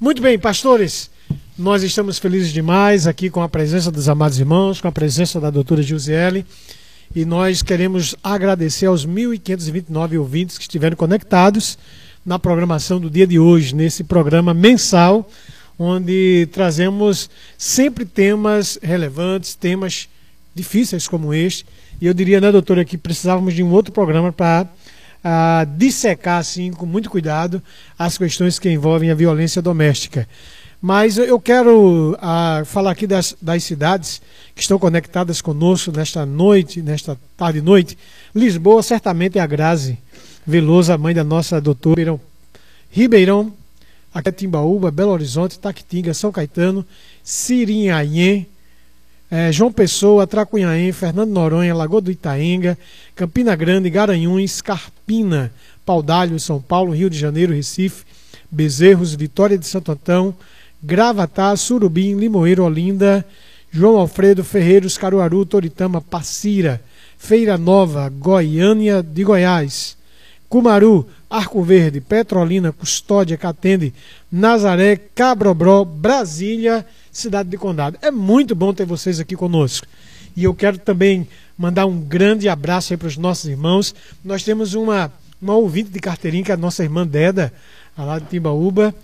[0.00, 1.13] Muito bem, pastores.
[1.58, 5.50] Nós estamos felizes demais aqui com a presença dos amados irmãos, com a presença da
[5.50, 6.44] doutora Josiele.
[7.14, 11.78] E nós queremos agradecer aos 1.529 ouvintes que estiveram conectados
[12.24, 15.30] na programação do dia de hoje, nesse programa mensal,
[15.78, 20.08] onde trazemos sempre temas relevantes, temas
[20.54, 21.66] difíceis como este.
[22.00, 24.66] E eu diria, né, doutora, que precisávamos de um outro programa para
[25.24, 27.62] uh, dissecar, assim, com muito cuidado,
[27.98, 30.28] as questões que envolvem a violência doméstica.
[30.86, 34.20] Mas eu quero uh, falar aqui das, das cidades
[34.54, 37.96] que estão conectadas conosco nesta noite, nesta tarde e noite.
[38.34, 39.96] Lisboa certamente é a Grazi
[40.46, 42.20] Veloso, a mãe da nossa doutora Ribeirão,
[42.90, 43.52] Ribeirão
[44.12, 46.84] aqui é Timbaúba, Belo Horizonte, Taquitinga, São Caetano,
[47.22, 48.46] Sirinhaém,
[49.30, 52.76] é, João Pessoa, Tracunhaém, Fernando Noronha, Lagoa do Itaenga,
[53.16, 55.50] Campina Grande, Garanhuns, Carpina,
[55.86, 58.04] Paudalho, São Paulo, Rio de Janeiro, Recife,
[58.50, 60.34] Bezerros, Vitória de Santo Antão,
[60.84, 63.24] Gravatá, Surubim, Limoeiro, Olinda,
[63.70, 66.80] João Alfredo, Ferreiros, Caruaru, Toritama, Passira,
[67.16, 69.96] Feira Nova, Goiânia de Goiás,
[70.46, 73.94] Cumaru, Arco Verde, Petrolina, Custódia, Catende,
[74.30, 77.98] Nazaré, Cabrobró, Brasília, Cidade de Condado.
[78.02, 79.86] É muito bom ter vocês aqui conosco.
[80.36, 83.94] E eu quero também mandar um grande abraço aí para os nossos irmãos.
[84.22, 87.50] Nós temos uma, uma ouvinte de carteirinha, que é a nossa irmã Deda,
[87.96, 88.94] lá de Timbaúba.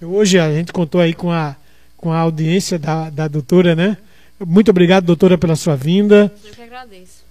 [0.00, 1.56] Hoje a gente contou aí com a,
[1.96, 3.96] com a audiência da, da doutora, né?
[4.38, 6.32] Muito obrigado, doutora, pela sua vinda.
[6.44, 7.24] Eu que agradeço.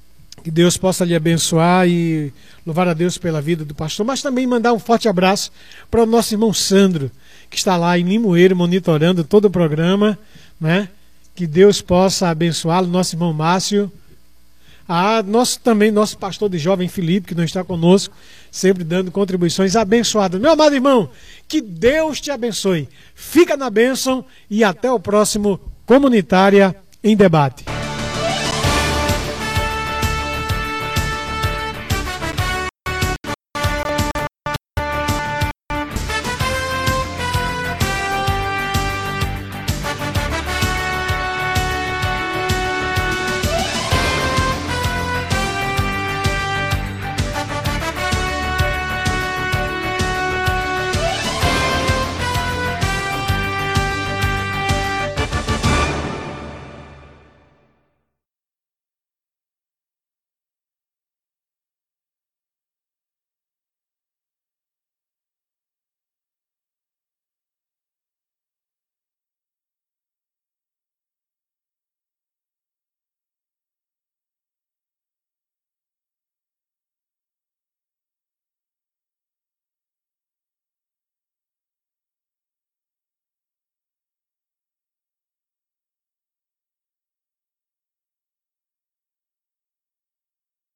[0.44, 2.32] Que Deus possa lhe abençoar e
[2.66, 5.52] louvar a Deus pela vida do pastor, mas também mandar um forte abraço
[5.90, 7.10] para o nosso irmão Sandro,
[7.50, 10.20] que está lá em Limoeiro monitorando todo o programa,
[10.60, 10.90] né?
[11.34, 13.90] Que Deus possa abençoá-lo, nosso irmão Márcio.
[14.88, 18.16] Ah, nosso, também nosso pastor de jovem Felipe, que não está conosco,
[18.50, 20.40] sempre dando contribuições abençoadas.
[20.40, 21.10] Meu amado irmão,
[21.48, 22.88] que Deus te abençoe.
[23.14, 27.77] Fica na bênção e até o próximo Comunitária em Debate.